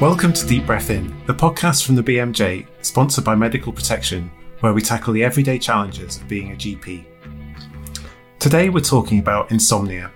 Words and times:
Welcome 0.00 0.32
to 0.34 0.46
Deep 0.46 0.64
Breath 0.64 0.90
In, 0.90 1.12
the 1.26 1.34
podcast 1.34 1.84
from 1.84 1.96
the 1.96 2.04
BMJ, 2.04 2.68
sponsored 2.82 3.24
by 3.24 3.34
Medical 3.34 3.72
Protection, 3.72 4.30
where 4.60 4.72
we 4.72 4.80
tackle 4.80 5.12
the 5.12 5.24
everyday 5.24 5.58
challenges 5.58 6.18
of 6.18 6.28
being 6.28 6.52
a 6.52 6.54
GP. 6.54 7.04
Today 8.38 8.68
we're 8.68 8.78
talking 8.78 9.18
about 9.18 9.50
insomnia. 9.50 10.12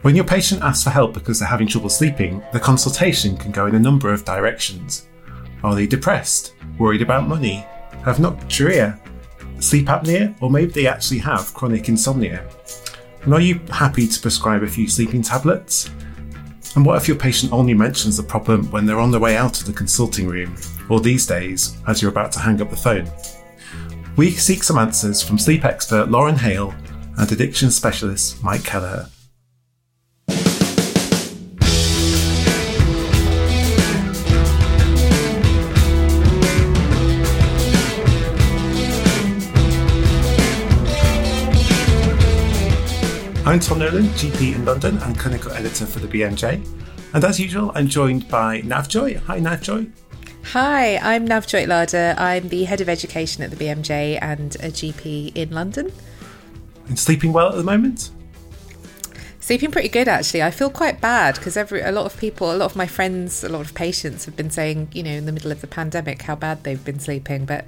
When 0.00 0.16
your 0.16 0.24
patient 0.24 0.62
asks 0.62 0.82
for 0.82 0.88
help 0.88 1.12
because 1.12 1.38
they're 1.38 1.46
having 1.46 1.66
trouble 1.66 1.90
sleeping, 1.90 2.42
the 2.54 2.58
consultation 2.58 3.36
can 3.36 3.52
go 3.52 3.66
in 3.66 3.74
a 3.74 3.78
number 3.78 4.14
of 4.14 4.24
directions. 4.24 5.08
Are 5.62 5.74
they 5.74 5.86
depressed, 5.86 6.54
worried 6.78 7.02
about 7.02 7.28
money, 7.28 7.66
have 8.06 8.16
nocturia, 8.16 8.98
sleep 9.62 9.88
apnea, 9.88 10.34
or 10.40 10.50
maybe 10.50 10.72
they 10.72 10.86
actually 10.86 11.18
have 11.18 11.52
chronic 11.52 11.90
insomnia? 11.90 12.48
And 13.24 13.34
are 13.34 13.42
you 13.42 13.60
happy 13.70 14.08
to 14.08 14.20
prescribe 14.22 14.62
a 14.62 14.66
few 14.66 14.88
sleeping 14.88 15.20
tablets? 15.20 15.90
And 16.76 16.86
what 16.86 16.96
if 16.96 17.08
your 17.08 17.16
patient 17.16 17.52
only 17.52 17.74
mentions 17.74 18.16
the 18.16 18.22
problem 18.22 18.70
when 18.70 18.86
they're 18.86 19.00
on 19.00 19.10
their 19.10 19.20
way 19.20 19.36
out 19.36 19.60
of 19.60 19.66
the 19.66 19.72
consulting 19.72 20.28
room, 20.28 20.56
or 20.88 21.00
these 21.00 21.26
days, 21.26 21.76
as 21.88 22.00
you're 22.00 22.10
about 22.10 22.30
to 22.32 22.38
hang 22.38 22.62
up 22.62 22.70
the 22.70 22.76
phone? 22.76 23.10
We 24.16 24.30
seek 24.30 24.62
some 24.62 24.78
answers 24.78 25.22
from 25.22 25.38
sleep 25.38 25.64
expert 25.64 26.10
Lauren 26.10 26.36
Hale 26.36 26.74
and 27.18 27.32
addiction 27.32 27.70
specialist 27.70 28.42
Mike 28.42 28.64
Kelleher. 28.64 29.08
I'm 43.50 43.58
Tom 43.58 43.80
Nolan, 43.80 44.04
GP 44.04 44.54
in 44.54 44.64
London 44.64 44.96
and 44.98 45.18
clinical 45.18 45.50
editor 45.50 45.84
for 45.84 45.98
the 45.98 46.06
BMJ. 46.06 46.64
And 47.14 47.24
as 47.24 47.40
usual, 47.40 47.72
I'm 47.74 47.88
joined 47.88 48.28
by 48.28 48.60
Navjoy. 48.60 49.16
Hi, 49.22 49.40
Navjoy. 49.40 49.90
Hi, 50.52 50.98
I'm 50.98 51.26
Navjoy 51.26 51.66
Ladher. 51.66 52.14
I'm 52.16 52.48
the 52.48 52.62
head 52.62 52.80
of 52.80 52.88
education 52.88 53.42
at 53.42 53.50
the 53.50 53.56
BMJ 53.56 54.20
and 54.22 54.54
a 54.54 54.70
GP 54.70 55.36
in 55.36 55.50
London. 55.50 55.90
And 56.86 56.96
sleeping 56.96 57.32
well 57.32 57.48
at 57.48 57.56
the 57.56 57.64
moment? 57.64 58.12
Sleeping 59.40 59.72
pretty 59.72 59.88
good 59.88 60.06
actually. 60.06 60.44
I 60.44 60.52
feel 60.52 60.70
quite 60.70 61.00
bad 61.00 61.34
because 61.34 61.56
every 61.56 61.80
a 61.80 61.90
lot 61.90 62.06
of 62.06 62.16
people, 62.20 62.52
a 62.52 62.54
lot 62.54 62.66
of 62.66 62.76
my 62.76 62.86
friends, 62.86 63.42
a 63.42 63.48
lot 63.48 63.62
of 63.62 63.74
patients 63.74 64.26
have 64.26 64.36
been 64.36 64.50
saying, 64.50 64.90
you 64.92 65.02
know, 65.02 65.10
in 65.10 65.26
the 65.26 65.32
middle 65.32 65.50
of 65.50 65.60
the 65.60 65.66
pandemic, 65.66 66.22
how 66.22 66.36
bad 66.36 66.62
they've 66.62 66.84
been 66.84 67.00
sleeping. 67.00 67.46
But 67.46 67.64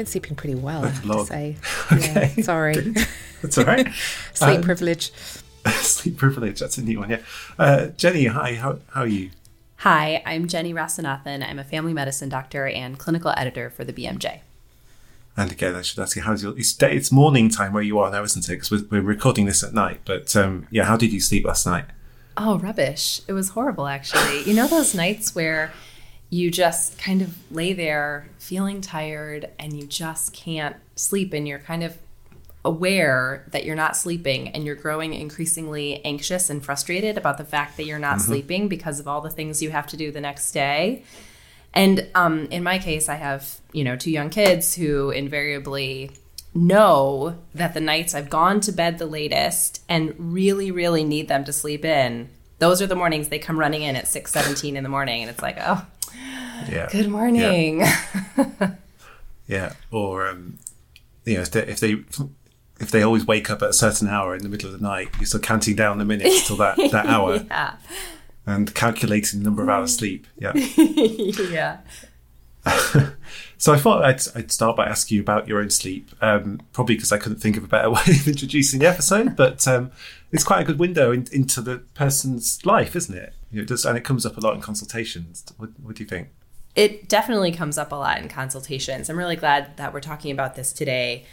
been 0.00 0.06
sleeping 0.06 0.34
pretty 0.34 0.54
well, 0.54 0.82
I 0.84 0.88
have 0.88 1.02
to 1.02 1.26
say. 1.26 1.56
Okay. 1.92 2.32
Yeah, 2.36 2.42
sorry. 2.42 2.94
That's 3.42 3.58
all 3.58 3.64
right. 3.64 3.86
Sleep 4.32 4.56
Um, 4.56 4.62
privilege. 4.62 5.12
Sleep 5.82 6.16
privilege, 6.16 6.60
that's 6.60 6.78
a 6.78 6.82
new 6.82 7.00
one, 7.00 7.10
yeah. 7.10 7.20
Uh, 7.58 7.88
Jenny, 7.88 8.24
hi, 8.26 8.54
how, 8.54 8.78
how 8.94 9.02
are 9.02 9.06
you? 9.06 9.28
Hi, 9.78 10.22
I'm 10.24 10.48
Jenny 10.48 10.72
Rasanathan. 10.72 11.46
I'm 11.46 11.58
a 11.58 11.64
family 11.64 11.92
medicine 11.92 12.30
doctor 12.30 12.66
and 12.66 12.98
clinical 12.98 13.34
editor 13.36 13.68
for 13.68 13.84
the 13.84 13.92
BMJ. 13.92 14.40
And 15.36 15.52
again, 15.52 15.74
I 15.74 15.82
should 15.82 15.98
ask 15.98 16.16
you, 16.16 16.22
how's 16.22 16.42
your, 16.42 16.58
it's, 16.58 16.72
day, 16.72 16.96
it's 16.96 17.12
morning 17.12 17.50
time 17.50 17.74
where 17.74 17.82
you 17.82 17.98
are 17.98 18.10
now, 18.10 18.22
isn't 18.22 18.46
it? 18.48 18.52
Because 18.52 18.70
we're, 18.70 18.84
we're 18.90 19.02
recording 19.06 19.44
this 19.44 19.62
at 19.62 19.74
night. 19.74 20.00
But 20.06 20.34
um, 20.34 20.66
yeah, 20.70 20.84
how 20.84 20.96
did 20.96 21.12
you 21.12 21.20
sleep 21.20 21.44
last 21.44 21.66
night? 21.66 21.84
Oh, 22.38 22.58
rubbish. 22.58 23.20
It 23.28 23.34
was 23.34 23.50
horrible, 23.50 23.86
actually. 23.86 24.44
You 24.44 24.54
know 24.54 24.66
those 24.66 24.94
nights 24.94 25.34
where 25.34 25.72
you 26.30 26.50
just 26.50 26.96
kind 26.98 27.22
of 27.22 27.36
lay 27.52 27.72
there 27.72 28.28
feeling 28.38 28.80
tired 28.80 29.50
and 29.58 29.72
you 29.72 29.84
just 29.86 30.32
can't 30.32 30.76
sleep 30.94 31.32
and 31.32 31.46
you're 31.46 31.58
kind 31.58 31.82
of 31.82 31.98
aware 32.64 33.46
that 33.50 33.64
you're 33.64 33.74
not 33.74 33.96
sleeping 33.96 34.48
and 34.48 34.64
you're 34.64 34.74
growing 34.74 35.14
increasingly 35.14 36.04
anxious 36.04 36.50
and 36.50 36.64
frustrated 36.64 37.16
about 37.16 37.38
the 37.38 37.44
fact 37.44 37.76
that 37.76 37.84
you're 37.84 37.98
not 37.98 38.20
sleeping 38.20 38.68
because 38.68 39.00
of 39.00 39.08
all 39.08 39.20
the 39.20 39.30
things 39.30 39.62
you 39.62 39.70
have 39.70 39.86
to 39.86 39.96
do 39.96 40.12
the 40.12 40.20
next 40.20 40.52
day. 40.52 41.02
And 41.72 42.06
um, 42.14 42.46
in 42.46 42.62
my 42.62 42.78
case, 42.78 43.08
I 43.08 43.14
have 43.14 43.60
you 43.72 43.84
know 43.84 43.96
two 43.96 44.10
young 44.10 44.30
kids 44.30 44.74
who 44.74 45.10
invariably 45.10 46.10
know 46.52 47.38
that 47.54 47.74
the 47.74 47.80
nights 47.80 48.14
I've 48.14 48.28
gone 48.28 48.60
to 48.60 48.72
bed 48.72 48.98
the 48.98 49.06
latest 49.06 49.82
and 49.88 50.14
really, 50.18 50.70
really 50.70 51.04
need 51.04 51.28
them 51.28 51.44
to 51.44 51.52
sleep 51.52 51.84
in. 51.84 52.28
Those 52.58 52.82
are 52.82 52.86
the 52.86 52.96
mornings 52.96 53.28
they 53.28 53.38
come 53.38 53.58
running 53.58 53.82
in 53.82 53.96
at 53.96 54.08
six 54.08 54.32
seventeen 54.32 54.76
in 54.76 54.82
the 54.82 54.88
morning, 54.88 55.22
and 55.22 55.30
it's 55.30 55.42
like, 55.42 55.56
oh, 55.60 55.86
Yeah. 56.68 56.88
good 56.90 57.08
morning. 57.08 57.84
Yeah. 59.50 59.72
Or, 59.90 60.28
um, 60.28 60.58
you 61.24 61.34
know, 61.34 61.40
if 61.40 61.50
they, 61.50 61.66
if 61.66 61.80
they 61.80 61.96
if 62.78 62.90
they 62.92 63.02
always 63.02 63.26
wake 63.26 63.50
up 63.50 63.62
at 63.62 63.70
a 63.70 63.72
certain 63.72 64.08
hour 64.08 64.34
in 64.34 64.42
the 64.42 64.48
middle 64.48 64.72
of 64.72 64.78
the 64.78 64.82
night, 64.82 65.08
you're 65.18 65.26
still 65.26 65.40
counting 65.40 65.74
down 65.74 65.98
the 65.98 66.04
minutes 66.04 66.46
till 66.46 66.56
that, 66.56 66.76
that 66.92 67.06
hour 67.06 67.44
yeah, 67.48 67.76
and 68.46 68.72
calculating 68.74 69.40
the 69.40 69.44
number 69.44 69.62
of 69.62 69.68
hours 69.68 69.96
sleep. 69.96 70.26
Yeah. 70.38 70.52
yeah. 70.54 71.78
So 73.58 73.74
I 73.74 73.76
thought 73.76 74.04
I'd, 74.04 74.20
I'd 74.34 74.52
start 74.52 74.76
by 74.76 74.86
asking 74.86 75.16
you 75.16 75.22
about 75.22 75.48
your 75.48 75.60
own 75.60 75.68
sleep, 75.70 76.10
um, 76.22 76.60
probably 76.72 76.94
because 76.94 77.12
I 77.12 77.18
couldn't 77.18 77.40
think 77.40 77.56
of 77.56 77.64
a 77.64 77.68
better 77.68 77.90
way 77.90 78.00
of 78.06 78.28
introducing 78.28 78.78
the 78.78 78.86
episode. 78.86 79.36
But 79.36 79.66
um, 79.66 79.90
it's 80.30 80.44
quite 80.44 80.60
a 80.60 80.64
good 80.64 80.78
window 80.78 81.10
in, 81.12 81.26
into 81.32 81.60
the 81.60 81.78
person's 81.94 82.64
life, 82.64 82.94
isn't 82.94 83.16
it? 83.16 83.34
You 83.50 83.60
know, 83.60 83.64
does, 83.64 83.84
and 83.84 83.96
it 83.96 84.04
comes 84.04 84.24
up 84.24 84.36
a 84.36 84.40
lot 84.40 84.54
in 84.54 84.60
consultations. 84.60 85.44
What, 85.56 85.70
what 85.82 85.96
do 85.96 86.02
you 86.02 86.08
think? 86.08 86.28
It 86.76 87.08
definitely 87.08 87.52
comes 87.52 87.78
up 87.78 87.90
a 87.90 87.96
lot 87.96 88.18
in 88.18 88.28
consultations. 88.28 89.08
I'm 89.08 89.18
really 89.18 89.36
glad 89.36 89.76
that 89.76 89.92
we're 89.92 90.00
talking 90.00 90.30
about 90.30 90.54
this 90.54 90.72
today. 90.72 91.24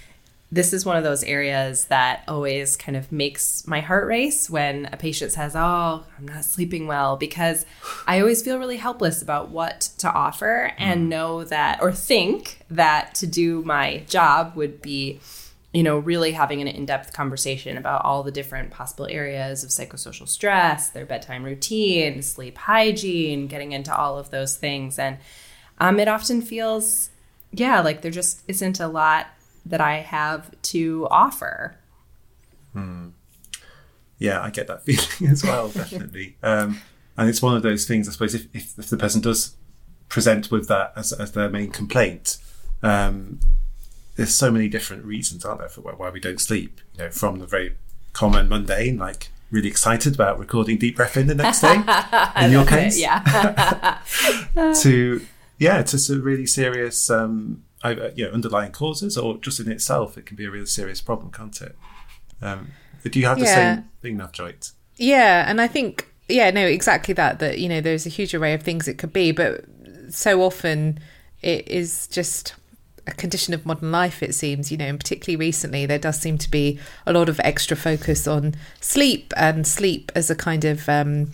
This 0.52 0.72
is 0.72 0.86
one 0.86 0.96
of 0.96 1.04
those 1.04 1.24
areas 1.24 1.86
that 1.86 2.24
always 2.28 2.78
kind 2.78 2.96
of 2.96 3.12
makes 3.12 3.68
my 3.68 3.82
heart 3.82 4.08
race 4.08 4.50
when 4.50 4.88
a 4.92 4.98
patient 4.98 5.34
says, 5.34 5.56
Oh, 5.56 6.06
I'm 6.18 6.28
not 6.28 6.46
sleeping 6.46 6.88
well, 6.88 7.18
because 7.18 7.66
I 8.08 8.20
always 8.20 8.42
feel 8.42 8.58
really 8.58 8.78
helpless 8.78 9.22
about 9.22 9.50
what 9.50 9.82
to 10.00 10.12
offer 10.12 10.72
and 10.78 11.02
hmm. 11.02 11.10
know 11.10 11.44
that, 11.44 11.82
or 11.82 11.92
think 11.92 12.62
that 12.70 13.14
to 13.16 13.28
do 13.28 13.62
my 13.64 14.04
job 14.08 14.56
would 14.56 14.82
be, 14.82 15.20
you 15.78 15.84
know, 15.84 16.00
really 16.00 16.32
having 16.32 16.60
an 16.60 16.68
in 16.68 16.88
depth 16.88 17.14
conversation 17.14 17.78
about 17.78 18.04
all 18.04 18.24
the 18.24 18.32
different 18.32 18.72
possible 18.72 19.06
areas 19.12 19.64
of 19.64 19.70
psychosocial 19.70 20.28
stress, 20.28 20.90
their 20.90 21.06
bedtime 21.06 21.44
routine, 21.44 22.24
sleep 22.24 22.58
hygiene, 22.58 23.46
getting 23.46 23.74
into 23.74 23.96
all 23.96 24.18
of 24.18 24.32
those 24.32 24.58
things. 24.58 24.98
And 24.98 25.20
um, 25.78 26.00
it 26.00 26.08
often 26.08 26.42
feels, 26.42 27.12
yeah, 27.52 27.80
like 27.82 28.02
there 28.02 28.10
just 28.10 28.42
isn't 28.48 28.80
a 28.80 28.88
lot 28.88 29.28
that 29.68 29.80
I 29.80 29.98
have 29.98 30.50
to 30.64 31.08
offer. 31.12 31.78
Hmm. 32.74 33.10
Yeah, 34.18 34.42
I 34.42 34.50
get 34.50 34.66
that 34.66 34.84
feeling 34.84 35.32
as 35.32 35.44
well, 35.44 35.70
definitely. 35.70 36.38
um, 36.42 36.82
and 37.16 37.30
it's 37.30 37.44
one 37.44 37.56
of 37.56 37.62
those 37.62 37.86
things, 37.86 38.10
I 38.10 38.14
suppose, 38.14 38.34
if, 38.34 38.48
if, 38.52 38.80
if 38.80 38.90
the 38.90 38.98
person 38.98 39.22
does 39.22 39.56
present 40.10 40.50
with 40.50 40.68
that 40.70 40.94
as, 40.96 41.14
as 41.14 41.34
their 41.34 41.50
main 41.50 41.70
complaint, 41.70 42.40
um, 42.82 43.40
there's 44.18 44.36
so 44.36 44.52
many 44.52 44.68
different 44.68 45.06
reasons, 45.06 45.46
aren't 45.46 45.60
there, 45.62 45.70
for 45.70 45.82
why, 45.82 45.92
why 45.94 46.10
we 46.10 46.20
don't 46.20 46.42
sleep? 46.42 46.82
You 46.98 47.06
know, 47.06 47.10
from 47.12 47.40
the 47.40 47.46
very 47.48 47.78
common 48.14 48.50
mundane, 48.50 48.98
like 48.98 49.30
really 49.50 49.70
excited 49.70 50.14
about 50.16 50.38
recording 50.38 50.78
deep 50.78 50.98
breath 50.98 51.16
in 51.16 51.28
the 51.28 51.36
next 51.36 51.62
day, 51.62 51.76
in 52.46 52.52
your 52.52 52.66
case, 52.66 53.00
Yeah. 53.00 54.00
to 54.82 55.22
yeah, 55.60 55.82
to 55.84 55.98
some 55.98 56.22
really 56.22 56.46
serious, 56.46 57.10
um, 57.10 57.64
you 58.16 58.26
know, 58.26 58.32
underlying 58.32 58.72
causes, 58.72 59.18
or 59.18 59.38
just 59.38 59.60
in 59.60 59.72
itself, 59.72 60.18
it 60.18 60.26
can 60.26 60.36
be 60.36 60.46
a 60.46 60.52
really 60.52 60.66
serious 60.66 61.02
problem, 61.02 61.32
can't 61.32 61.60
it? 61.62 61.76
Um, 62.42 62.72
but 63.04 63.12
do 63.12 63.20
you 63.20 63.26
have 63.26 63.40
the 63.40 63.46
Yeah. 63.46 63.76
same 63.76 63.90
thing, 64.02 64.18
Navjoy? 64.18 64.72
Yeah, 64.98 65.50
and 65.50 65.62
I 65.62 65.68
think 65.68 66.08
yeah, 66.28 66.50
no, 66.52 66.66
exactly 66.66 67.14
that. 67.14 67.40
That 67.40 67.60
you 67.60 67.70
know, 67.70 67.82
there's 67.82 68.06
a 68.06 68.10
huge 68.10 68.34
array 68.36 68.54
of 68.54 68.62
things 68.64 68.88
it 68.88 68.98
could 68.98 69.14
be, 69.14 69.32
but 69.32 69.64
so 70.10 70.42
often 70.42 71.00
it 71.42 71.68
is 71.68 72.08
just 72.08 72.56
a 73.08 73.14
condition 73.14 73.54
of 73.54 73.66
modern 73.66 73.92
life. 73.92 74.22
It 74.22 74.36
seems, 74.36 74.72
you 74.72 74.78
know, 74.78 74.86
and 74.86 75.00
particularly 75.00 75.38
recently, 75.38 75.86
there 75.86 76.00
does 76.00 76.20
seem 76.20 76.38
to 76.38 76.52
be 76.52 76.80
a 77.06 77.14
lot 77.14 77.30
of 77.30 77.40
extra 77.44 77.78
focus 77.78 78.28
on 78.28 78.56
sleep 78.82 79.34
and 79.38 79.66
sleep 79.66 80.12
as 80.16 80.30
a 80.30 80.36
kind 80.36 80.66
of 80.66 80.88
um, 80.90 81.32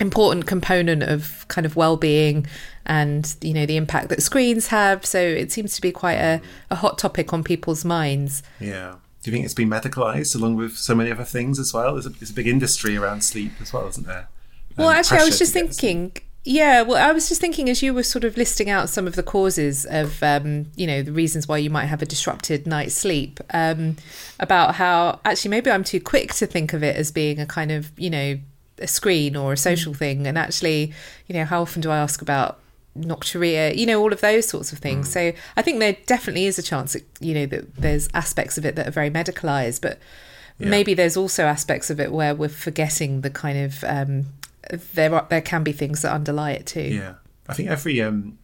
important 0.00 0.46
component 0.46 1.02
of 1.02 1.46
kind 1.48 1.66
of 1.66 1.76
well-being 1.76 2.46
and 2.84 3.36
you 3.40 3.54
know 3.54 3.66
the 3.66 3.76
impact 3.76 4.08
that 4.08 4.22
screens 4.22 4.68
have. 4.68 5.04
So 5.04 5.20
it 5.20 5.52
seems 5.52 5.74
to 5.74 5.80
be 5.80 5.92
quite 5.92 6.18
a, 6.18 6.40
a 6.70 6.76
hot 6.76 6.98
topic 6.98 7.32
on 7.32 7.44
people's 7.44 7.84
minds. 7.84 8.42
Yeah. 8.60 8.96
Do 9.22 9.30
you 9.30 9.36
think 9.36 9.44
it's 9.44 9.54
been 9.54 9.70
medicalized 9.70 10.34
along 10.34 10.56
with 10.56 10.76
so 10.76 10.96
many 10.96 11.12
other 11.12 11.24
things 11.24 11.60
as 11.60 11.72
well? 11.72 11.92
There's 11.92 12.06
a, 12.06 12.08
there's 12.08 12.30
a 12.30 12.34
big 12.34 12.48
industry 12.48 12.96
around 12.96 13.22
sleep 13.22 13.52
as 13.60 13.72
well, 13.72 13.86
isn't 13.86 14.06
there? 14.06 14.28
Well, 14.76 14.90
actually, 14.90 15.18
I 15.18 15.24
was 15.24 15.38
just 15.38 15.52
thinking 15.52 16.10
sleep. 16.10 16.24
Yeah, 16.44 16.82
well, 16.82 16.96
I 16.96 17.12
was 17.12 17.28
just 17.28 17.40
thinking 17.40 17.70
as 17.70 17.82
you 17.82 17.94
were 17.94 18.02
sort 18.02 18.24
of 18.24 18.36
listing 18.36 18.68
out 18.68 18.88
some 18.88 19.06
of 19.06 19.14
the 19.14 19.22
causes 19.22 19.86
of, 19.86 20.20
um, 20.24 20.66
you 20.74 20.88
know, 20.88 21.00
the 21.00 21.12
reasons 21.12 21.46
why 21.46 21.58
you 21.58 21.70
might 21.70 21.86
have 21.86 22.02
a 22.02 22.06
disrupted 22.06 22.66
night's 22.66 22.94
sleep, 22.94 23.38
um, 23.54 23.96
about 24.40 24.74
how 24.74 25.20
actually 25.24 25.50
maybe 25.50 25.70
I'm 25.70 25.84
too 25.84 26.00
quick 26.00 26.34
to 26.34 26.46
think 26.46 26.72
of 26.72 26.82
it 26.82 26.96
as 26.96 27.12
being 27.12 27.38
a 27.38 27.46
kind 27.46 27.70
of, 27.70 27.92
you 27.96 28.10
know, 28.10 28.38
a 28.78 28.88
screen 28.88 29.36
or 29.36 29.52
a 29.52 29.56
social 29.56 29.94
thing. 29.94 30.26
And 30.26 30.36
actually, 30.36 30.92
you 31.28 31.34
know, 31.34 31.44
how 31.44 31.62
often 31.62 31.80
do 31.80 31.92
I 31.92 31.98
ask 31.98 32.20
about 32.20 32.58
nocturia, 32.98 33.76
you 33.76 33.86
know, 33.86 34.02
all 34.02 34.12
of 34.12 34.20
those 34.20 34.48
sorts 34.48 34.72
of 34.72 34.80
things. 34.80 35.12
So 35.12 35.32
I 35.56 35.62
think 35.62 35.78
there 35.78 35.96
definitely 36.06 36.46
is 36.46 36.58
a 36.58 36.62
chance 36.62 36.94
that, 36.94 37.04
you 37.20 37.34
know, 37.34 37.46
that 37.46 37.76
there's 37.76 38.08
aspects 38.14 38.58
of 38.58 38.66
it 38.66 38.74
that 38.74 38.88
are 38.88 38.92
very 38.92 39.10
medicalized, 39.10 39.80
but 39.80 39.98
maybe 40.58 40.94
there's 40.94 41.16
also 41.16 41.44
aspects 41.44 41.88
of 41.88 41.98
it 41.98 42.12
where 42.12 42.34
we're 42.34 42.48
forgetting 42.48 43.22
the 43.22 43.30
kind 43.30 43.58
of 43.58 43.82
um, 43.84 44.26
there 44.70 45.14
are, 45.14 45.26
there 45.28 45.40
can 45.40 45.62
be 45.62 45.72
things 45.72 46.02
that 46.02 46.12
underlie 46.12 46.52
it 46.52 46.66
too. 46.66 46.82
Yeah, 46.82 47.14
I 47.48 47.54
think 47.54 47.68
every 47.68 48.00
um, 48.00 48.38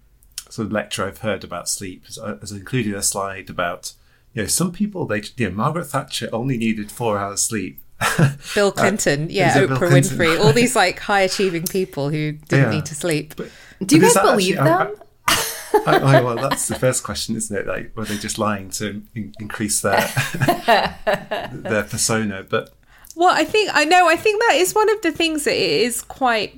sort 0.48 0.66
of 0.66 0.72
lecture 0.72 1.06
I've 1.06 1.18
heard 1.18 1.44
about 1.44 1.68
sleep 1.68 2.06
has, 2.06 2.18
uh, 2.18 2.36
has 2.40 2.52
included 2.52 2.94
a 2.94 3.02
slide 3.02 3.50
about 3.50 3.92
you 4.34 4.42
know 4.42 4.46
some 4.46 4.72
people 4.72 5.06
they 5.06 5.22
you 5.36 5.48
know 5.48 5.54
Margaret 5.54 5.86
Thatcher 5.86 6.28
only 6.32 6.56
needed 6.58 6.90
four 6.90 7.18
hours 7.18 7.42
sleep. 7.42 7.82
Bill 8.54 8.70
Clinton, 8.70 9.24
uh, 9.24 9.28
yeah, 9.28 9.54
Oprah 9.56 9.80
Bill 9.80 9.90
Winfrey, 9.90 10.38
all 10.38 10.52
these 10.52 10.76
like 10.76 11.00
high 11.00 11.22
achieving 11.22 11.64
people 11.64 12.10
who 12.10 12.32
didn't 12.32 12.66
yeah. 12.66 12.70
need 12.70 12.86
to 12.86 12.94
sleep. 12.94 13.34
But, 13.36 13.50
Do 13.84 13.96
you 13.96 14.02
guys 14.02 14.14
believe 14.14 14.58
actually, 14.58 14.94
them? 14.94 15.02
I, 15.86 16.18
I, 16.18 16.20
well, 16.20 16.36
that's 16.36 16.68
the 16.68 16.74
first 16.74 17.02
question, 17.02 17.36
isn't 17.36 17.54
it? 17.54 17.66
Like, 17.66 17.96
were 17.96 18.04
they 18.04 18.16
just 18.16 18.38
lying 18.38 18.70
to 18.70 19.02
in- 19.14 19.34
increase 19.38 19.80
their 19.80 20.00
their 21.52 21.84
persona? 21.84 22.46
But 22.48 22.72
well, 23.18 23.34
I 23.34 23.44
think 23.44 23.68
I 23.74 23.84
know. 23.84 24.08
I 24.08 24.14
think 24.14 24.40
that 24.46 24.54
is 24.54 24.76
one 24.76 24.88
of 24.88 25.02
the 25.02 25.10
things 25.10 25.42
that 25.42 25.56
is 25.56 26.02
quite. 26.02 26.54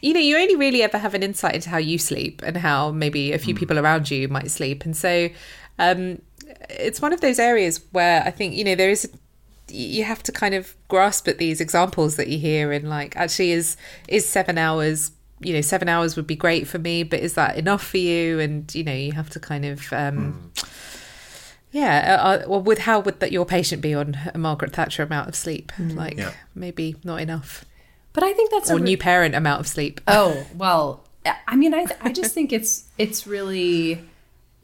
You 0.00 0.14
know, 0.14 0.20
you 0.20 0.36
only 0.36 0.54
really 0.54 0.82
ever 0.82 0.98
have 0.98 1.14
an 1.14 1.24
insight 1.24 1.56
into 1.56 1.68
how 1.68 1.78
you 1.78 1.98
sleep 1.98 2.42
and 2.44 2.56
how 2.56 2.92
maybe 2.92 3.32
a 3.32 3.38
few 3.38 3.56
mm. 3.56 3.58
people 3.58 3.76
around 3.76 4.08
you 4.08 4.28
might 4.28 4.48
sleep, 4.52 4.84
and 4.84 4.96
so 4.96 5.28
um, 5.80 6.22
it's 6.70 7.02
one 7.02 7.12
of 7.12 7.22
those 7.22 7.40
areas 7.40 7.80
where 7.90 8.22
I 8.22 8.30
think 8.30 8.54
you 8.54 8.62
know 8.62 8.76
there 8.76 8.90
is 8.90 9.10
you 9.68 10.04
have 10.04 10.22
to 10.22 10.30
kind 10.30 10.54
of 10.54 10.76
grasp 10.86 11.26
at 11.26 11.38
these 11.38 11.60
examples 11.60 12.14
that 12.14 12.28
you 12.28 12.38
hear 12.38 12.70
and 12.70 12.88
like 12.88 13.16
actually 13.16 13.50
is 13.50 13.76
is 14.06 14.24
seven 14.24 14.58
hours 14.58 15.10
you 15.40 15.52
know 15.52 15.60
seven 15.60 15.88
hours 15.88 16.14
would 16.14 16.26
be 16.26 16.36
great 16.36 16.68
for 16.68 16.78
me 16.78 17.02
but 17.02 17.18
is 17.18 17.34
that 17.34 17.56
enough 17.56 17.84
for 17.84 17.96
you 17.96 18.38
and 18.38 18.72
you 18.76 18.84
know 18.84 18.92
you 18.92 19.10
have 19.10 19.28
to 19.28 19.40
kind 19.40 19.64
of 19.64 19.92
um 19.92 20.50
mm. 20.54 20.75
Yeah 21.72 22.18
uh, 22.22 22.26
uh, 22.26 22.48
well 22.48 22.62
with 22.62 22.80
how 22.80 23.00
would 23.00 23.20
that 23.20 23.32
your 23.32 23.44
patient 23.44 23.82
be 23.82 23.94
on 23.94 24.16
a 24.34 24.38
margaret 24.38 24.72
thatcher 24.72 25.02
amount 25.02 25.28
of 25.28 25.34
sleep 25.34 25.72
mm. 25.76 25.94
like 25.94 26.16
yeah. 26.16 26.32
maybe 26.54 26.96
not 27.04 27.20
enough 27.20 27.64
but 28.12 28.22
i 28.22 28.32
think 28.32 28.50
that's 28.50 28.70
or 28.70 28.74
a 28.74 28.76
re- 28.76 28.82
new 28.82 28.98
parent 28.98 29.34
amount 29.34 29.60
of 29.60 29.66
sleep 29.66 30.00
oh 30.08 30.46
well 30.56 31.04
i 31.46 31.56
mean 31.56 31.74
i 31.74 31.86
i 32.00 32.12
just 32.12 32.32
think 32.32 32.52
it's 32.52 32.84
it's 32.98 33.26
really 33.26 34.02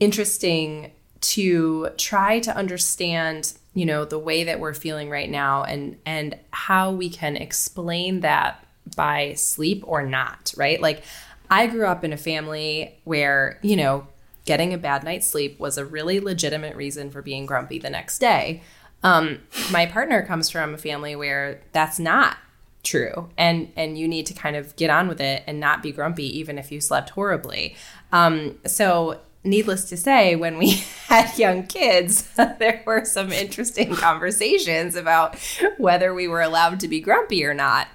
interesting 0.01 0.93
to 1.21 1.89
try 1.97 2.41
to 2.41 2.55
understand 2.57 3.55
you 3.75 3.87
know 3.87 4.05
the 4.05 4.19
way 4.19 4.45
that 4.45 4.61
we're 4.61 4.75
feeling 4.75 5.09
right 5.09 5.31
now 5.31 5.65
and 5.65 5.97
and 6.05 6.37
how 6.51 6.91
we 6.91 7.09
can 7.09 7.37
explain 7.37 8.21
that 8.21 8.63
by 8.97 9.35
sleep 9.35 9.85
or 9.87 10.03
not, 10.03 10.53
right? 10.57 10.81
Like, 10.81 11.03
I 11.51 11.67
grew 11.67 11.87
up 11.87 12.05
in 12.05 12.13
a 12.13 12.17
family 12.17 12.99
where, 13.05 13.59
you 13.63 13.77
know, 13.77 14.07
getting 14.45 14.75
a 14.75 14.79
bad 14.79 15.05
night's 15.05 15.29
sleep 15.29 15.59
was 15.59 15.79
a 15.79 15.85
really 15.85 16.21
legitimate 16.21 16.77
reason 16.77 17.11
for 17.11 17.23
being 17.23 17.47
grumpy 17.47 17.79
the 17.79 17.91
next 17.91 18.19
day. 18.19 18.63
Um, 19.03 19.41
my 19.71 19.87
partner 19.87 20.25
comes 20.25 20.51
from 20.51 20.75
a 20.75 20.79
family 20.79 21.17
where 21.17 21.61
that's 21.73 21.99
not 21.99 22.37
true 22.83 23.31
and 23.39 23.73
and 23.77 23.97
you 23.97 24.09
need 24.09 24.27
to 24.27 24.35
kind 24.35 24.57
of 24.57 24.75
get 24.77 24.91
on 24.91 25.07
with 25.07 25.21
it 25.21 25.43
and 25.47 25.61
not 25.61 25.83
be 25.83 25.93
grumpy 25.93 26.39
even 26.39 26.59
if 26.59 26.73
you 26.73 26.81
slept 26.81 27.11
horribly 27.11 27.77
um, 28.11 28.59
so 28.67 29.21
needless 29.45 29.89
to 29.89 29.97
say 29.97 30.35
when 30.35 30.59
we 30.59 30.71
had 31.07 31.37
young 31.39 31.65
kids 31.65 32.29
there 32.59 32.83
were 32.85 33.05
some 33.05 33.31
interesting 33.31 33.95
conversations 33.95 34.97
about 34.97 35.37
whether 35.79 36.13
we 36.13 36.27
were 36.27 36.43
allowed 36.43 36.81
to 36.81 36.89
be 36.89 37.01
grumpy 37.01 37.45
or 37.45 37.55
not 37.55 37.87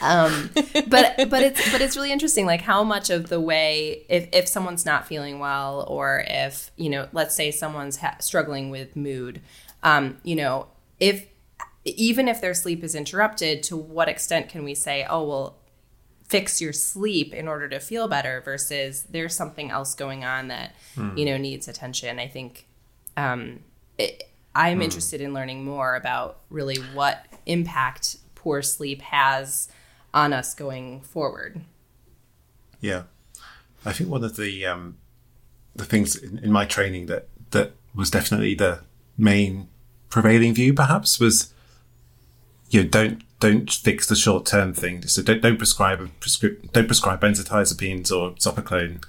um, 0.00 0.50
but 0.88 1.28
but 1.28 1.42
it's 1.42 1.72
but 1.72 1.80
it's 1.80 1.96
really 1.96 2.12
interesting 2.12 2.46
like 2.46 2.62
how 2.62 2.82
much 2.82 3.10
of 3.10 3.28
the 3.28 3.40
way 3.40 4.04
if, 4.08 4.28
if 4.32 4.48
someone's 4.48 4.84
not 4.86 5.06
feeling 5.06 5.38
well 5.38 5.84
or 5.88 6.24
if 6.26 6.70
you 6.76 6.88
know 6.88 7.08
let's 7.12 7.34
say 7.34 7.50
someone's 7.50 7.98
ha- 7.98 8.16
struggling 8.20 8.70
with 8.70 8.96
mood 8.96 9.40
um, 9.82 10.18
you 10.22 10.36
know 10.36 10.66
if 11.00 11.26
even 11.84 12.28
if 12.28 12.40
their 12.40 12.54
sleep 12.54 12.82
is 12.84 12.94
interrupted 12.94 13.62
to 13.62 13.76
what 13.76 14.08
extent 14.08 14.48
can 14.48 14.64
we 14.64 14.74
say 14.74 15.06
oh 15.08 15.26
well 15.26 15.56
fix 16.24 16.60
your 16.60 16.72
sleep 16.72 17.32
in 17.32 17.48
order 17.48 17.68
to 17.68 17.80
feel 17.80 18.06
better 18.06 18.42
versus 18.44 19.04
there's 19.10 19.34
something 19.34 19.70
else 19.70 19.94
going 19.94 20.24
on 20.24 20.48
that 20.48 20.74
hmm. 20.94 21.16
you 21.16 21.24
know 21.24 21.36
needs 21.36 21.68
attention 21.68 22.18
i 22.18 22.26
think 22.26 22.66
um, 23.16 23.60
it, 23.96 24.24
i'm 24.54 24.78
hmm. 24.78 24.82
interested 24.82 25.20
in 25.20 25.32
learning 25.32 25.64
more 25.64 25.96
about 25.96 26.40
really 26.50 26.76
what 26.94 27.24
impact 27.46 28.18
poor 28.48 28.62
sleep 28.62 29.02
has 29.02 29.68
on 30.14 30.32
us 30.32 30.54
going 30.54 31.02
forward. 31.02 31.60
Yeah, 32.80 33.02
I 33.84 33.92
think 33.92 34.08
one 34.08 34.24
of 34.24 34.36
the 34.36 34.64
um, 34.64 34.96
the 35.76 35.84
things 35.84 36.16
in, 36.16 36.38
in 36.38 36.50
my 36.50 36.64
training 36.64 37.06
that 37.06 37.28
that 37.50 37.72
was 37.94 38.10
definitely 38.10 38.54
the 38.54 38.80
main 39.18 39.68
prevailing 40.08 40.54
view, 40.54 40.72
perhaps, 40.72 41.20
was 41.20 41.52
you 42.70 42.82
know 42.82 42.88
don't 42.88 43.22
don't 43.38 43.70
fix 43.70 44.06
the 44.06 44.16
short 44.16 44.46
term 44.46 44.72
thing. 44.72 45.02
So 45.02 45.22
don't 45.22 45.42
don't 45.42 45.58
prescribe 45.58 46.10
prescri- 46.18 46.72
don't 46.72 46.86
prescribe 46.86 47.20
benzodiazepines 47.20 48.10
or 48.10 48.30
zopiclone 48.36 49.04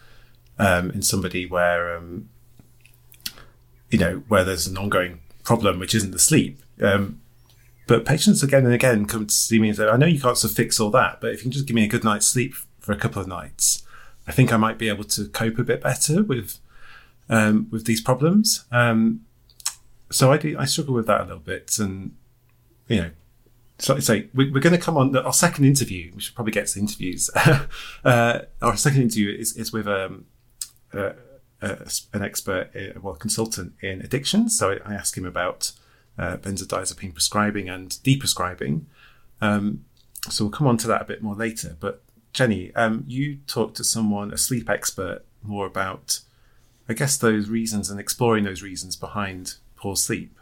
um, 0.57 0.91
in 0.91 1.01
somebody 1.01 1.45
where 1.45 1.95
um, 1.95 2.27
you 3.89 4.00
know 4.00 4.21
where 4.27 4.44
there's 4.44 4.68
an 4.68 4.77
ongoing 4.77 5.21
problem 5.45 5.80
which 5.80 5.95
isn't 5.95 6.12
the 6.12 6.19
sleep. 6.19 6.62
Um, 6.81 7.21
but 7.89 8.06
patients 8.06 8.44
again 8.44 8.65
and 8.65 8.74
again 8.74 9.07
come 9.07 9.25
to 9.25 9.33
see 9.33 9.57
me 9.57 9.69
and 9.69 9.77
say, 9.77 9.88
I 9.88 9.97
know 9.97 10.06
you 10.06 10.21
can't 10.21 10.38
sort 10.38 10.51
of 10.51 10.56
fix 10.56 10.80
all 10.80 10.91
that, 10.91 11.19
but 11.19 11.31
if 11.31 11.39
you 11.39 11.44
can 11.45 11.51
just 11.51 11.65
give 11.65 11.74
me 11.74 11.83
a 11.83 11.88
good 11.88 12.03
night's 12.03 12.27
sleep 12.27 12.53
for 12.80 12.91
a 12.91 12.95
couple 12.95 13.19
of 13.19 13.27
nights, 13.27 13.83
I 14.27 14.31
think 14.31 14.53
I 14.53 14.57
might 14.57 14.77
be 14.77 14.89
able 14.89 15.06
to 15.06 15.27
cope 15.27 15.57
a 15.57 15.63
bit 15.63 15.81
better 15.81 16.21
with 16.21 16.59
um, 17.30 17.68
with 17.71 17.86
these 17.86 18.00
problems. 18.00 18.65
Um, 18.71 19.25
so 20.12 20.31
I 20.31 20.38
do, 20.38 20.56
I 20.57 20.65
struggle 20.65 20.94
with 20.94 21.07
that 21.07 21.21
a 21.21 21.24
little 21.24 21.39
bit, 21.39 21.80
and 21.80 22.15
you 22.88 22.97
know, 22.97 23.12
so 23.80 23.95
I 23.95 24.00
say 24.00 24.30
we, 24.36 24.47
are 24.50 24.59
going 24.59 24.75
to 24.75 24.77
come 24.77 24.95
on 24.95 25.18
our 25.18 25.33
second 25.33 25.65
interview. 25.65 26.12
We 26.13 26.21
should 26.21 26.36
probably 26.36 26.53
get 26.53 26.68
to 26.68 26.80
interviews. 26.80 27.31
uh, 28.06 28.41
our 28.62 28.77
second 28.77 29.01
interview 29.01 29.36
is, 29.36 29.57
is 29.57 29.74
with 29.74 29.88
um, 29.88 30.25
uh, 30.94 31.13
uh, 31.59 31.75
an 32.13 32.21
expert, 32.21 32.69
uh, 32.75 33.00
well, 33.01 33.15
consultant 33.15 33.74
in 33.81 34.01
addiction. 34.01 34.47
So 34.47 34.74
I, 34.74 34.91
I 34.91 34.94
ask 34.94 35.18
him 35.18 35.25
about 35.25 35.71
uh, 36.19 36.38
benzodiazepine 36.38 37.13
prescribing 37.13 37.69
and 37.69 37.92
deprescribing. 38.04 38.83
Um, 39.42 39.86
so 40.30 40.44
we'll 40.44 40.51
come 40.51 40.68
on 40.68 40.77
to 40.77 40.88
that 40.88 41.01
a 41.01 41.06
bit 41.06 41.24
more 41.24 41.36
later. 41.36 41.77
But 41.80 42.04
Jenny, 42.33 42.75
um, 42.75 43.06
you 43.07 43.38
talked 43.48 43.77
to 43.77 43.83
someone, 43.83 44.31
a 44.33 44.38
sleep 44.38 44.69
expert, 44.69 45.21
more 45.42 45.66
about, 45.66 46.19
I 46.89 46.94
guess, 46.94 47.17
those 47.17 47.50
reasons 47.50 47.89
and 47.89 48.00
exploring 48.00 48.44
those 48.44 48.62
reasons 48.62 48.98
behind 48.98 49.55
poor 49.77 49.96
sleep. 49.96 50.36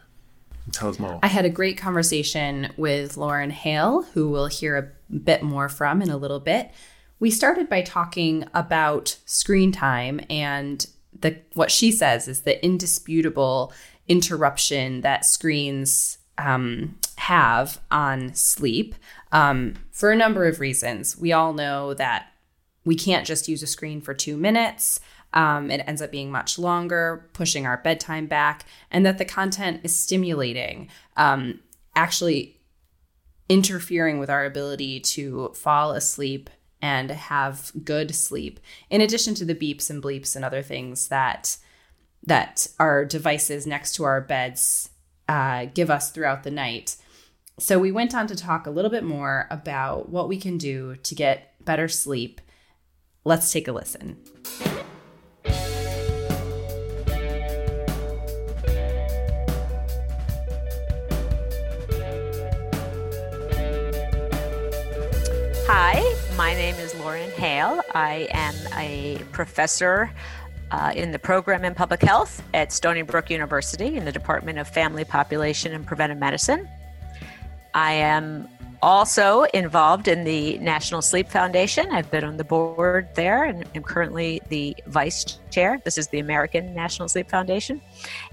Tell 0.72 0.90
us 0.90 0.98
more. 0.98 1.18
I 1.22 1.28
had 1.28 1.46
a 1.46 1.50
great 1.50 1.78
conversation 1.78 2.72
with 2.76 3.16
Lauren 3.16 3.50
Hale, 3.50 4.02
who 4.12 4.28
we'll 4.28 4.48
hear 4.48 4.76
a 4.76 5.16
bit 5.16 5.42
more 5.42 5.68
from 5.68 6.02
in 6.02 6.10
a 6.10 6.16
little 6.16 6.40
bit. 6.40 6.70
We 7.20 7.30
started 7.30 7.70
by 7.70 7.82
talking 7.82 8.44
about 8.52 9.16
screen 9.24 9.72
time 9.72 10.20
and 10.28 10.84
the 11.20 11.38
what 11.54 11.70
she 11.70 11.90
says 11.90 12.28
is 12.28 12.42
the 12.42 12.62
indisputable 12.64 13.72
interruption 14.08 15.02
that 15.02 15.24
screens 15.24 16.18
um, 16.38 16.96
have 17.16 17.80
on 17.90 18.34
sleep 18.34 18.94
um, 19.32 19.74
for 19.90 20.10
a 20.10 20.16
number 20.16 20.46
of 20.46 20.60
reasons. 20.60 21.16
We 21.16 21.32
all 21.32 21.52
know 21.52 21.94
that 21.94 22.32
we 22.84 22.94
can't 22.94 23.26
just 23.26 23.48
use 23.48 23.62
a 23.62 23.66
screen 23.66 24.00
for 24.00 24.14
two 24.14 24.36
minutes. 24.36 25.00
Um, 25.34 25.70
it 25.70 25.84
ends 25.86 26.00
up 26.00 26.10
being 26.10 26.30
much 26.30 26.58
longer, 26.58 27.28
pushing 27.34 27.66
our 27.66 27.76
bedtime 27.76 28.26
back, 28.26 28.64
and 28.90 29.04
that 29.04 29.18
the 29.18 29.26
content 29.26 29.80
is 29.84 29.94
stimulating, 29.94 30.88
um, 31.16 31.60
actually 31.94 32.60
interfering 33.48 34.18
with 34.18 34.30
our 34.30 34.44
ability 34.46 35.00
to 35.00 35.50
fall 35.54 35.92
asleep 35.92 36.48
and 36.80 37.10
have 37.10 37.72
good 37.84 38.14
sleep, 38.14 38.60
in 38.88 39.00
addition 39.00 39.34
to 39.34 39.44
the 39.44 39.54
beeps 39.54 39.90
and 39.90 40.02
bleeps 40.02 40.36
and 40.36 40.44
other 40.44 40.62
things 40.62 41.08
that 41.08 41.56
that 42.26 42.66
our 42.78 43.04
devices 43.04 43.66
next 43.66 43.94
to 43.94 44.04
our 44.04 44.20
beds 44.20 44.90
uh, 45.28 45.66
give 45.66 45.90
us 45.90 46.10
throughout 46.10 46.42
the 46.42 46.50
night. 46.50 46.96
So 47.58 47.78
we 47.78 47.90
went 47.90 48.14
on 48.14 48.26
to 48.28 48.36
talk 48.36 48.66
a 48.66 48.70
little 48.70 48.90
bit 48.90 49.04
more 49.04 49.46
about 49.50 50.08
what 50.08 50.28
we 50.28 50.38
can 50.38 50.58
do 50.58 50.96
to 50.96 51.14
get 51.14 51.54
better 51.64 51.88
sleep. 51.88 52.40
Let's 53.24 53.52
take 53.52 53.68
a 53.68 53.72
listen. 53.72 54.16
Hi, 65.70 66.16
my 66.36 66.54
name 66.54 66.76
is 66.76 66.94
Lauren 66.94 67.30
Hale. 67.32 67.82
I 67.94 68.28
am 68.30 68.54
a 68.78 69.18
professor 69.32 70.10
uh, 70.70 70.92
in 70.94 71.12
the 71.12 71.18
program 71.18 71.64
in 71.64 71.74
public 71.74 72.02
health 72.02 72.42
at 72.54 72.72
Stony 72.72 73.02
Brook 73.02 73.30
University 73.30 73.96
in 73.96 74.04
the 74.04 74.12
Department 74.12 74.58
of 74.58 74.68
Family, 74.68 75.04
Population, 75.04 75.72
and 75.72 75.86
Preventive 75.86 76.18
Medicine. 76.18 76.68
I 77.74 77.92
am 77.92 78.48
also 78.80 79.42
involved 79.54 80.08
in 80.08 80.24
the 80.24 80.58
National 80.58 81.02
Sleep 81.02 81.28
Foundation. 81.28 81.90
I've 81.90 82.10
been 82.10 82.24
on 82.24 82.36
the 82.36 82.44
board 82.44 83.08
there 83.14 83.44
and 83.44 83.64
am 83.74 83.82
currently 83.82 84.40
the 84.48 84.76
vice 84.86 85.40
chair. 85.50 85.80
This 85.84 85.98
is 85.98 86.08
the 86.08 86.20
American 86.20 86.74
National 86.74 87.08
Sleep 87.08 87.28
Foundation. 87.28 87.80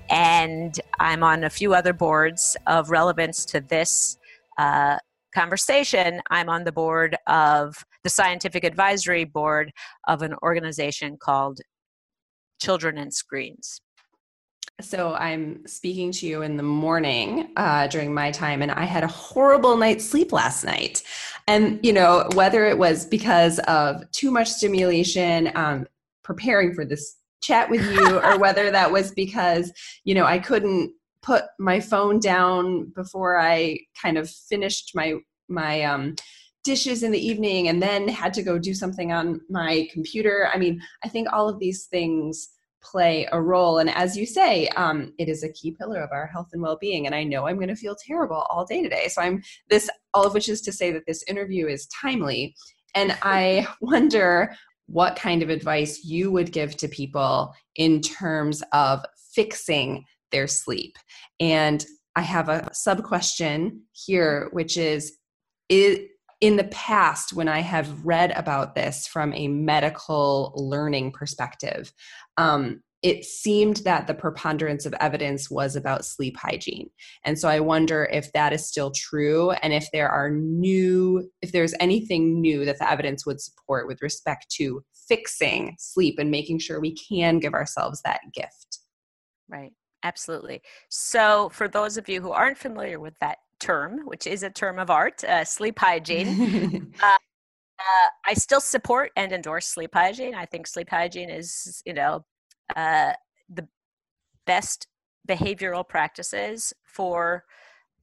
And 0.09 0.79
I'm 0.99 1.23
on 1.23 1.43
a 1.43 1.49
few 1.49 1.73
other 1.73 1.93
boards 1.93 2.55
of 2.67 2.91
relevance 2.91 3.45
to 3.45 3.61
this 3.61 4.17
uh, 4.57 4.97
conversation, 5.35 6.21
I'm 6.31 6.49
on 6.49 6.63
the 6.63 6.71
board 6.71 7.15
of 7.27 7.85
the 8.03 8.09
scientific 8.09 8.63
advisory 8.63 9.25
board 9.25 9.71
of 10.07 10.21
an 10.21 10.33
organization 10.41 11.17
called 11.17 11.59
Children 12.59 12.97
and 12.97 13.13
Screens. 13.13 13.81
So 14.81 15.13
I'm 15.13 15.65
speaking 15.65 16.11
to 16.13 16.27
you 16.27 16.41
in 16.41 16.57
the 16.57 16.63
morning 16.63 17.49
uh, 17.55 17.87
during 17.87 18.13
my 18.13 18.31
time, 18.31 18.61
and 18.61 18.71
I 18.71 18.83
had 18.83 19.03
a 19.03 19.07
horrible 19.07 19.77
night's 19.77 20.03
sleep 20.03 20.33
last 20.33 20.65
night. 20.65 21.01
And 21.47 21.79
you 21.81 21.93
know, 21.93 22.27
whether 22.33 22.65
it 22.65 22.77
was 22.77 23.05
because 23.05 23.59
of 23.59 24.09
too 24.11 24.31
much 24.31 24.49
stimulation, 24.49 25.51
um, 25.55 25.87
preparing 26.23 26.73
for 26.73 26.83
this 26.83 27.15
chat 27.41 27.69
with 27.69 27.89
you, 27.89 28.19
or 28.19 28.37
whether 28.45 28.69
that 28.69 28.91
was 28.91 29.11
because 29.11 29.71
you 30.03 30.13
know 30.13 30.25
I 30.25 30.39
couldn't 30.39 30.91
put 31.21 31.45
my 31.57 31.79
phone 31.79 32.19
down 32.19 32.91
before 32.95 33.39
I 33.39 33.79
kind 34.01 34.17
of 34.17 34.29
finished 34.29 34.91
my 34.93 35.15
my 35.47 35.83
um, 35.83 36.15
dishes 36.65 37.03
in 37.03 37.11
the 37.11 37.25
evening, 37.25 37.69
and 37.69 37.81
then 37.81 38.07
had 38.07 38.33
to 38.33 38.43
go 38.43 38.57
do 38.57 38.73
something 38.73 39.13
on 39.13 39.39
my 39.49 39.87
computer. 39.93 40.49
I 40.53 40.57
mean, 40.57 40.81
I 41.03 41.07
think 41.07 41.31
all 41.31 41.47
of 41.47 41.59
these 41.59 41.85
things 41.85 42.49
play 42.85 43.27
a 43.31 43.41
role. 43.41 43.79
And 43.79 43.89
as 43.89 44.15
you 44.15 44.25
say, 44.25 44.67
um, 44.69 45.13
it 45.17 45.27
is 45.27 45.43
a 45.43 45.51
key 45.51 45.71
pillar 45.71 46.01
of 46.01 46.11
our 46.11 46.27
health 46.27 46.49
and 46.53 46.61
well-being. 46.61 47.05
And 47.05 47.15
I 47.15 47.23
know 47.23 47.47
I'm 47.47 47.55
going 47.55 47.69
to 47.69 47.75
feel 47.75 47.95
terrible 47.95 48.45
all 48.49 48.65
day 48.65 48.83
today. 48.83 49.07
So 49.07 49.21
I'm 49.21 49.41
this, 49.69 49.89
all 50.13 50.25
of 50.25 50.33
which 50.33 50.49
is 50.49 50.61
to 50.61 50.71
say 50.71 50.91
that 50.91 51.05
this 51.07 51.23
interview 51.27 51.67
is 51.67 51.87
timely. 51.87 52.55
And 52.93 53.17
I 53.21 53.67
wonder 53.81 54.55
what 54.87 55.15
kind 55.15 55.41
of 55.41 55.49
advice 55.49 56.03
you 56.03 56.31
would 56.31 56.51
give 56.51 56.77
to 56.77 56.87
people 56.87 57.53
in 57.75 58.01
terms 58.01 58.61
of 58.71 59.03
fixing 59.33 60.05
their 60.31 60.47
sleep. 60.47 60.95
And 61.39 61.83
I 62.15 62.21
have 62.21 62.49
a 62.49 62.69
sub 62.71 63.03
question 63.03 63.81
here, 63.93 64.49
which 64.53 64.77
is, 64.77 65.17
is 65.69 65.99
in 66.45 66.57
the 66.57 66.65
past, 66.65 67.33
when 67.33 67.47
I 67.47 67.61
have 67.61 68.05
read 68.05 68.29
about 68.35 68.75
this 68.75 69.07
from 69.07 69.33
a 69.33 69.47
medical 69.47 70.53
learning 70.55 71.11
perspective, 71.11 71.91
um, 72.37 72.83
it 73.01 73.25
seemed 73.25 73.77
that 73.77 74.05
the 74.05 74.13
preponderance 74.13 74.85
of 74.85 74.93
evidence 74.99 75.49
was 75.49 75.75
about 75.75 76.05
sleep 76.05 76.37
hygiene. 76.37 76.91
And 77.23 77.39
so 77.39 77.49
I 77.49 77.61
wonder 77.61 78.07
if 78.11 78.31
that 78.33 78.53
is 78.53 78.63
still 78.63 78.91
true 78.91 79.53
and 79.63 79.73
if 79.73 79.89
there 79.91 80.07
are 80.07 80.29
new, 80.29 81.31
if 81.41 81.51
there's 81.51 81.73
anything 81.79 82.41
new 82.41 82.63
that 82.65 82.77
the 82.77 82.91
evidence 82.91 83.25
would 83.25 83.41
support 83.41 83.87
with 83.87 84.03
respect 84.03 84.45
to 84.57 84.83
fixing 85.07 85.75
sleep 85.79 86.19
and 86.19 86.29
making 86.29 86.59
sure 86.59 86.79
we 86.79 86.95
can 86.95 87.39
give 87.39 87.55
ourselves 87.55 88.03
that 88.05 88.21
gift. 88.35 88.81
Right. 89.49 89.73
Absolutely. 90.03 90.61
So, 90.89 91.49
for 91.49 91.67
those 91.67 91.97
of 91.97 92.07
you 92.07 92.21
who 92.21 92.29
aren't 92.29 92.59
familiar 92.59 92.99
with 92.99 93.15
that 93.21 93.39
term, 93.65 94.01
which 94.05 94.27
is 94.27 94.43
a 94.43 94.49
term 94.49 94.77
of 94.77 94.89
art, 94.89 95.23
uh, 95.23 95.43
sleep 95.43 95.79
hygiene. 95.79 96.93
uh, 97.03 97.17
uh, 97.79 98.09
I 98.25 98.33
still 98.35 98.61
support 98.61 99.11
and 99.15 99.31
endorse 99.31 99.67
sleep 99.67 99.91
hygiene. 99.93 100.35
I 100.35 100.45
think 100.45 100.67
sleep 100.67 100.89
hygiene 100.89 101.29
is, 101.29 101.81
you 101.85 101.93
know, 101.93 102.23
uh, 102.75 103.13
the 103.49 103.67
best 104.45 104.87
behavioral 105.27 105.87
practices 105.87 106.73
for 106.85 107.43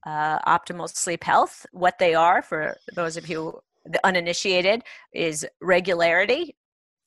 uh, 0.05 0.39
optimal 0.39 0.93
sleep 0.93 1.23
health. 1.23 1.65
What 1.71 1.97
they 1.97 2.13
are, 2.13 2.41
for 2.41 2.75
those 2.93 3.15
of 3.15 3.29
you 3.29 3.61
the 3.85 4.05
uninitiated, 4.05 4.83
is 5.13 5.47
regularity. 5.61 6.55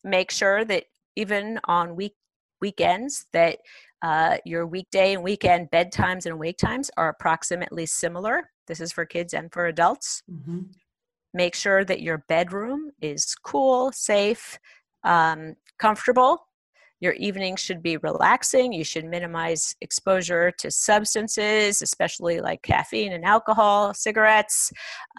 Make 0.02 0.30
sure 0.30 0.64
that 0.64 0.84
even 1.14 1.60
on 1.64 1.94
week 1.94 2.14
weekends 2.60 3.26
that 3.32 3.58
uh, 4.02 4.38
your 4.44 4.66
weekday 4.66 5.14
and 5.14 5.22
weekend 5.22 5.70
bedtimes 5.70 6.26
and 6.26 6.38
wake 6.38 6.58
times 6.58 6.90
are 6.96 7.08
approximately 7.08 7.86
similar. 7.86 8.50
This 8.66 8.80
is 8.80 8.92
for 8.92 9.04
kids 9.04 9.34
and 9.34 9.52
for 9.52 9.66
adults. 9.66 10.22
Mm-hmm. 10.30 10.60
Make 11.34 11.54
sure 11.54 11.84
that 11.84 12.02
your 12.02 12.24
bedroom 12.28 12.90
is 13.00 13.34
cool, 13.34 13.92
safe, 13.92 14.58
um, 15.04 15.54
comfortable. 15.78 16.46
Your 17.00 17.12
evening 17.12 17.56
should 17.56 17.82
be 17.82 17.98
relaxing. 17.98 18.72
You 18.72 18.84
should 18.84 19.04
minimize 19.04 19.76
exposure 19.82 20.50
to 20.58 20.70
substances, 20.70 21.82
especially 21.82 22.40
like 22.40 22.62
caffeine 22.62 23.12
and 23.12 23.24
alcohol, 23.24 23.92
cigarettes. 23.92 24.72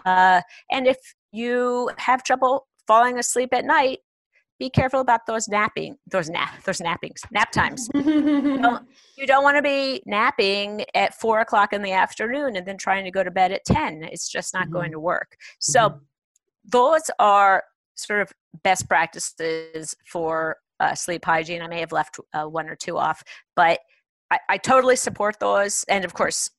Uh, 0.04 0.40
and 0.72 0.88
if 0.88 0.96
you 1.30 1.90
have 1.98 2.24
trouble 2.24 2.66
falling 2.88 3.18
asleep 3.18 3.50
at 3.52 3.64
night, 3.64 4.00
be 4.58 4.68
careful 4.68 5.00
about 5.00 5.26
those 5.26 5.48
napping 5.48 5.96
those 6.06 6.28
nap 6.28 6.62
those 6.64 6.78
nappings 6.78 7.22
nap 7.30 7.50
times. 7.52 7.88
You 7.98 8.58
don't, 8.60 8.86
don't 9.26 9.42
want 9.42 9.56
to 9.56 9.62
be 9.62 10.02
napping 10.06 10.84
at 10.94 11.14
four 11.14 11.40
o'clock 11.40 11.72
in 11.72 11.82
the 11.82 11.92
afternoon 11.92 12.56
and 12.56 12.66
then 12.66 12.76
trying 12.76 13.04
to 13.04 13.10
go 13.10 13.24
to 13.24 13.30
bed 13.30 13.52
at 13.52 13.64
10 13.64 14.04
it's 14.04 14.28
just 14.28 14.54
not 14.54 14.64
mm-hmm. 14.64 14.72
going 14.72 14.92
to 14.92 15.00
work. 15.00 15.36
So 15.58 15.80
mm-hmm. 15.80 15.98
those 16.64 17.10
are 17.18 17.64
sort 17.96 18.22
of 18.22 18.32
best 18.62 18.88
practices 18.88 19.94
for 20.06 20.56
uh, 20.80 20.94
sleep 20.94 21.24
hygiene. 21.24 21.62
I 21.62 21.68
may 21.68 21.80
have 21.80 21.92
left 21.92 22.18
uh, 22.32 22.44
one 22.44 22.68
or 22.68 22.76
two 22.76 22.96
off 22.98 23.22
but 23.56 23.80
I, 24.30 24.38
I 24.48 24.58
totally 24.58 24.96
support 24.96 25.40
those. 25.40 25.84
And 25.88 26.04
of 26.04 26.14
course 26.14 26.50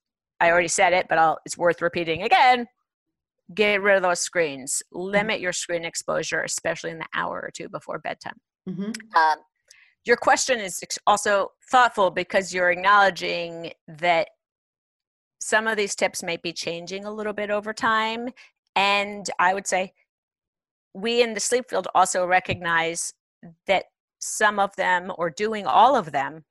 i 0.41 0.49
already 0.49 0.69
said 0.69 0.93
it 0.93 1.07
but 1.09 1.17
I'll, 1.17 1.37
it's 1.45 1.57
worth 1.57 1.81
repeating 1.81 2.23
again 2.23 2.65
get 3.53 3.81
rid 3.81 3.95
of 3.95 4.03
those 4.03 4.19
screens 4.19 4.81
mm-hmm. 4.93 5.09
limit 5.09 5.39
your 5.39 5.53
screen 5.53 5.85
exposure 5.85 6.41
especially 6.41 6.91
in 6.91 6.99
the 6.99 7.07
hour 7.13 7.41
or 7.41 7.51
two 7.53 7.69
before 7.69 7.99
bedtime 7.99 8.39
mm-hmm. 8.67 8.91
um, 9.17 9.37
your 10.05 10.17
question 10.17 10.59
is 10.59 10.81
also 11.05 11.51
thoughtful 11.71 12.09
because 12.09 12.53
you're 12.53 12.71
acknowledging 12.71 13.71
that 13.87 14.29
some 15.39 15.67
of 15.67 15.77
these 15.77 15.95
tips 15.95 16.23
may 16.23 16.37
be 16.37 16.51
changing 16.51 17.05
a 17.05 17.11
little 17.11 17.33
bit 17.33 17.49
over 17.49 17.73
time 17.73 18.29
and 18.75 19.29
i 19.39 19.53
would 19.53 19.67
say 19.67 19.91
we 20.93 21.21
in 21.21 21.33
the 21.33 21.39
sleep 21.39 21.65
field 21.69 21.87
also 21.95 22.25
recognize 22.25 23.13
that 23.67 23.85
some 24.19 24.59
of 24.59 24.75
them 24.75 25.11
or 25.17 25.29
doing 25.29 25.65
all 25.65 25.95
of 25.95 26.11
them 26.11 26.43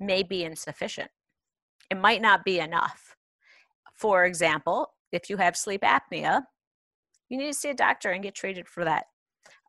may 0.00 0.22
be 0.22 0.44
insufficient 0.44 1.10
it 1.90 1.96
might 1.96 2.20
not 2.20 2.44
be 2.44 2.58
enough 2.58 3.16
for 3.94 4.24
example 4.24 4.93
if 5.12 5.30
you 5.30 5.36
have 5.36 5.56
sleep 5.56 5.82
apnea, 5.82 6.42
you 7.28 7.38
need 7.38 7.48
to 7.48 7.58
see 7.58 7.70
a 7.70 7.74
doctor 7.74 8.10
and 8.10 8.22
get 8.22 8.34
treated 8.34 8.68
for 8.68 8.84
that. 8.84 9.04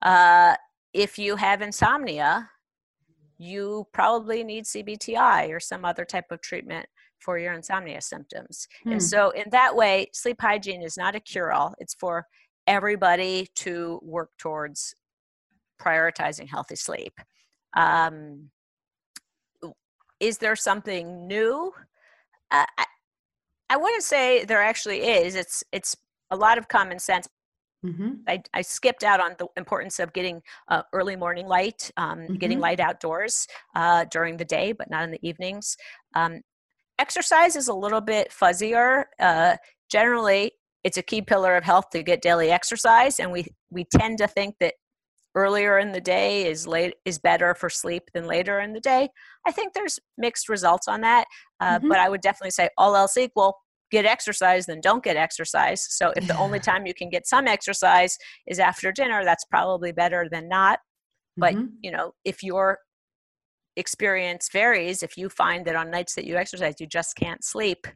Uh, 0.01 0.55
if 0.93 1.17
you 1.17 1.35
have 1.35 1.61
insomnia, 1.61 2.49
you 3.37 3.87
probably 3.93 4.43
need 4.43 4.65
CBTI 4.65 5.49
or 5.49 5.59
some 5.59 5.83
other 5.83 6.05
type 6.05 6.31
of 6.31 6.41
treatment 6.41 6.85
for 7.19 7.37
your 7.37 7.53
insomnia 7.53 8.01
symptoms. 8.01 8.67
Hmm. 8.83 8.93
And 8.93 9.03
so, 9.03 9.31
in 9.31 9.49
that 9.51 9.75
way, 9.75 10.07
sleep 10.13 10.37
hygiene 10.39 10.81
is 10.81 10.97
not 10.97 11.15
a 11.15 11.19
cure 11.19 11.51
all, 11.51 11.73
it's 11.79 11.95
for 11.95 12.25
everybody 12.67 13.47
to 13.55 13.99
work 14.03 14.29
towards 14.37 14.95
prioritizing 15.81 16.49
healthy 16.49 16.75
sleep. 16.75 17.13
Um, 17.75 18.49
is 20.19 20.37
there 20.37 20.55
something 20.55 21.27
new? 21.27 21.73
Uh, 22.51 22.65
I 22.77 22.85
wouldn't 23.77 24.03
say 24.03 24.45
there 24.45 24.61
actually 24.61 24.99
is. 24.99 25.35
It's 25.35 25.63
it's 25.71 25.95
a 26.31 26.35
lot 26.35 26.57
of 26.57 26.67
common 26.67 26.99
sense. 26.99 27.27
Mm-hmm. 27.85 28.13
I, 28.27 28.41
I, 28.53 28.61
skipped 28.63 29.03
out 29.03 29.19
on 29.19 29.35
the 29.37 29.47
importance 29.57 29.99
of 29.99 30.11
getting 30.11 30.41
uh, 30.69 30.81
early 30.91 31.15
morning 31.15 31.45
light, 31.45 31.91
um, 31.97 32.19
mm-hmm. 32.19 32.35
getting 32.35 32.59
light 32.59 32.79
outdoors 32.79 33.47
uh, 33.75 34.05
during 34.09 34.37
the 34.37 34.45
day, 34.45 34.71
but 34.71 34.89
not 34.89 35.03
in 35.03 35.11
the 35.11 35.19
evenings. 35.21 35.77
Um, 36.15 36.41
exercise 36.97 37.55
is 37.55 37.67
a 37.67 37.73
little 37.73 38.01
bit 38.01 38.31
fuzzier. 38.31 39.03
Uh, 39.19 39.57
generally, 39.91 40.53
it's 40.83 40.97
a 40.97 41.03
key 41.03 41.21
pillar 41.21 41.55
of 41.55 41.63
health 41.63 41.89
to 41.91 42.01
get 42.01 42.23
daily 42.23 42.49
exercise, 42.49 43.19
and 43.19 43.31
we 43.31 43.45
we 43.69 43.85
tend 43.85 44.17
to 44.17 44.27
think 44.27 44.55
that 44.59 44.73
earlier 45.35 45.77
in 45.77 45.91
the 45.91 46.01
day 46.01 46.47
is 46.47 46.65
late 46.65 46.95
is 47.05 47.19
better 47.19 47.53
for 47.53 47.69
sleep 47.69 48.03
than 48.13 48.25
later 48.25 48.59
in 48.59 48.73
the 48.73 48.79
day. 48.79 49.09
I 49.45 49.51
think 49.51 49.73
there's 49.73 49.99
mixed 50.17 50.49
results 50.49 50.87
on 50.87 51.01
that, 51.01 51.25
uh, 51.59 51.77
mm-hmm. 51.77 51.89
but 51.89 51.99
I 51.99 52.09
would 52.09 52.21
definitely 52.21 52.51
say 52.51 52.69
all 52.77 52.95
else 52.95 53.17
equal, 53.17 53.55
get 53.91 54.05
exercise 54.05 54.65
than 54.65 54.81
don't 54.81 55.03
get 55.03 55.17
exercise. 55.17 55.85
So 55.87 56.11
if 56.15 56.27
the 56.27 56.37
only 56.37 56.59
time 56.59 56.85
you 56.85 56.93
can 56.93 57.09
get 57.09 57.27
some 57.27 57.47
exercise 57.47 58.17
is 58.47 58.59
after 58.59 58.91
dinner, 58.91 59.23
that's 59.23 59.45
probably 59.45 59.91
better 59.91 60.27
than 60.31 60.47
not. 60.49 60.79
But 61.37 61.53
mm-hmm. 61.53 61.65
you 61.81 61.91
know, 61.91 62.13
if 62.23 62.41
your 62.41 62.79
experience 63.75 64.49
varies, 64.51 65.03
if 65.03 65.17
you 65.17 65.29
find 65.29 65.65
that 65.65 65.75
on 65.75 65.91
nights 65.91 66.15
that 66.15 66.25
you 66.25 66.37
exercise 66.37 66.75
you 66.79 66.87
just 66.87 67.15
can't 67.17 67.43
sleep, 67.43 67.87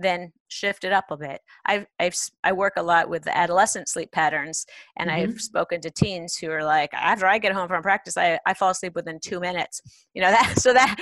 then 0.00 0.32
shift 0.48 0.84
it 0.84 0.92
up 0.92 1.06
a 1.10 1.16
bit. 1.16 1.40
I've, 1.66 1.86
I've 1.98 2.14
I 2.44 2.52
work 2.52 2.74
a 2.76 2.82
lot 2.82 3.08
with 3.08 3.22
the 3.22 3.36
adolescent 3.36 3.88
sleep 3.88 4.12
patterns, 4.12 4.66
and 4.96 5.10
mm-hmm. 5.10 5.30
I've 5.30 5.40
spoken 5.40 5.80
to 5.82 5.90
teens 5.90 6.36
who 6.36 6.50
are 6.50 6.64
like, 6.64 6.92
after 6.94 7.26
I 7.26 7.38
get 7.38 7.52
home 7.52 7.68
from 7.68 7.82
practice, 7.82 8.16
I, 8.16 8.38
I 8.46 8.54
fall 8.54 8.70
asleep 8.70 8.94
within 8.94 9.18
two 9.20 9.40
minutes. 9.40 9.80
You 10.14 10.22
know 10.22 10.30
that 10.30 10.58
so 10.58 10.72
that 10.72 10.96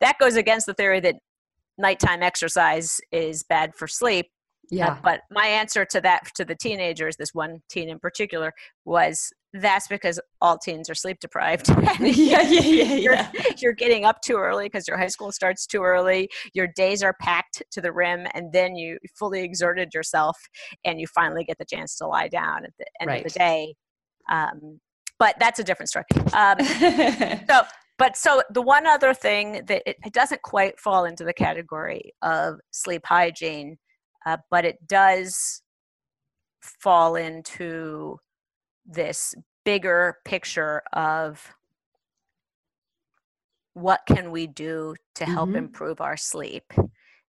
that 0.00 0.18
goes 0.18 0.36
against 0.36 0.66
the 0.66 0.74
theory 0.74 1.00
that 1.00 1.16
nighttime 1.78 2.22
exercise 2.22 3.00
is 3.10 3.42
bad 3.42 3.74
for 3.74 3.88
sleep. 3.88 4.26
Yeah. 4.70 4.92
Uh, 4.92 4.96
but 5.02 5.20
my 5.30 5.46
answer 5.46 5.84
to 5.84 6.00
that 6.00 6.22
to 6.36 6.44
the 6.44 6.54
teenagers, 6.54 7.16
this 7.16 7.30
one 7.32 7.60
teen 7.68 7.88
in 7.88 7.98
particular, 7.98 8.52
was 8.84 9.32
that's 9.52 9.86
because 9.86 10.20
all 10.40 10.58
teens 10.58 10.90
are 10.90 10.94
sleep 10.94 11.18
deprived. 11.20 11.68
yeah, 12.00 12.42
yeah, 12.42 12.60
yeah, 12.60 12.94
you're, 12.94 13.18
you're 13.58 13.72
getting 13.72 14.04
up 14.04 14.20
too 14.20 14.36
early 14.36 14.64
because 14.64 14.88
your 14.88 14.98
high 14.98 15.06
school 15.08 15.30
starts 15.30 15.66
too 15.66 15.82
early. 15.82 16.28
Your 16.54 16.66
days 16.66 17.02
are 17.02 17.14
packed 17.20 17.62
to 17.70 17.80
the 17.80 17.92
rim, 17.92 18.26
and 18.34 18.52
then 18.52 18.74
you 18.74 18.98
fully 19.18 19.42
exerted 19.42 19.94
yourself, 19.94 20.36
and 20.84 21.00
you 21.00 21.06
finally 21.06 21.44
get 21.44 21.58
the 21.58 21.64
chance 21.64 21.96
to 21.98 22.06
lie 22.06 22.28
down 22.28 22.64
at 22.64 22.72
the 22.78 22.86
end 23.00 23.08
Right. 23.08 23.24
of 23.24 23.32
the 23.32 23.38
day. 23.38 23.74
Um, 24.30 24.80
but 25.18 25.36
that's 25.38 25.58
a 25.60 25.64
different 25.64 25.88
story. 25.88 26.04
Um, 26.32 26.58
so, 27.48 27.62
but 27.96 28.16
so 28.16 28.42
the 28.50 28.62
one 28.62 28.86
other 28.86 29.14
thing 29.14 29.62
that 29.66 29.82
it, 29.86 29.96
it 30.04 30.12
doesn't 30.12 30.42
quite 30.42 30.80
fall 30.80 31.04
into 31.04 31.22
the 31.24 31.32
category 31.32 32.12
of 32.22 32.56
sleep 32.72 33.02
hygiene, 33.06 33.76
uh, 34.26 34.38
but 34.50 34.64
it 34.64 34.86
does 34.86 35.62
fall 36.60 37.16
into 37.16 38.18
this 38.86 39.34
bigger 39.64 40.18
picture 40.24 40.82
of 40.92 41.54
what 43.74 44.02
can 44.06 44.30
we 44.30 44.46
do 44.46 44.94
to 45.14 45.24
help 45.26 45.50
Mhm. 45.50 45.56
improve 45.56 46.00
our 46.00 46.16
sleep 46.16 46.72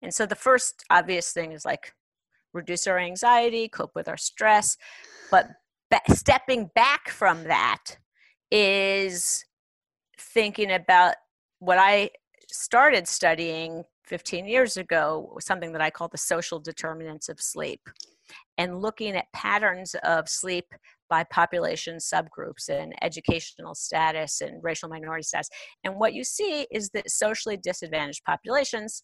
and 0.03 0.13
so 0.13 0.27
the 0.27 0.35
first 0.35 0.85
obvious 0.91 1.33
thing 1.33 1.53
is 1.53 1.65
like 1.65 1.95
reduce 2.53 2.87
our 2.87 2.99
anxiety 2.99 3.69
cope 3.69 3.95
with 3.95 4.09
our 4.09 4.17
stress 4.19 4.77
but 5.31 5.49
ba- 5.91 6.03
stepping 6.15 6.67
back 6.75 7.09
from 7.09 7.45
that 7.45 7.97
is 8.51 9.45
thinking 10.19 10.71
about 10.73 11.15
what 11.61 11.79
i 11.79 12.11
started 12.51 13.09
studying 13.09 13.85
15 14.07 14.47
years 14.47 14.77
ago 14.77 15.37
something 15.41 15.73
that 15.73 15.81
i 15.81 15.91
call 15.91 16.09
the 16.09 16.19
social 16.19 16.59
determinants 16.61 17.29
of 17.29 17.41
sleep 17.41 17.81
and 18.59 18.81
looking 18.81 19.17
at 19.17 19.33
patterns 19.33 19.95
of 20.05 20.29
sleep 20.29 20.67
by 21.11 21.25
population 21.25 21.97
subgroups 21.97 22.69
and 22.69 22.95
educational 23.03 23.75
status 23.75 24.41
and 24.41 24.63
racial 24.63 24.89
minority 24.89 25.23
status. 25.23 25.49
And 25.85 25.97
what 25.97 26.15
you 26.15 26.25
see 26.25 26.67
is 26.71 26.91
that 26.91 27.11
socially 27.11 27.57
disadvantaged 27.57 28.25
populations 28.25 29.03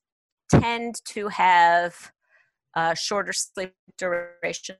tend 0.50 0.96
to 1.06 1.28
have 1.28 1.94
uh, 2.76 2.94
shorter 2.94 3.32
sleep 3.32 3.72
durations, 3.98 4.78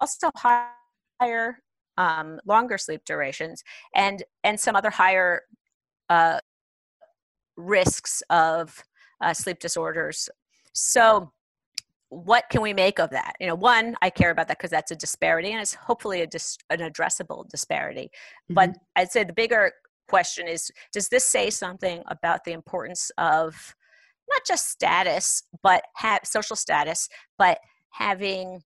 also 0.00 0.30
higher, 0.36 1.58
um, 1.98 2.38
longer 2.46 2.78
sleep 2.78 3.02
durations, 3.06 3.62
and 3.94 4.22
and 4.44 4.58
some 4.58 4.76
other 4.76 4.90
higher 4.90 5.42
uh, 6.10 6.38
risks 7.56 8.22
of 8.30 8.82
uh, 9.20 9.34
sleep 9.34 9.58
disorders. 9.58 10.28
So 10.72 11.32
what 12.08 12.44
can 12.50 12.62
we 12.62 12.72
make 12.72 12.98
of 12.98 13.10
that? 13.10 13.34
You 13.40 13.48
know 13.48 13.54
one 13.54 13.96
i 14.00 14.10
care 14.10 14.30
about 14.30 14.48
that 14.48 14.58
because 14.58 14.70
that's 14.70 14.92
a 14.92 14.96
disparity 14.96 15.50
and 15.50 15.60
it's 15.60 15.74
hopefully 15.74 16.20
a 16.22 16.26
dis- 16.26 16.58
an 16.70 16.78
addressable 16.78 17.48
disparity. 17.48 18.10
But 18.48 18.76
i'd 18.96 19.10
say 19.10 19.24
the 19.24 19.32
bigger 19.32 19.72
question 20.08 20.46
is 20.46 20.70
does 20.92 21.08
this 21.08 21.24
say 21.24 21.50
something 21.50 22.02
about 22.06 22.44
the 22.44 22.52
importance 22.52 23.10
of 23.18 23.74
not 24.30 24.42
just 24.46 24.68
status 24.70 25.42
but 25.64 25.82
have 25.96 26.20
social 26.24 26.54
status 26.54 27.08
but 27.38 27.58
having 27.90 28.62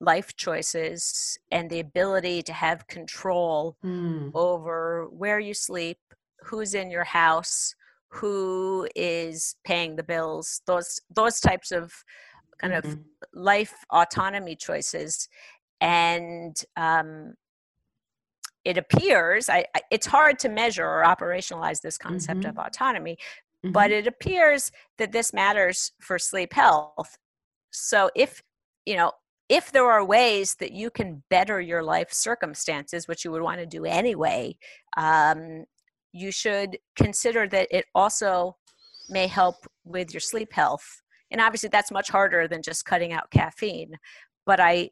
life 0.00 0.34
choices 0.36 1.38
and 1.50 1.68
the 1.70 1.80
ability 1.80 2.42
to 2.42 2.52
have 2.52 2.86
control 2.86 3.76
Mm, 3.84 4.30
over 4.34 5.06
where 5.10 5.38
you 5.38 5.54
sleep, 5.54 5.98
who's 6.40 6.74
in 6.74 6.90
your 6.90 7.04
house, 7.04 7.74
who 8.08 8.88
is 8.96 9.56
paying 9.64 9.96
the 9.96 10.02
bills, 10.02 10.62
those 10.66 11.00
those 11.10 11.40
types 11.40 11.72
of 11.72 11.92
kind 12.60 12.74
of 12.74 12.84
mhm. 12.84 13.04
life 13.34 13.74
autonomy 13.92 14.56
choices. 14.56 15.28
And 15.80 16.56
um, 16.76 17.34
it 18.64 18.76
appears 18.78 19.48
I, 19.48 19.64
I- 19.74 19.82
it's 19.90 20.06
hard 20.06 20.38
to 20.40 20.48
measure 20.48 20.86
or 20.86 21.04
operationalize 21.04 21.80
this 21.80 21.98
concept 21.98 22.44
Mhm. 22.44 22.50
of 22.50 22.58
autonomy, 22.58 23.18
but 23.64 23.90
it 23.90 24.06
appears 24.06 24.72
that 24.98 25.12
this 25.12 25.32
matters 25.32 25.92
for 26.00 26.18
sleep 26.18 26.52
health. 26.52 27.18
So 27.70 28.10
if 28.16 28.42
you 28.86 28.96
know 28.96 29.12
if 29.48 29.70
there 29.72 29.90
are 29.90 30.04
ways 30.04 30.56
that 30.56 30.72
you 30.72 30.90
can 30.90 31.22
better 31.30 31.60
your 31.60 31.82
life 31.82 32.12
circumstances, 32.12 33.06
which 33.08 33.24
you 33.24 33.30
would 33.32 33.42
want 33.42 33.60
to 33.60 33.66
do 33.66 33.84
anyway, 33.84 34.56
um, 34.96 35.64
you 36.16 36.32
should 36.32 36.78
consider 36.96 37.46
that 37.48 37.68
it 37.70 37.84
also 37.94 38.56
may 39.08 39.26
help 39.26 39.56
with 39.84 40.12
your 40.14 40.20
sleep 40.20 40.52
health. 40.52 41.02
And 41.30 41.40
obviously, 41.40 41.68
that's 41.68 41.90
much 41.90 42.08
harder 42.08 42.48
than 42.48 42.62
just 42.62 42.86
cutting 42.86 43.12
out 43.12 43.30
caffeine. 43.30 43.98
But 44.46 44.60
I, 44.60 44.90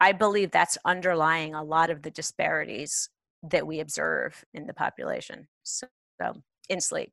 I 0.00 0.12
believe 0.12 0.50
that's 0.50 0.78
underlying 0.84 1.54
a 1.54 1.62
lot 1.62 1.90
of 1.90 2.02
the 2.02 2.10
disparities 2.10 3.10
that 3.50 3.66
we 3.66 3.80
observe 3.80 4.44
in 4.54 4.66
the 4.66 4.74
population. 4.74 5.46
So, 5.62 5.86
so 6.20 6.42
in 6.68 6.80
sleep. 6.80 7.12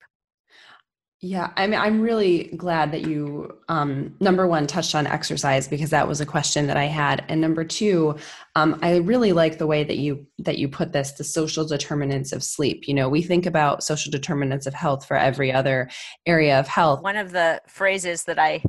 Yeah, 1.24 1.54
I 1.56 1.68
mean, 1.68 1.80
I'm 1.80 2.02
really 2.02 2.52
glad 2.58 2.92
that 2.92 3.08
you, 3.08 3.58
um, 3.70 4.14
number 4.20 4.46
one, 4.46 4.68
touched 4.68 4.94
on 4.94 5.08
exercise 5.08 5.70
because 5.70 5.90
that 5.92 6.06
was 6.06 6.20
a 6.20 6.26
question 6.26 6.68
that 6.68 6.76
I 6.76 6.84
had, 6.84 7.24
and 7.30 7.40
number 7.40 7.64
two, 7.64 8.18
um, 8.58 8.78
I 8.82 8.98
really 8.98 9.32
like 9.32 9.58
the 9.58 9.66
way 9.66 9.86
that 9.86 9.96
you 9.96 10.28
that 10.40 10.58
you 10.58 10.68
put 10.68 10.92
this: 10.92 11.14
the 11.14 11.24
social 11.24 11.66
determinants 11.66 12.34
of 12.34 12.44
sleep. 12.44 12.90
You 12.90 12.94
know, 12.94 13.08
we 13.08 13.22
think 13.22 13.46
about 13.46 13.84
social 13.84 14.12
determinants 14.12 14.68
of 14.68 14.74
health 14.74 15.06
for 15.06 15.16
every 15.16 15.50
other 15.50 15.90
area 16.26 16.60
of 16.60 16.68
health. 16.68 17.02
One 17.02 17.16
of 17.16 17.32
the 17.32 17.62
phrases 17.70 18.26
that 18.26 18.38
I, 18.38 18.62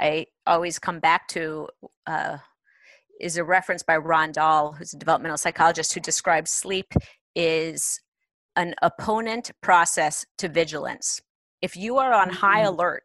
I 0.00 0.26
always 0.48 0.80
come 0.80 0.98
back 0.98 1.28
to 1.28 1.68
uh, 2.08 2.38
is 3.20 3.36
a 3.36 3.44
reference 3.44 3.84
by 3.84 3.98
Ron 3.98 4.32
Dahl, 4.32 4.72
who's 4.72 4.92
a 4.92 4.98
developmental 4.98 5.38
psychologist, 5.38 5.92
who 5.92 6.00
describes 6.00 6.50
sleep 6.50 6.92
is 7.36 8.00
an 8.56 8.74
opponent 8.82 9.52
process 9.62 10.26
to 10.38 10.48
vigilance. 10.48 11.22
If 11.62 11.76
you 11.76 11.98
are 11.98 12.12
on 12.12 12.30
high 12.30 12.62
Mhm. 12.62 12.68
alert, 12.68 13.04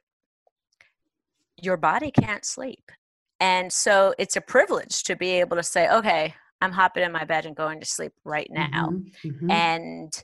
your 1.62 1.78
body 1.78 2.12
can't 2.12 2.46
sleep. 2.46 2.92
And 3.40 3.72
so 3.72 4.14
it's 4.18 4.36
a 4.36 4.42
privilege 4.42 5.04
to 5.04 5.16
be 5.16 5.32
able 5.32 5.58
to 5.58 5.64
say, 5.64 5.90
okay, 5.90 6.36
I'm 6.62 6.72
hopping 6.72 7.04
in 7.04 7.12
my 7.12 7.26
bed 7.26 7.46
and 7.46 7.56
going 7.56 7.80
to 7.80 7.86
sleep 7.86 8.14
right 8.24 8.50
now. 8.50 8.90
Mhm, 8.90 9.12
mhm. 9.24 9.52
And 9.52 10.24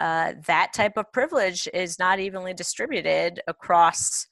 uh, 0.00 0.32
that 0.46 0.72
type 0.72 0.96
of 0.96 1.12
privilege 1.12 1.68
is 1.74 1.98
not 1.98 2.18
evenly 2.18 2.54
distributed 2.54 3.42
across 3.46 4.26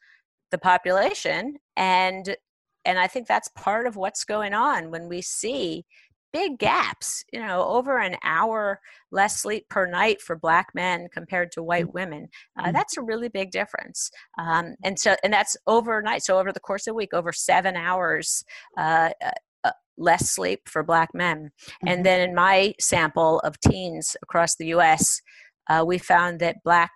the 0.51 0.59
population. 0.59 1.59
And 1.77 2.37
and 2.85 2.99
I 2.99 3.07
think 3.07 3.27
that's 3.27 3.49
part 3.49 3.87
of 3.87 3.97
what's 3.97 4.25
going 4.25 4.55
on 4.55 4.91
when 4.91 5.09
we 5.09 5.21
see 5.21 5.85
big 6.33 6.59
gaps, 6.59 7.25
you 7.33 7.41
know, 7.41 7.65
over 7.69 7.99
an 7.99 8.17
hour 8.23 8.81
less 9.11 9.41
sleep 9.41 9.69
per 9.69 9.87
night 9.87 10.21
for 10.21 10.37
black 10.37 10.69
men 10.75 11.09
compared 11.13 11.51
to 11.53 11.63
white 11.63 11.93
women. 11.95 12.29
Uh, 12.59 12.69
Mhm. 12.69 12.73
that's 12.75 12.97
a 12.97 13.03
really 13.03 13.29
big 13.29 13.51
difference. 13.51 14.11
Um, 14.39 14.75
and 14.85 14.99
so, 14.99 15.17
and 15.25 15.33
that's 15.33 15.57
overnight. 15.67 16.23
So 16.23 16.39
over 16.39 16.53
the 16.53 16.61
course 16.61 16.87
of 16.87 16.93
a 16.93 16.95
week, 16.95 17.15
over 17.15 17.33
seven 17.33 17.77
hours 17.77 18.45
uh, 18.77 19.11
uh, 19.23 19.31
uh, 19.65 19.71
less 19.97 20.31
sleep 20.31 20.69
for 20.69 20.83
black 20.83 21.15
men. 21.15 21.51
And 21.87 22.05
then 22.05 22.21
in 22.21 22.35
my 22.35 22.75
sample 22.81 23.41
of 23.41 23.59
teens 23.61 24.17
across 24.23 24.57
the 24.57 24.67
US, 24.69 25.21
uh, 25.69 25.85
we 25.87 25.99
found 25.99 26.41
that 26.41 26.63
black 26.63 26.93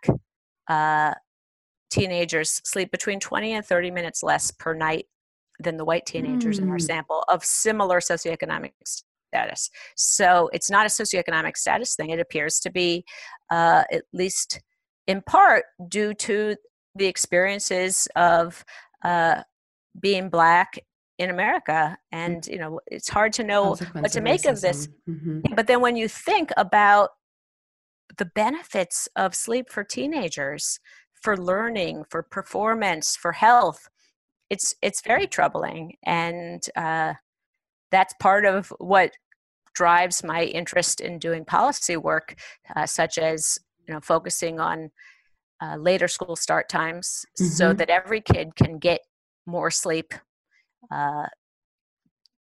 uh, 0.68 1.14
teenagers 1.90 2.60
sleep 2.64 2.90
between 2.90 3.20
20 3.20 3.52
and 3.52 3.64
30 3.64 3.90
minutes 3.90 4.22
less 4.22 4.50
per 4.50 4.74
night 4.74 5.06
than 5.60 5.76
the 5.76 5.84
white 5.84 6.06
teenagers 6.06 6.58
in 6.58 6.68
our 6.70 6.76
Mm. 6.78 6.82
sample 6.86 7.24
of 7.28 7.44
similar 7.44 8.00
socioeconomic 8.00 8.72
status. 9.32 9.70
So 9.96 10.50
it's 10.52 10.70
not 10.70 10.84
a 10.84 10.90
socioeconomic 10.90 11.56
status 11.56 11.94
thing. 11.96 12.10
It 12.10 12.20
appears 12.20 12.60
to 12.60 12.70
be, 12.70 13.04
uh, 13.50 13.84
at 13.90 14.02
least 14.12 14.60
in 15.06 15.22
part, 15.22 15.64
due 15.88 16.12
to 16.14 16.54
the 16.94 17.06
experiences 17.06 18.06
of 18.14 18.64
uh, 19.04 19.42
being 19.98 20.28
black 20.28 20.78
in 21.18 21.30
America. 21.30 21.96
And, 22.10 22.46
you 22.46 22.58
know, 22.58 22.80
it's 22.86 23.08
hard 23.08 23.32
to 23.34 23.44
know 23.44 23.76
what 23.92 24.12
to 24.12 24.20
make 24.20 24.44
of 24.44 24.60
this. 24.60 24.88
Mhm. 25.08 25.56
But 25.56 25.66
then 25.66 25.80
when 25.80 25.96
you 25.96 26.08
think 26.08 26.50
about 26.56 27.10
the 28.18 28.26
benefits 28.26 29.08
of 29.16 29.34
sleep 29.34 29.70
for 29.70 29.84
teenagers, 29.84 30.78
for 31.22 31.36
learning, 31.36 32.04
for 32.10 32.22
performance, 32.22 33.16
for 33.16 33.32
health, 33.32 33.88
it's 34.50 34.74
it's 34.82 35.00
very 35.00 35.26
troubling, 35.26 35.96
and 36.04 36.62
uh, 36.76 37.14
that's 37.92 38.14
part 38.18 38.44
of 38.44 38.72
what 38.78 39.12
drives 39.74 40.24
my 40.24 40.44
interest 40.44 41.00
in 41.00 41.18
doing 41.18 41.44
policy 41.44 41.96
work, 41.96 42.34
uh, 42.74 42.86
such 42.86 43.18
as 43.18 43.58
you 43.86 43.94
know 43.94 44.00
focusing 44.00 44.58
on 44.58 44.90
uh, 45.62 45.76
later 45.76 46.08
school 46.08 46.34
start 46.34 46.68
times, 46.68 47.24
so 47.36 47.72
Mhm. 47.72 47.78
that 47.78 47.90
every 47.90 48.20
kid 48.20 48.56
can 48.56 48.78
get 48.78 49.00
more 49.46 49.70
sleep. 49.70 50.14
Uh, 50.90 51.26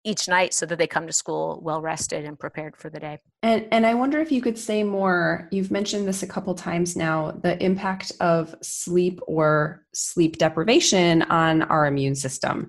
each 0.04 0.26
night 0.26 0.52
so 0.52 0.66
that 0.66 0.78
they 0.78 0.86
come 0.86 1.06
to 1.06 1.12
school 1.12 1.60
well 1.62 1.80
rested 1.80 2.24
and 2.24 2.36
prepared 2.38 2.76
for 2.76 2.90
the 2.90 2.98
day. 2.98 3.18
And 3.42 3.66
and 3.70 3.86
I 3.86 3.94
wonder 3.94 4.18
if 4.20 4.32
you 4.32 4.42
could 4.42 4.58
say 4.58 4.82
more. 4.82 5.48
You've 5.52 5.70
mentioned 5.70 6.08
this 6.08 6.22
a 6.22 6.26
couple 6.26 6.54
times 6.54 6.96
now. 6.96 7.30
The 7.30 7.62
impact 7.62 8.12
of 8.20 8.54
sleep 8.62 9.20
or 9.26 9.84
sleep 9.94 10.38
deprivation 10.38 11.22
on 11.22 11.62
our 11.62 11.86
immune 11.86 12.14
system. 12.16 12.68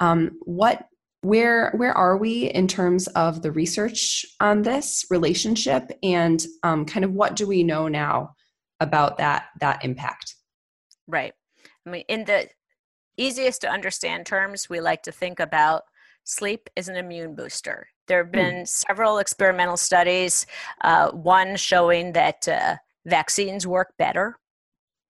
Um, 0.00 0.38
what 0.44 0.86
where 1.24 1.72
where 1.76 1.96
are 1.96 2.16
we 2.16 2.50
in 2.50 2.68
terms 2.68 3.06
of 3.08 3.40
the 3.42 3.50
research 3.50 4.26
on 4.40 4.62
this 4.62 5.06
relationship 5.10 5.90
and 6.02 6.46
um, 6.62 6.84
kind 6.84 7.04
of 7.04 7.12
what 7.12 7.34
do 7.34 7.46
we 7.46 7.64
know 7.64 7.88
now 7.88 8.34
about 8.80 9.16
that 9.16 9.46
that 9.60 9.82
impact 9.84 10.34
right 11.06 11.32
i 11.86 11.90
mean 11.90 12.04
in 12.08 12.24
the 12.24 12.46
easiest 13.16 13.62
to 13.62 13.68
understand 13.68 14.26
terms 14.26 14.68
we 14.68 14.80
like 14.80 15.02
to 15.02 15.12
think 15.12 15.40
about 15.40 15.82
sleep 16.24 16.68
is 16.76 16.88
an 16.88 16.96
immune 16.96 17.34
booster 17.34 17.88
there 18.06 18.18
have 18.18 18.26
hmm. 18.26 18.32
been 18.32 18.54
mm. 18.62 18.68
several 18.68 19.18
experimental 19.18 19.76
studies 19.76 20.46
uh, 20.82 21.10
one 21.10 21.56
showing 21.56 22.12
that 22.12 22.46
uh, 22.48 22.76
vaccines 23.06 23.66
work 23.66 23.94
better 23.98 24.38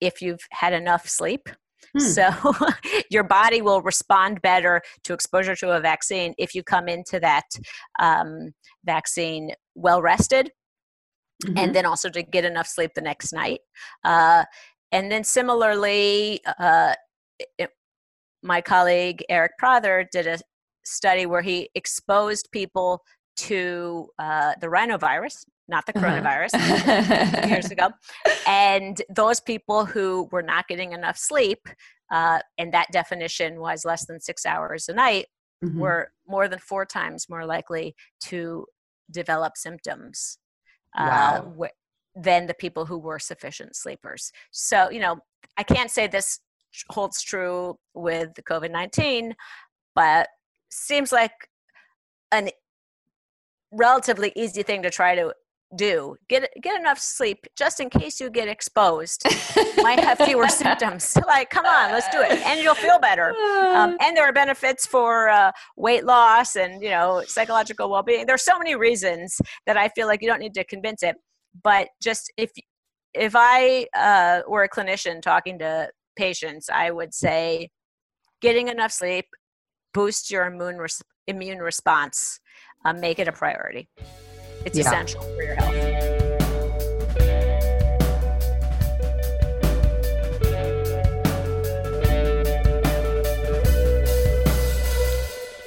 if 0.01 0.23
you've 0.23 0.47
had 0.51 0.73
enough 0.73 1.09
sleep 1.09 1.49
Hmm. 1.93 2.01
So 2.01 2.31
your 3.11 3.25
body 3.25 3.63
will 3.63 3.83
respond 3.83 4.43
better 4.43 4.83
to 5.05 5.13
exposure 5.13 5.57
to 5.57 5.77
a 5.77 5.81
vaccine 5.81 6.35
if 6.39 6.55
you 6.55 6.63
come 6.63 6.89
into 6.89 7.21
that 7.21 7.45
um, 8.01 8.53
vaccine 8.85 9.53
well 9.75 10.03
rested. 10.03 10.51
Mm-hmm. 11.45 11.59
And 11.59 11.75
then 11.75 11.85
also 11.85 12.09
to 12.11 12.23
get 12.23 12.45
enough 12.45 12.69
sleep 12.69 12.93
the 12.95 13.01
next 13.01 13.33
night. 13.33 13.61
Uh, 14.05 14.45
and 14.93 15.11
then 15.11 15.25
similarly, 15.25 16.41
uh, 16.59 16.95
it, 17.59 17.71
my 18.43 18.61
colleague 18.61 19.25
Aric 19.31 19.49
Prather 19.59 20.07
did 20.13 20.27
a 20.27 20.39
study 20.85 21.27
where 21.27 21.43
he 21.43 21.71
exposed 21.75 22.49
people 22.53 23.03
to 23.37 24.09
uh, 24.19 24.53
the 24.61 24.69
rhinovirus, 24.69 25.45
not 25.69 25.87
the 25.87 25.97
uh-huh. 25.97 26.07
coronavirus, 26.07 26.55
uh-huh. 26.55 27.47
years 27.49 27.71
ago. 27.71 27.91
And 28.47 29.01
those 29.09 29.41
people 29.41 29.85
who 29.85 30.29
were 30.31 30.43
not 30.43 30.69
getting 30.69 30.93
enough 30.93 31.17
sleep, 31.17 31.69
uh, 32.13 32.41
and 32.59 32.73
that 32.73 32.89
definition 32.93 33.61
was 33.61 33.85
less 33.85 34.07
than 34.07 34.21
six 34.21 34.45
hours 34.45 34.89
a 34.89 34.95
night, 34.95 35.27
mm-hmm. 35.65 35.79
were 35.79 36.13
more 36.27 36.49
than 36.49 36.59
four 36.59 36.85
times 36.85 37.29
more 37.29 37.47
likely 37.47 37.95
to 38.25 38.67
develop 39.11 39.57
symptoms 39.57 40.39
uh, 40.97 41.43
wow. 41.47 41.65
uh, 41.65 41.69
than 42.15 42.47
the 42.47 42.55
people 42.55 42.87
who 42.87 42.99
were 42.99 43.19
sufficient 43.19 43.77
sleepers. 43.77 44.33
So, 44.51 44.91
you 44.91 45.01
know, 45.01 45.19
I 45.57 45.63
can't 45.63 45.91
say 45.91 46.07
this 46.07 46.41
holds 46.91 47.23
true 47.23 47.79
with 47.95 48.35
the 48.35 48.43
COVID 48.43 48.71
19, 48.71 49.35
but 49.95 50.29
seems 50.71 51.13
like 51.13 51.33
an 52.33 52.51
relatively 53.71 54.33
easy 54.37 54.63
thing 54.63 54.83
to 54.83 54.91
try 54.91 55.15
to 55.15 55.33
do 55.77 56.17
get 56.29 56.49
get 56.63 56.79
enough 56.79 56.99
sleep 56.99 57.47
just 57.57 57.81
in 57.81 57.91
case 57.91 58.21
you 58.21 58.31
get 58.31 58.49
exposed. 58.49 59.25
Might 59.79 60.01
have 60.01 60.19
fewer 60.19 60.49
symptoms. 60.49 61.17
Like 61.27 61.49
come 61.49 61.65
on 61.65 61.91
let's 61.91 62.09
do 62.11 62.21
it. 62.21 62.33
And 62.47 62.61
you'll 62.61 62.75
feel 62.75 62.99
better. 62.99 63.31
Um, 63.31 63.97
and 64.01 64.17
there 64.17 64.25
are 64.25 64.33
benefits 64.33 64.87
for 64.87 65.31
uh, 65.31 65.53
weight 65.77 66.05
loss 66.05 66.55
and 66.55 66.83
you 66.83 66.91
know 66.91 67.23
psychological 67.27 67.91
well-being. 67.91 68.27
There's 68.27 68.45
so 68.45 68.59
many 68.59 68.75
reasons 68.77 69.41
that 69.67 69.77
i 69.77 69.89
feel 69.89 70.07
like 70.07 70.23
you 70.23 70.29
don't 70.29 70.41
need 70.41 70.55
to 70.55 70.65
convince 70.65 71.03
it 71.03 71.17
but 71.63 71.89
just 72.03 72.33
if 72.37 72.51
if 73.15 73.35
i 73.37 73.87
uh, 73.97 74.41
were 74.49 74.65
a 74.65 74.69
clinician 74.69 75.21
talking 75.21 75.59
to 75.59 75.89
patients 76.17 76.69
i 76.73 76.91
would 76.91 77.13
say 77.15 77.69
getting 78.41 78.69
enough 78.69 78.93
sleep 78.93 79.27
boosts 79.93 80.31
your 80.31 80.47
immune 80.47 80.79
res- 80.79 81.03
immune 81.27 81.59
response 81.59 82.41
uh, 82.85 82.93
make 82.93 83.19
it 83.19 83.29
a 83.29 83.33
priority 83.33 83.89
it's 84.65 84.79
yeah. 84.79 84.85
essential 84.85 85.23
for 85.23 85.43
your 85.43 85.55
health. 85.55 85.75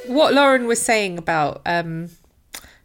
What 0.08 0.34
Lauren 0.34 0.66
was 0.66 0.82
saying 0.82 1.18
about 1.18 1.62
um, 1.66 2.10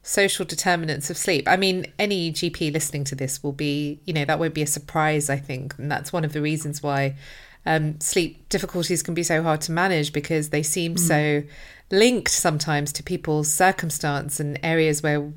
social 0.03 0.44
determinants 0.44 1.09
of 1.11 1.16
sleep. 1.16 1.46
I 1.48 1.57
mean, 1.57 1.87
any 1.98 2.33
GP 2.33 2.72
listening 2.72 3.05
to 3.05 3.14
this 3.14 3.42
will 3.42 3.53
be, 3.53 4.01
you 4.05 4.12
know, 4.12 4.25
that 4.25 4.38
won't 4.38 4.55
be 4.55 4.62
a 4.62 4.66
surprise, 4.66 5.31
I 5.31 5.37
think. 5.37 5.75
And 5.79 5.90
that's 5.90 6.12
one 6.12 6.25
of 6.25 6.33
the 6.33 6.42
reasons 6.42 6.83
why 6.83 7.16
um, 7.64 8.01
sleep 8.01 8.48
difficulties 8.48 9.03
can 9.03 9.14
be 9.14 9.22
so 9.22 9.42
hard 9.42 9.61
to 9.62 9.72
manage 9.72 10.12
because 10.12 10.51
they 10.51 10.62
seem 10.62 10.96
mm. 10.96 10.98
so 10.98 11.42
linked 11.90 12.31
sometimes 12.31 12.92
to 12.94 13.03
people's 13.03 13.53
circumstance 13.53 14.40
and 14.40 14.59
areas 14.62 15.03
where 15.03 15.33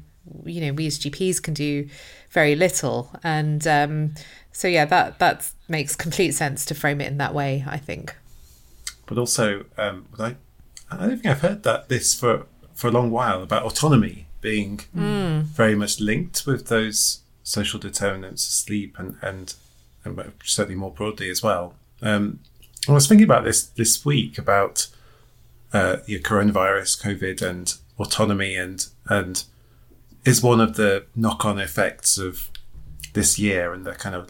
you 0.45 0.61
know 0.61 0.73
we 0.73 0.87
as 0.87 0.99
GPs 0.99 1.41
can 1.41 1.53
do 1.53 1.87
very 2.29 2.55
little, 2.55 3.11
and 3.23 3.65
um, 3.67 4.15
so 4.51 4.67
yeah, 4.67 4.85
that 4.85 5.19
that 5.19 5.51
makes 5.67 5.95
complete 5.95 6.31
sense 6.31 6.65
to 6.65 6.75
frame 6.75 7.01
it 7.01 7.07
in 7.07 7.17
that 7.17 7.33
way. 7.33 7.63
I 7.67 7.77
think. 7.77 8.15
But 9.05 9.17
also, 9.17 9.65
um, 9.77 10.07
I 10.19 10.35
I 10.89 11.07
don't 11.07 11.21
think 11.21 11.27
I've 11.27 11.41
heard 11.41 11.63
that 11.63 11.89
this 11.89 12.13
for 12.13 12.45
for 12.73 12.87
a 12.87 12.91
long 12.91 13.11
while 13.11 13.41
about 13.41 13.63
autonomy 13.63 14.27
being 14.41 14.81
mm. 14.95 15.41
very 15.43 15.75
much 15.75 15.99
linked 15.99 16.45
with 16.45 16.67
those 16.67 17.21
social 17.43 17.79
determinants 17.79 18.45
of 18.45 18.53
sleep 18.53 18.95
and 18.99 19.17
and, 19.21 19.55
and 20.03 20.33
certainly 20.43 20.75
more 20.75 20.91
broadly 20.91 21.29
as 21.29 21.41
well. 21.41 21.75
Um, 22.01 22.39
I 22.87 22.91
was 22.91 23.07
thinking 23.07 23.25
about 23.25 23.43
this 23.43 23.63
this 23.63 24.05
week 24.05 24.37
about 24.37 24.87
uh, 25.73 25.97
your 26.05 26.19
coronavirus, 26.19 27.01
COVID, 27.01 27.41
and 27.41 27.73
autonomy, 27.97 28.55
and 28.55 28.85
and 29.09 29.43
is 30.25 30.41
one 30.41 30.59
of 30.59 30.75
the 30.75 31.05
knock-on 31.15 31.59
effects 31.59 32.17
of 32.17 32.49
this 33.13 33.39
year 33.39 33.73
and 33.73 33.85
the 33.85 33.93
kind 33.93 34.15
of 34.15 34.29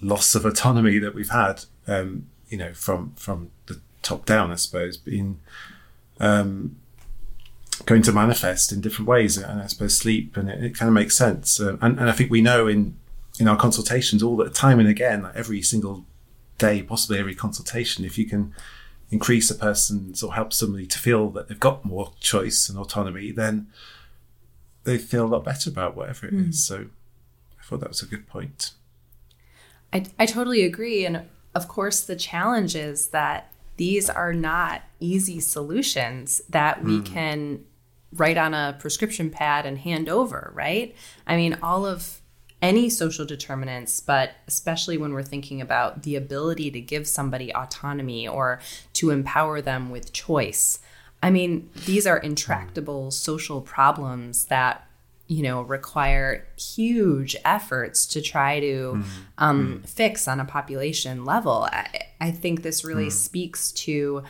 loss 0.00 0.34
of 0.34 0.44
autonomy 0.44 0.98
that 0.98 1.14
we've 1.14 1.30
had, 1.30 1.64
um, 1.86 2.26
you 2.48 2.58
know, 2.58 2.72
from 2.74 3.12
from 3.16 3.50
the 3.66 3.80
top 4.02 4.26
down, 4.26 4.52
I 4.52 4.56
suppose, 4.56 4.96
being 4.96 5.40
um, 6.20 6.76
going 7.86 8.02
to 8.02 8.12
manifest 8.12 8.72
in 8.72 8.80
different 8.80 9.08
ways, 9.08 9.36
and 9.36 9.60
I 9.62 9.66
suppose 9.66 9.96
sleep, 9.96 10.36
and 10.36 10.48
it, 10.50 10.62
it 10.62 10.78
kind 10.78 10.88
of 10.88 10.94
makes 10.94 11.16
sense. 11.16 11.60
Uh, 11.60 11.76
and, 11.80 11.98
and 11.98 12.10
I 12.10 12.12
think 12.12 12.30
we 12.30 12.40
know 12.40 12.66
in 12.66 12.96
in 13.38 13.48
our 13.48 13.56
consultations 13.56 14.22
all 14.22 14.36
the 14.36 14.48
time 14.48 14.80
and 14.80 14.88
again, 14.88 15.22
like 15.22 15.36
every 15.36 15.62
single 15.62 16.06
day, 16.58 16.82
possibly 16.82 17.18
every 17.18 17.34
consultation, 17.34 18.04
if 18.04 18.16
you 18.16 18.24
can 18.24 18.54
increase 19.10 19.50
a 19.50 19.54
person's 19.54 20.22
or 20.22 20.34
help 20.34 20.52
somebody 20.52 20.86
to 20.86 20.98
feel 20.98 21.28
that 21.30 21.48
they've 21.48 21.60
got 21.60 21.84
more 21.84 22.12
choice 22.18 22.68
and 22.68 22.78
autonomy, 22.78 23.30
then 23.30 23.66
they 24.86 24.96
feel 24.96 25.26
a 25.26 25.28
lot 25.28 25.44
better 25.44 25.68
about 25.68 25.96
whatever 25.96 26.26
it 26.26 26.34
mm. 26.34 26.48
is. 26.48 26.64
So 26.64 26.86
I 27.60 27.64
thought 27.64 27.80
that 27.80 27.88
was 27.90 28.02
a 28.02 28.06
good 28.06 28.26
point. 28.26 28.70
I, 29.92 30.06
I 30.18 30.26
totally 30.26 30.62
agree. 30.62 31.04
And 31.04 31.22
of 31.54 31.68
course, 31.68 32.00
the 32.00 32.16
challenge 32.16 32.74
is 32.74 33.08
that 33.08 33.52
these 33.76 34.08
are 34.08 34.32
not 34.32 34.82
easy 35.00 35.40
solutions 35.40 36.40
that 36.48 36.82
we 36.82 37.00
mm. 37.00 37.06
can 37.06 37.64
write 38.12 38.38
on 38.38 38.54
a 38.54 38.76
prescription 38.78 39.28
pad 39.28 39.66
and 39.66 39.78
hand 39.78 40.08
over, 40.08 40.52
right? 40.54 40.94
I 41.26 41.36
mean, 41.36 41.58
all 41.62 41.84
of 41.84 42.20
any 42.62 42.88
social 42.88 43.26
determinants, 43.26 44.00
but 44.00 44.30
especially 44.46 44.96
when 44.96 45.12
we're 45.12 45.22
thinking 45.22 45.60
about 45.60 46.04
the 46.04 46.16
ability 46.16 46.70
to 46.70 46.80
give 46.80 47.06
somebody 47.06 47.54
autonomy 47.54 48.26
or 48.26 48.60
to 48.94 49.10
empower 49.10 49.60
them 49.60 49.90
with 49.90 50.12
choice. 50.12 50.78
I 51.26 51.30
mean, 51.30 51.68
these 51.86 52.06
are 52.06 52.18
intractable 52.18 53.10
social 53.10 53.60
problems 53.60 54.44
that 54.44 54.86
you 55.26 55.42
know 55.42 55.62
require 55.62 56.46
huge 56.56 57.34
efforts 57.44 58.06
to 58.06 58.22
try 58.22 58.60
to 58.60 58.92
mm. 58.94 59.04
Um, 59.36 59.80
mm. 59.82 59.88
fix 59.88 60.28
on 60.28 60.38
a 60.38 60.44
population 60.44 61.24
level. 61.24 61.68
I, 61.72 61.88
I 62.20 62.30
think 62.30 62.62
this 62.62 62.84
really 62.84 63.08
mm. 63.08 63.12
speaks 63.12 63.72
to 63.72 64.22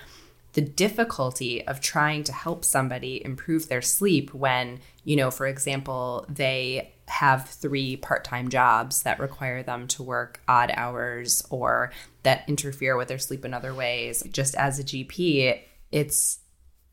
the 0.55 0.63
difficulty 0.63 1.67
of 1.67 1.83
trying 1.83 2.25
to 2.25 2.33
help 2.33 2.65
somebody 2.65 3.23
improve 3.23 3.69
their 3.69 3.83
sleep 3.83 4.33
when, 4.33 4.81
you 5.05 5.17
know, 5.17 5.31
for 5.31 5.47
example, 5.47 6.25
they 6.31 6.95
have 7.09 7.47
three 7.47 7.97
part 7.97 8.25
time 8.25 8.49
jobs 8.49 9.03
that 9.03 9.21
require 9.21 9.63
them 9.63 9.87
to 9.89 10.03
work 10.03 10.41
odd 10.49 10.73
hours 10.75 11.47
or 11.51 11.93
that 12.23 12.49
interfere 12.49 12.97
with 12.97 13.09
their 13.09 13.19
sleep 13.19 13.45
in 13.45 13.53
other 13.53 13.75
ways. 13.75 14.23
Just 14.33 14.55
as 14.55 14.79
a 14.79 14.85
GP, 14.85 15.61
it's 15.93 16.39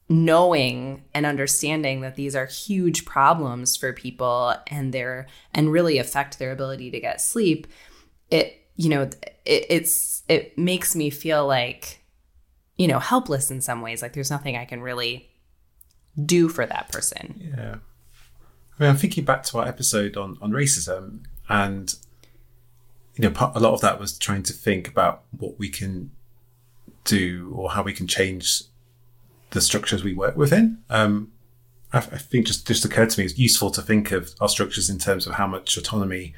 knowing 0.09 1.03
and 1.13 1.25
understanding 1.25 2.01
that 2.01 2.15
these 2.15 2.35
are 2.35 2.45
huge 2.45 3.05
problems 3.05 3.75
for 3.75 3.93
people 3.93 4.53
and 4.67 4.93
they're 4.93 5.27
and 5.53 5.71
really 5.71 5.97
affect 5.97 6.39
their 6.39 6.51
ability 6.51 6.91
to 6.91 6.99
get 6.99 7.21
sleep 7.21 7.67
it 8.29 8.63
you 8.75 8.89
know 8.89 9.03
it, 9.03 9.65
it's 9.69 10.23
it 10.27 10.57
makes 10.57 10.95
me 10.95 11.09
feel 11.09 11.45
like 11.47 12.03
you 12.77 12.87
know 12.87 12.99
helpless 12.99 13.51
in 13.51 13.61
some 13.61 13.81
ways. 13.81 14.01
Like 14.01 14.13
there's 14.13 14.31
nothing 14.31 14.55
i 14.57 14.65
can 14.65 14.81
really 14.81 15.29
do 16.23 16.49
for 16.49 16.65
that 16.65 16.91
person. 16.91 17.51
Yeah. 17.55 17.75
I 17.75 18.83
mean, 18.83 18.89
i'm 18.89 18.97
thinking 18.97 19.23
back 19.23 19.43
to 19.43 19.59
our 19.59 19.67
episode 19.67 20.17
on 20.17 20.37
on 20.41 20.51
racism 20.51 21.25
and 21.47 21.93
you 23.15 23.29
know 23.29 23.51
a 23.53 23.59
lot 23.59 23.73
of 23.73 23.81
that 23.81 23.99
was 23.99 24.17
trying 24.17 24.43
to 24.43 24.53
think 24.53 24.87
about 24.87 25.23
what 25.31 25.59
we 25.59 25.69
can 25.69 26.11
do 27.03 27.53
or 27.55 27.71
how 27.71 27.83
we 27.83 27.93
can 27.93 28.07
change 28.07 28.63
the 29.53 29.61
structures 29.61 30.03
we 30.03 30.13
work 30.13 30.35
within. 30.35 30.79
Um, 30.89 31.31
I, 31.91 31.99
I, 31.99 32.01
think 32.01 32.47
just 32.47 32.67
just 32.67 32.83
occurred 32.83 33.11
to 33.11 33.19
me 33.19 33.25
it's 33.25 33.37
useful 33.37 33.69
to 33.71 33.81
think 33.81 34.11
of 34.11 34.33
our 34.41 34.49
structures 34.49 34.89
in 34.89 34.97
terms 34.97 35.27
of 35.27 35.35
how 35.35 35.47
much 35.47 35.77
autonomy 35.77 36.33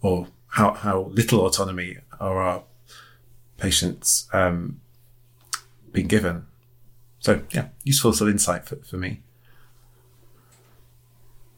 or 0.00 0.26
how 0.48 0.72
how 0.72 1.02
little 1.12 1.40
autonomy 1.46 1.98
are 2.18 2.42
our 2.42 2.62
patients 3.58 4.28
um, 4.32 4.80
being 5.92 6.08
given. 6.08 6.46
so 7.18 7.42
yeah, 7.50 7.68
useful 7.84 8.12
sort 8.12 8.28
of 8.28 8.34
insight 8.34 8.64
for, 8.64 8.76
for 8.76 8.96
me. 8.96 9.20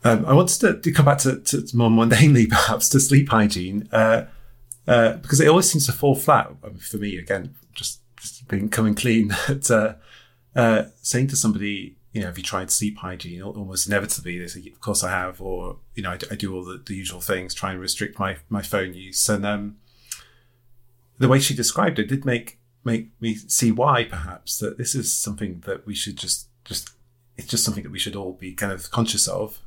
Um, 0.05 0.27
I 0.27 0.33
wanted 0.33 0.61
to, 0.61 0.81
to 0.81 0.93
come 0.93 1.05
back 1.05 1.19
to, 1.19 1.39
to, 1.39 1.65
more 1.75 1.89
mundanely, 1.89 2.49
perhaps, 2.51 2.89
to 2.89 2.99
sleep 2.99 3.29
hygiene, 3.29 3.89
uh, 3.93 4.25
uh, 4.89 5.13
because 5.19 5.41
it 5.41 5.47
always 5.47 5.71
seems 5.71 5.87
to 5.87 5.93
fall 5.93 6.17
flat 6.17 6.51
I 6.65 6.69
mean, 6.69 6.79
for 6.79 6.97
me. 6.97 7.17
Again, 7.19 7.55
just, 7.73 8.01
just 8.17 8.49
being 8.49 8.69
coming 8.69 8.97
clean, 8.97 9.29
that 9.47 9.71
uh, 9.71 9.95
uh, 10.55 10.85
saying 11.01 11.29
to 11.29 11.37
somebody, 11.37 11.97
you 12.13 12.21
know, 12.21 12.27
have 12.27 12.37
you 12.37 12.45
tried 12.45 12.71
sleep 12.71 12.99
hygiene? 12.99 13.43
Almost 13.43 13.87
inevitably, 13.87 14.39
they 14.39 14.47
say, 14.47 14.71
of 14.71 14.81
course 14.81 15.03
I 15.03 15.11
have, 15.11 15.41
or 15.41 15.79
you 15.95 16.03
know, 16.03 16.11
I, 16.11 16.19
I 16.31 16.35
do 16.35 16.55
all 16.55 16.65
the, 16.65 16.83
the, 16.85 16.95
usual 16.95 17.21
things, 17.21 17.55
try 17.55 17.73
and 17.73 17.81
restrict 17.81 18.19
my 18.19 18.37
my 18.49 18.63
phone 18.63 18.95
use, 18.95 19.29
and 19.29 19.47
um, 19.47 19.77
the 21.19 21.29
way 21.29 21.39
she 21.39 21.55
described 21.55 21.99
it 21.99 22.09
did 22.09 22.25
make 22.25 22.59
make 22.85 23.11
me 23.21 23.35
see 23.35 23.71
why 23.71 24.05
perhaps 24.05 24.59
that 24.59 24.77
this 24.77 24.95
is 24.95 25.15
something 25.15 25.63
that 25.67 25.87
we 25.87 25.95
should 25.95 26.17
just 26.17 26.49
just 26.65 26.91
it's 27.37 27.47
just 27.47 27.65
something 27.65 27.83
that 27.83 27.93
we 27.93 27.99
should 27.99 28.17
all 28.17 28.33
be 28.33 28.53
kind 28.53 28.73
of 28.73 28.91
conscious 28.91 29.27
of 29.27 29.61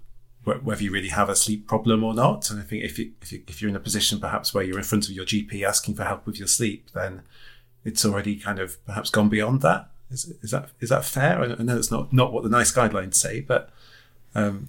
whether 0.43 0.83
you 0.83 0.91
really 0.91 1.09
have 1.09 1.27
a 1.27 1.35
sleep 1.35 1.67
problem 1.67 2.03
or 2.03 2.13
not. 2.13 2.51
And 2.51 2.59
i 2.59 2.63
think 2.63 2.83
if 2.83 2.99
you, 2.99 3.13
if, 3.21 3.31
you, 3.31 3.41
if 3.47 3.61
you're 3.61 3.69
in 3.69 3.75
a 3.75 3.79
position 3.79 4.19
perhaps 4.19 4.53
where 4.53 4.63
you're 4.63 4.77
in 4.77 4.83
front 4.83 5.05
of 5.05 5.11
your 5.11 5.25
gp 5.25 5.63
asking 5.63 5.95
for 5.95 6.03
help 6.03 6.25
with 6.25 6.37
your 6.37 6.47
sleep 6.47 6.91
then 6.93 7.23
it's 7.83 8.05
already 8.05 8.35
kind 8.35 8.59
of 8.59 8.83
perhaps 8.85 9.09
gone 9.09 9.29
beyond 9.29 9.61
that 9.61 9.89
is, 10.11 10.25
is 10.41 10.51
that 10.51 10.69
is 10.79 10.89
that 10.89 11.05
fair? 11.05 11.41
I 11.41 11.63
know 11.63 11.77
it's 11.77 11.91
not 11.91 12.13
not 12.13 12.31
what 12.31 12.43
the 12.43 12.49
NICE 12.49 12.73
guidelines 12.73 13.15
say 13.15 13.41
but 13.41 13.69
um, 14.33 14.67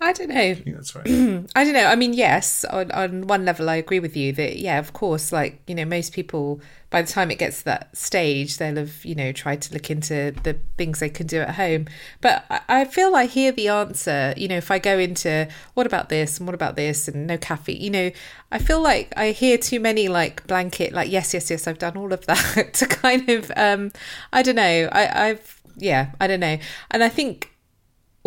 I 0.00 0.12
don't 0.12 0.28
know. 0.28 0.40
I 0.40 0.54
think 0.54 0.76
that's 0.76 0.94
right. 0.94 1.06
I 1.56 1.64
don't 1.64 1.72
know. 1.72 1.86
I 1.86 1.96
mean, 1.96 2.12
yes, 2.12 2.64
on, 2.66 2.92
on 2.92 3.26
one 3.26 3.44
level, 3.44 3.68
I 3.68 3.74
agree 3.76 3.98
with 3.98 4.16
you 4.16 4.32
that, 4.34 4.56
yeah, 4.56 4.78
of 4.78 4.92
course, 4.92 5.32
like, 5.32 5.60
you 5.66 5.74
know, 5.74 5.84
most 5.84 6.12
people, 6.12 6.60
by 6.90 7.02
the 7.02 7.08
time 7.08 7.32
it 7.32 7.38
gets 7.40 7.58
to 7.58 7.64
that 7.64 7.96
stage, 7.96 8.58
they'll 8.58 8.76
have, 8.76 9.04
you 9.04 9.16
know, 9.16 9.32
tried 9.32 9.60
to 9.62 9.74
look 9.74 9.90
into 9.90 10.32
the 10.44 10.56
things 10.76 11.00
they 11.00 11.08
can 11.08 11.26
do 11.26 11.40
at 11.40 11.56
home. 11.56 11.86
But 12.20 12.44
I, 12.48 12.60
I 12.68 12.84
feel 12.84 13.16
I 13.16 13.26
hear 13.26 13.50
the 13.50 13.66
answer, 13.66 14.34
you 14.36 14.46
know, 14.46 14.56
if 14.56 14.70
I 14.70 14.78
go 14.78 15.00
into 15.00 15.48
what 15.74 15.86
about 15.86 16.10
this 16.10 16.38
and 16.38 16.46
what 16.46 16.54
about 16.54 16.76
this 16.76 17.08
and 17.08 17.26
no 17.26 17.36
caffeine, 17.36 17.82
you 17.82 17.90
know, 17.90 18.10
I 18.52 18.60
feel 18.60 18.80
like 18.80 19.12
I 19.16 19.32
hear 19.32 19.58
too 19.58 19.80
many 19.80 20.06
like 20.06 20.46
blanket, 20.46 20.92
like, 20.92 21.10
yes, 21.10 21.34
yes, 21.34 21.50
yes, 21.50 21.66
I've 21.66 21.78
done 21.78 21.96
all 21.96 22.12
of 22.12 22.24
that 22.26 22.70
to 22.74 22.86
kind 22.86 23.28
of, 23.28 23.50
um, 23.56 23.90
I 24.32 24.42
don't 24.44 24.54
know. 24.54 24.88
I, 24.92 25.30
I've, 25.30 25.60
yeah, 25.76 26.12
I 26.20 26.28
don't 26.28 26.40
know. 26.40 26.58
And 26.92 27.02
I 27.02 27.08
think, 27.08 27.50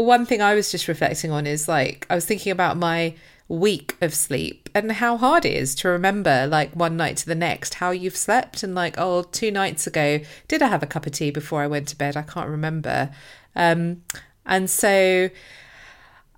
one 0.01 0.25
thing 0.25 0.41
I 0.41 0.55
was 0.55 0.71
just 0.71 0.87
reflecting 0.87 1.31
on 1.31 1.47
is 1.47 1.67
like 1.67 2.05
I 2.09 2.15
was 2.15 2.25
thinking 2.25 2.51
about 2.51 2.77
my 2.77 3.15
week 3.47 3.97
of 3.99 4.13
sleep 4.13 4.69
and 4.73 4.93
how 4.93 5.17
hard 5.17 5.43
it 5.43 5.53
is 5.53 5.75
to 5.75 5.89
remember 5.89 6.47
like 6.47 6.73
one 6.73 6.95
night 6.95 7.17
to 7.17 7.25
the 7.25 7.35
next 7.35 7.75
how 7.75 7.91
you've 7.91 8.15
slept. 8.15 8.63
And 8.63 8.73
like 8.73 8.95
oh 8.97 9.23
two 9.23 9.51
nights 9.51 9.87
ago 9.87 10.19
did 10.47 10.61
I 10.61 10.67
have 10.67 10.83
a 10.83 10.87
cup 10.87 11.05
of 11.05 11.11
tea 11.11 11.31
before 11.31 11.61
I 11.61 11.67
went 11.67 11.87
to 11.89 11.97
bed? 11.97 12.15
I 12.15 12.21
can't 12.21 12.49
remember. 12.49 13.11
Um 13.55 14.03
and 14.45 14.69
so 14.69 15.29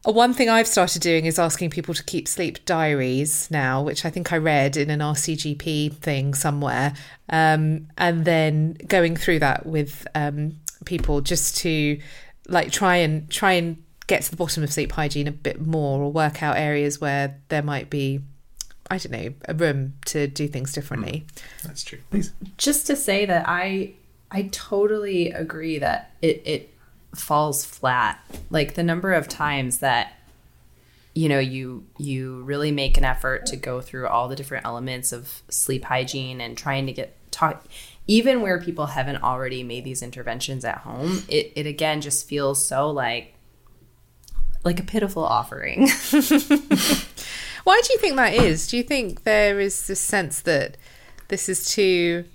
one 0.05 0.33
thing 0.33 0.49
I've 0.49 0.67
started 0.67 1.01
doing 1.01 1.25
is 1.25 1.39
asking 1.39 1.69
people 1.69 1.93
to 1.93 2.03
keep 2.03 2.27
sleep 2.27 2.65
diaries 2.65 3.49
now, 3.49 3.81
which 3.81 4.03
I 4.03 4.09
think 4.09 4.33
I 4.33 4.37
read 4.37 4.75
in 4.75 4.89
an 4.89 4.99
RCGP 4.99 5.93
thing 5.93 6.33
somewhere, 6.33 6.93
um, 7.29 7.87
and 7.97 8.25
then 8.25 8.73
going 8.87 9.15
through 9.15 9.39
that 9.39 9.65
with 9.65 10.05
um, 10.13 10.57
people 10.83 11.21
just 11.21 11.57
to 11.59 11.99
like 12.47 12.71
try 12.71 12.97
and 12.97 13.29
try 13.29 13.53
and 13.53 13.83
get 14.07 14.21
to 14.23 14.31
the 14.31 14.35
bottom 14.35 14.63
of 14.63 14.71
sleep 14.71 14.91
hygiene 14.91 15.27
a 15.27 15.31
bit 15.31 15.61
more 15.61 16.01
or 16.01 16.11
work 16.11 16.43
out 16.43 16.57
areas 16.57 16.99
where 16.99 17.39
there 17.49 17.63
might 17.63 17.89
be 17.89 18.21
I 18.91 18.97
don't 18.97 19.11
know, 19.11 19.33
a 19.47 19.53
room 19.53 19.93
to 20.07 20.27
do 20.27 20.47
things 20.47 20.73
differently. 20.73 21.25
Mm, 21.25 21.61
that's 21.63 21.83
true. 21.83 21.99
Please. 22.11 22.33
Just 22.57 22.85
to 22.87 22.95
say 22.95 23.25
that 23.25 23.45
I 23.47 23.93
I 24.29 24.49
totally 24.51 25.31
agree 25.31 25.79
that 25.79 26.11
it 26.21 26.41
it 26.45 26.73
falls 27.15 27.63
flat. 27.63 28.19
Like 28.49 28.73
the 28.73 28.83
number 28.83 29.13
of 29.13 29.27
times 29.27 29.79
that 29.79 30.13
you 31.15 31.29
know 31.29 31.39
you 31.39 31.85
you 31.97 32.41
really 32.43 32.71
make 32.71 32.97
an 32.97 33.05
effort 33.05 33.45
to 33.47 33.55
go 33.55 33.79
through 33.79 34.07
all 34.07 34.27
the 34.27 34.35
different 34.35 34.65
elements 34.65 35.11
of 35.11 35.43
sleep 35.49 35.85
hygiene 35.85 36.41
and 36.41 36.57
trying 36.57 36.85
to 36.87 36.93
get 36.93 37.15
talk 37.31 37.65
even 38.07 38.41
where 38.41 38.59
people 38.59 38.87
haven't 38.87 39.23
already 39.23 39.63
made 39.63 39.83
these 39.83 40.01
interventions 40.01 40.65
at 40.65 40.79
home, 40.79 41.23
it, 41.27 41.53
it 41.55 41.65
again 41.65 42.01
just 42.01 42.27
feels 42.27 42.65
so 42.65 42.89
like 42.89 43.35
like 44.63 44.79
a 44.79 44.83
pitiful 44.83 45.23
offering. 45.23 45.87
Why 47.63 47.81
do 47.81 47.93
you 47.93 47.99
think 47.99 48.15
that 48.15 48.33
is? 48.33 48.67
Do 48.67 48.77
you 48.77 48.83
think 48.83 49.23
there 49.23 49.59
is 49.59 49.87
this 49.87 49.99
sense 49.99 50.41
that 50.41 50.77
this 51.29 51.47
is 51.47 51.65
too 51.65 52.25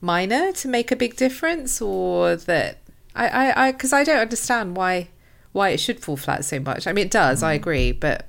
minor 0.00 0.52
to 0.52 0.68
make 0.68 0.90
a 0.90 0.96
big 0.96 1.16
difference, 1.16 1.80
or 1.82 2.36
that 2.36 2.78
I 3.14 3.52
I 3.68 3.72
because 3.72 3.92
I, 3.92 4.00
I, 4.00 4.04
don't 4.04 4.18
understand 4.18 4.76
why 4.76 5.08
why 5.52 5.70
it 5.70 5.80
should 5.80 6.00
fall 6.00 6.16
flat 6.16 6.44
so 6.44 6.60
much. 6.60 6.86
I 6.86 6.92
mean, 6.92 7.06
it 7.06 7.10
does. 7.10 7.42
I 7.42 7.52
agree, 7.52 7.92
but 7.92 8.28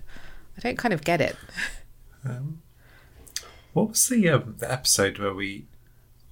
I 0.57 0.61
don't 0.61 0.77
kind 0.77 0.93
of 0.93 1.03
get 1.03 1.21
it. 1.21 1.35
Um, 2.25 2.61
what 3.73 3.89
was 3.89 4.07
the, 4.09 4.27
um, 4.29 4.55
the 4.57 4.71
episode 4.71 5.19
where 5.19 5.33
we 5.33 5.67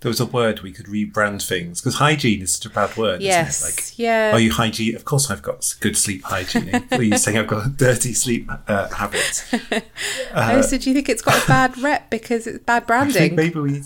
there 0.01 0.09
was 0.09 0.19
a 0.19 0.25
word 0.25 0.61
we 0.61 0.71
could 0.71 0.85
rebrand 0.85 1.45
things 1.45 1.81
because 1.81 1.95
hygiene 1.95 2.41
is 2.41 2.53
such 2.53 2.67
a 2.67 2.69
bad 2.69 2.95
word. 2.95 3.21
Yes. 3.21 3.63
Like, 3.63 3.97
yeah. 3.97 4.31
Are 4.31 4.39
you 4.39 4.51
hygiene? 4.51 4.95
Of 4.95 5.05
course, 5.05 5.31
I've 5.31 5.41
got 5.41 5.75
good 5.79 5.97
sleep 5.97 6.23
hygiene. 6.23 6.85
Are 6.91 7.01
you 7.01 7.17
saying 7.17 7.37
I've 7.37 7.47
got 7.47 7.65
a 7.65 7.69
dirty 7.69 8.13
sleep 8.13 8.49
uh, 8.67 8.89
habits? 8.93 9.51
Uh, 9.53 9.81
oh, 10.33 10.61
so 10.61 10.77
do 10.77 10.89
you 10.89 10.93
think 10.93 11.09
it's 11.09 11.23
got 11.23 11.43
a 11.43 11.47
bad 11.47 11.77
rep 11.79 12.11
because 12.11 12.45
it's 12.45 12.63
bad 12.63 12.85
branding? 12.85 13.35
maybe 13.35 13.59
we 13.59 13.71
need 13.71 13.85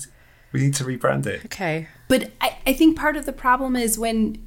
we 0.52 0.60
need 0.60 0.74
to 0.76 0.84
rebrand 0.84 1.26
it. 1.26 1.46
Okay. 1.46 1.88
But 2.10 2.32
I, 2.42 2.58
I 2.68 2.74
think 2.74 2.98
part 2.98 3.16
of 3.16 3.26
the 3.26 3.34
problem 3.34 3.78
is 3.78 3.98
when 3.98 4.46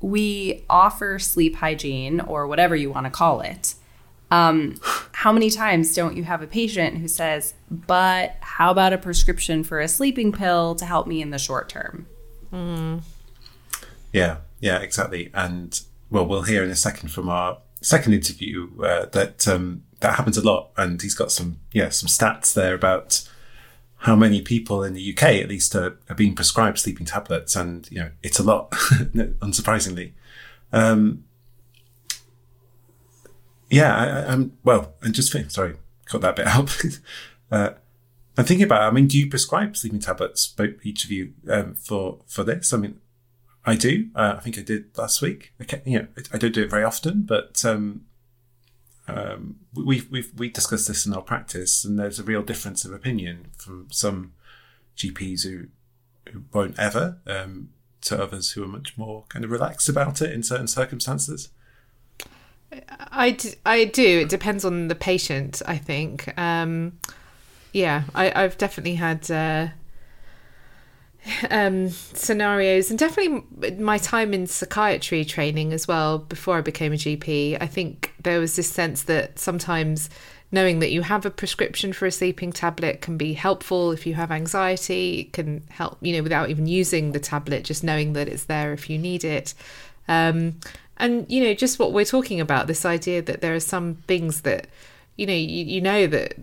we 0.00 0.64
offer 0.70 1.18
sleep 1.18 1.56
hygiene 1.56 2.20
or 2.20 2.46
whatever 2.46 2.74
you 2.74 2.90
want 2.90 3.04
to 3.04 3.10
call 3.10 3.40
it 3.42 3.74
um, 4.30 4.76
how 5.12 5.32
many 5.32 5.50
times 5.50 5.94
don't 5.94 6.16
you 6.16 6.24
have 6.24 6.42
a 6.42 6.46
patient 6.46 6.98
who 6.98 7.08
says, 7.08 7.54
but 7.70 8.36
how 8.40 8.70
about 8.70 8.92
a 8.92 8.98
prescription 8.98 9.64
for 9.64 9.80
a 9.80 9.88
sleeping 9.88 10.32
pill 10.32 10.74
to 10.76 10.84
help 10.84 11.06
me 11.06 11.22
in 11.22 11.30
the 11.30 11.38
short 11.38 11.68
term? 11.68 12.06
Mm. 12.52 13.02
Yeah, 14.12 14.38
yeah, 14.60 14.78
exactly. 14.78 15.30
And 15.34 15.80
well, 16.10 16.26
we'll 16.26 16.42
hear 16.42 16.62
in 16.62 16.70
a 16.70 16.76
second 16.76 17.10
from 17.10 17.28
our 17.28 17.58
second 17.80 18.14
interview 18.14 18.70
uh, 18.82 19.06
that 19.06 19.46
um, 19.46 19.82
that 20.04 20.16
happens 20.16 20.36
a 20.36 20.44
lot. 20.44 20.70
And 20.76 21.00
he's 21.00 21.14
got 21.14 21.32
some, 21.32 21.58
yeah, 21.72 21.88
some 21.88 22.08
stats 22.08 22.54
there 22.54 22.74
about 22.74 23.28
how 23.98 24.14
many 24.14 24.42
people 24.42 24.84
in 24.84 24.92
the 24.92 25.12
UK, 25.12 25.22
at 25.22 25.48
least, 25.48 25.74
are, 25.74 25.98
are 26.08 26.14
being 26.14 26.34
prescribed 26.34 26.78
sleeping 26.78 27.06
tablets. 27.06 27.56
And, 27.56 27.90
you 27.90 27.98
know, 27.98 28.10
it's 28.22 28.38
a 28.38 28.42
lot, 28.42 28.70
unsurprisingly. 28.70 30.12
Um, 30.72 31.24
yeah, 33.70 33.94
I, 33.94 34.32
am 34.32 34.56
well, 34.62 34.94
and 35.02 35.14
just 35.14 35.32
think, 35.32 35.50
sorry, 35.50 35.76
cut 36.06 36.20
that 36.20 36.36
bit 36.36 36.46
out. 36.46 36.76
uh, 37.50 37.70
I'm 38.36 38.44
thinking 38.44 38.64
about. 38.64 38.82
I 38.82 38.90
mean, 38.90 39.06
do 39.06 39.18
you 39.18 39.28
prescribe 39.28 39.76
sleeping 39.76 40.00
tablets, 40.00 40.46
both 40.46 40.74
each 40.84 41.04
of 41.04 41.10
you, 41.10 41.34
um, 41.48 41.74
for 41.74 42.20
for 42.26 42.42
this? 42.42 42.72
I 42.72 42.78
mean, 42.78 43.00
I 43.64 43.76
do. 43.76 44.08
Uh, 44.14 44.34
I 44.36 44.40
think 44.40 44.58
I 44.58 44.62
did 44.62 44.96
last 44.96 45.22
week. 45.22 45.52
Okay, 45.62 45.82
you 45.84 46.00
know, 46.00 46.06
I 46.32 46.38
don't 46.38 46.54
do 46.54 46.62
it 46.62 46.70
very 46.70 46.84
often, 46.84 47.22
but 47.22 47.64
um, 47.64 48.04
um, 49.06 49.56
we 49.72 50.02
we 50.10 50.24
we 50.36 50.48
discussed 50.48 50.88
this 50.88 51.06
in 51.06 51.14
our 51.14 51.22
practice, 51.22 51.84
and 51.84 51.98
there's 51.98 52.18
a 52.18 52.24
real 52.24 52.42
difference 52.42 52.84
of 52.84 52.92
opinion 52.92 53.48
from 53.56 53.88
some 53.90 54.32
GPs 54.96 55.44
who 55.44 55.66
who 56.32 56.44
won't 56.52 56.78
ever, 56.78 57.18
um, 57.26 57.68
to 58.00 58.20
others 58.20 58.52
who 58.52 58.64
are 58.64 58.68
much 58.68 58.96
more 58.96 59.24
kind 59.28 59.44
of 59.44 59.50
relaxed 59.50 59.88
about 59.88 60.22
it 60.22 60.32
in 60.32 60.42
certain 60.42 60.68
circumstances. 60.68 61.50
I, 63.10 63.32
d- 63.32 63.54
I 63.64 63.84
do. 63.84 64.20
It 64.20 64.28
depends 64.28 64.64
on 64.64 64.88
the 64.88 64.94
patient, 64.94 65.62
I 65.66 65.76
think. 65.76 66.36
Um, 66.38 66.98
yeah, 67.72 68.04
I, 68.14 68.40
have 68.40 68.56
definitely 68.58 68.94
had 68.94 69.30
uh, 69.30 69.68
um, 71.50 71.90
scenarios, 71.90 72.90
and 72.90 72.98
definitely 72.98 73.72
my 73.78 73.98
time 73.98 74.32
in 74.34 74.46
psychiatry 74.46 75.24
training 75.24 75.72
as 75.72 75.88
well 75.88 76.18
before 76.18 76.58
I 76.58 76.60
became 76.60 76.92
a 76.92 76.96
GP. 76.96 77.58
I 77.60 77.66
think 77.66 78.14
there 78.22 78.40
was 78.40 78.56
this 78.56 78.70
sense 78.70 79.02
that 79.04 79.38
sometimes 79.38 80.08
knowing 80.52 80.78
that 80.78 80.92
you 80.92 81.02
have 81.02 81.26
a 81.26 81.30
prescription 81.30 81.92
for 81.92 82.06
a 82.06 82.12
sleeping 82.12 82.52
tablet 82.52 83.00
can 83.00 83.16
be 83.16 83.32
helpful 83.32 83.90
if 83.90 84.06
you 84.06 84.14
have 84.14 84.30
anxiety. 84.30 85.20
It 85.20 85.32
can 85.32 85.64
help, 85.68 85.98
you 86.00 86.16
know, 86.16 86.22
without 86.22 86.48
even 86.48 86.66
using 86.66 87.12
the 87.12 87.18
tablet, 87.18 87.64
just 87.64 87.82
knowing 87.82 88.12
that 88.12 88.28
it's 88.28 88.44
there 88.44 88.72
if 88.72 88.88
you 88.88 88.96
need 88.96 89.24
it. 89.24 89.52
Um, 90.06 90.60
and 90.96 91.30
you 91.30 91.42
know 91.42 91.54
just 91.54 91.78
what 91.78 91.92
we're 91.92 92.04
talking 92.04 92.40
about 92.40 92.66
this 92.66 92.84
idea 92.84 93.22
that 93.22 93.40
there 93.40 93.54
are 93.54 93.60
some 93.60 93.96
things 94.06 94.42
that 94.42 94.66
you 95.16 95.26
know 95.26 95.34
you, 95.34 95.64
you 95.64 95.80
know 95.80 96.06
that 96.06 96.34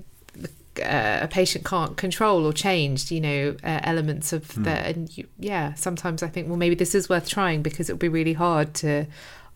uh, 0.81 1.19
a 1.21 1.27
patient 1.27 1.65
can't 1.65 1.97
control 1.97 2.45
or 2.45 2.53
change 2.53 3.11
you 3.11 3.21
know 3.21 3.55
uh, 3.63 3.79
elements 3.83 4.31
of 4.31 4.47
mm. 4.49 4.63
that 4.63 4.95
and 4.95 5.17
you, 5.17 5.27
yeah 5.39 5.73
sometimes 5.73 6.23
i 6.23 6.27
think 6.27 6.47
well 6.47 6.57
maybe 6.57 6.75
this 6.75 6.95
is 6.95 7.09
worth 7.09 7.27
trying 7.27 7.61
because 7.61 7.89
it 7.89 7.93
would 7.93 7.99
be 7.99 8.09
really 8.09 8.33
hard 8.33 8.73
to 8.73 9.05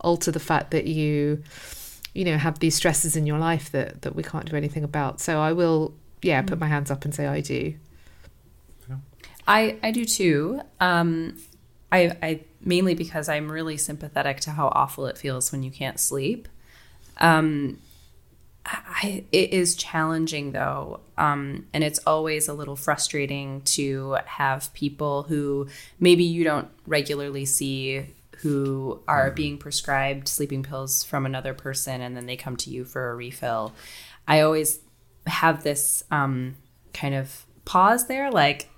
alter 0.00 0.30
the 0.30 0.40
fact 0.40 0.70
that 0.70 0.86
you 0.86 1.42
you 2.14 2.24
know 2.24 2.36
have 2.36 2.58
these 2.58 2.74
stresses 2.74 3.16
in 3.16 3.26
your 3.26 3.38
life 3.38 3.70
that 3.72 4.02
that 4.02 4.14
we 4.14 4.22
can't 4.22 4.48
do 4.50 4.56
anything 4.56 4.84
about 4.84 5.20
so 5.20 5.40
i 5.40 5.52
will 5.52 5.94
yeah 6.22 6.42
mm. 6.42 6.46
put 6.46 6.58
my 6.58 6.66
hands 6.66 6.90
up 6.90 7.04
and 7.04 7.14
say 7.14 7.26
i 7.26 7.40
do 7.40 7.74
I, 9.46 9.76
I 9.82 9.90
do 9.90 10.04
too. 10.04 10.60
Um, 10.80 11.36
I, 11.92 12.16
I 12.22 12.40
mainly 12.66 12.94
because 12.94 13.28
I'm 13.28 13.50
really 13.50 13.78
sympathetic 13.78 14.40
to 14.40 14.50
how 14.50 14.68
awful 14.68 15.06
it 15.06 15.16
feels 15.16 15.52
when 15.52 15.62
you 15.62 15.70
can't 15.70 15.98
sleep. 15.98 16.48
Um, 17.18 17.78
I, 18.66 19.24
it 19.30 19.52
is 19.52 19.76
challenging 19.76 20.50
though, 20.50 21.00
um, 21.16 21.66
and 21.72 21.84
it's 21.84 22.00
always 22.00 22.48
a 22.48 22.52
little 22.52 22.74
frustrating 22.74 23.62
to 23.62 24.18
have 24.26 24.74
people 24.74 25.22
who 25.22 25.68
maybe 26.00 26.24
you 26.24 26.42
don't 26.42 26.68
regularly 26.84 27.44
see 27.44 28.06
who 28.38 29.00
are 29.08 29.30
being 29.30 29.56
prescribed 29.56 30.28
sleeping 30.28 30.62
pills 30.62 31.04
from 31.04 31.24
another 31.24 31.54
person, 31.54 32.00
and 32.00 32.16
then 32.16 32.26
they 32.26 32.36
come 32.36 32.56
to 32.56 32.70
you 32.70 32.84
for 32.84 33.10
a 33.10 33.14
refill. 33.14 33.72
I 34.26 34.40
always 34.40 34.80
have 35.26 35.62
this 35.62 36.02
um, 36.10 36.56
kind 36.92 37.14
of 37.14 37.46
pause 37.64 38.08
there, 38.08 38.30
like 38.30 38.68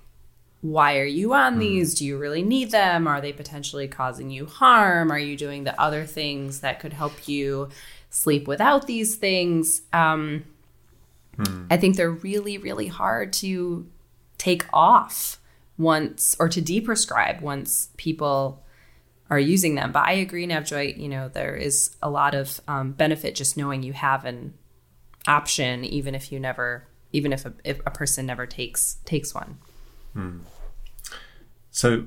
why 0.61 0.97
are 0.97 1.05
you 1.05 1.33
on 1.33 1.53
mm-hmm. 1.53 1.59
these? 1.59 1.95
Do 1.95 2.05
you 2.05 2.17
really 2.17 2.43
need 2.43 2.71
them? 2.71 3.07
Are 3.07 3.21
they 3.21 3.33
potentially 3.33 3.87
causing 3.87 4.29
you 4.29 4.45
harm? 4.45 5.11
Are 5.11 5.19
you 5.19 5.37
doing 5.37 5.63
the 5.63 5.79
other 5.79 6.05
things 6.05 6.61
that 6.61 6.79
could 6.79 6.93
help 6.93 7.27
you 7.27 7.69
sleep 8.09 8.47
without 8.47 8.87
these 8.87 9.15
things? 9.15 9.83
Um, 9.93 10.43
hmm. 11.37 11.65
I 11.69 11.77
think 11.77 11.95
they're 11.95 12.11
really, 12.11 12.57
really 12.57 12.87
hard 12.87 13.31
to 13.33 13.87
take 14.37 14.65
off 14.73 15.39
once 15.77 16.35
or 16.39 16.49
to 16.49 16.61
deprescribe 16.61 17.41
once 17.41 17.89
people 17.95 18.63
are 19.29 19.39
using 19.39 19.75
them. 19.75 19.91
But 19.91 20.07
I 20.07 20.13
agree, 20.13 20.45
Navjoy, 20.45 20.97
you 20.97 21.07
know, 21.07 21.29
there 21.29 21.55
is 21.55 21.95
a 22.01 22.09
lot 22.09 22.35
of 22.35 22.59
um, 22.67 22.91
benefit 22.91 23.35
just 23.35 23.55
knowing 23.55 23.83
you 23.83 23.93
have 23.93 24.25
an 24.25 24.53
option, 25.27 25.85
even 25.85 26.15
if 26.15 26.31
you 26.31 26.39
never, 26.39 26.85
even 27.13 27.31
if 27.31 27.45
a, 27.45 27.53
if 27.63 27.79
a 27.85 27.91
person 27.91 28.25
never 28.25 28.45
takes 28.45 28.97
takes 29.05 29.33
one. 29.33 29.59
So, 31.71 32.05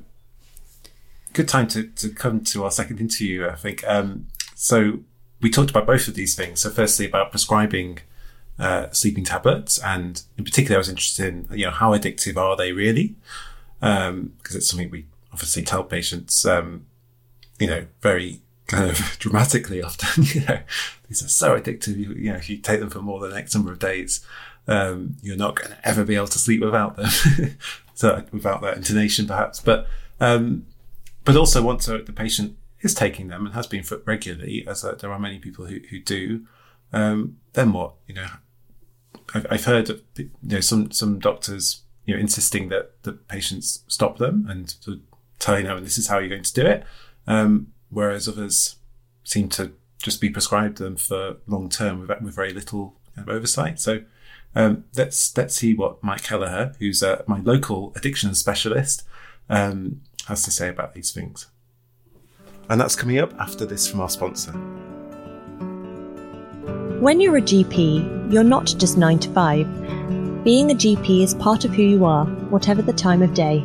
good 1.33 1.49
time 1.49 1.69
to, 1.69 1.85
to 1.85 2.11
come 2.11 2.45
to 2.45 2.65
our 2.65 2.71
second 2.71 3.01
interview, 3.01 3.49
I 3.49 3.55
think. 3.55 3.83
Um, 3.87 4.27
so, 4.55 5.01
we 5.41 5.51
talked 5.51 5.71
about 5.71 5.87
both 5.87 6.09
of 6.09 6.15
these 6.15 6.35
things. 6.35 6.61
So, 6.61 6.71
firstly, 6.71 7.07
about 7.07 7.31
prescribing 7.31 7.99
uh, 8.59 8.91
sleeping 8.91 9.25
tablets, 9.25 9.79
and 9.79 10.23
in 10.37 10.45
particular, 10.45 10.77
I 10.77 10.79
was 10.79 10.89
interested 10.89 11.27
in 11.27 11.49
you 11.57 11.67
know 11.67 11.71
how 11.73 11.93
addictive 11.97 12.37
are 12.37 12.57
they 12.57 12.73
really? 12.73 13.15
Because 13.81 14.09
um, 14.09 14.33
it's 14.45 14.69
something 14.69 14.91
we 14.91 15.07
obviously 15.33 15.63
tell 15.63 15.83
patients, 15.83 16.45
um, 16.45 16.87
you 17.59 17.67
know, 17.67 17.87
very 18.01 18.41
kind 18.67 18.91
of 18.91 18.99
dramatically 19.19 19.83
often. 19.83 20.25
You 20.35 20.47
know, 20.47 20.61
these 21.09 21.25
are 21.25 21.29
so 21.29 21.59
addictive. 21.59 21.97
You, 21.97 22.13
you 22.13 22.31
know, 22.31 22.37
if 22.37 22.49
you 22.49 22.59
take 22.59 22.81
them 22.81 22.91
for 22.91 23.01
more 23.01 23.21
than 23.21 23.37
X 23.37 23.55
number 23.55 23.73
of 23.73 23.79
days, 23.79 24.25
um, 24.69 25.17
you're 25.23 25.37
not 25.37 25.57
going 25.57 25.71
to 25.71 25.89
ever 25.89 26.05
be 26.05 26.15
able 26.15 26.29
to 26.29 26.39
sleep 26.39 26.61
without 26.61 26.97
them. 26.97 27.11
so 27.95 28.25
without 28.33 28.63
that 28.63 28.77
intonation, 28.77 29.27
perhaps, 29.27 29.61
but 29.61 29.87
um, 30.21 30.67
but 31.25 31.37
also 31.37 31.63
once 31.63 31.87
the 31.87 31.99
patient 32.15 32.57
is 32.81 32.95
taking 32.95 33.29
them 33.29 33.47
and 33.47 33.55
has 33.55 33.67
been 33.67 33.83
for 33.83 33.99
regularly, 34.05 34.65
as 34.67 34.85
uh, 34.85 34.95
there 34.95 35.13
are 35.13 35.19
many 35.19 35.39
people 35.39 35.67
who 35.67 35.81
who 35.91 36.01
do, 36.01 36.47
um, 36.93 37.39
then 37.53 37.73
what? 37.73 37.95
You 38.07 38.15
know, 38.15 38.27
I've, 39.35 39.47
I've 39.51 39.65
heard 39.65 39.91
of, 39.91 40.03
you 40.17 40.31
know 40.43 40.61
some 40.61 40.91
some 40.91 41.19
doctors 41.19 41.83
you 42.05 42.15
know 42.15 42.21
insisting 42.21 42.69
that 42.71 43.03
the 43.03 43.13
patients 43.13 43.85
stop 43.89 44.19
them 44.19 44.47
and 44.49 44.71
sort 44.71 44.97
of 44.97 45.03
telling 45.39 45.67
them 45.67 45.83
this 45.83 45.99
is 45.99 46.09
how 46.09 46.19
you're 46.19 46.29
going 46.29 46.43
to 46.43 46.53
do 46.53 46.67
it, 46.67 46.85
um, 47.27 47.69
whereas 47.91 48.29
others 48.29 48.77
seem 49.25 49.49
to 49.49 49.73
just 49.99 50.21
be 50.21 50.29
prescribed 50.29 50.79
them 50.79 50.97
for 50.97 51.37
long 51.47 51.69
term 51.69 52.01
with, 52.01 52.11
with 52.23 52.35
very 52.35 52.53
little 52.53 52.97
kind 53.15 53.29
of 53.29 53.35
oversight. 53.35 53.79
So 53.79 54.03
um, 54.55 54.85
let's 54.97 55.37
let's 55.37 55.55
see 55.55 55.75
what 55.75 56.03
Mike 56.03 56.23
Kelleher, 56.23 56.75
who's 56.79 57.03
uh, 57.03 57.23
my 57.27 57.41
local 57.41 57.93
addiction 57.97 58.35
specialist, 58.35 59.03
um, 59.49 60.03
has 60.29 60.43
to 60.43 60.51
say 60.51 60.69
about 60.69 60.95
these 60.95 61.11
things. 61.11 61.47
And 62.69 62.81
that's 62.81 62.97
coming 62.97 63.19
up 63.19 63.35
after 63.41 63.67
this 63.67 63.89
from 63.89 64.01
our 64.01 64.09
sponsor. 64.09 64.53
When 67.01 67.21
you're 67.21 67.39
a 67.39 67.43
GP, 67.43 68.33
you're 68.33 68.45
not 68.45 68.67
just 68.67 68.97
9 68.97 69.19
to 69.21 69.31
5. 69.31 70.45
Being 70.45 70.71
a 70.71 70.75
GP 70.75 71.23
is 71.23 71.35
part 71.35 71.65
of 71.65 71.73
who 71.73 71.83
you 71.83 72.05
are, 72.05 72.25
whatever 72.25 72.81
the 72.81 72.93
time 72.93 73.23
of 73.23 73.35
day. 73.35 73.65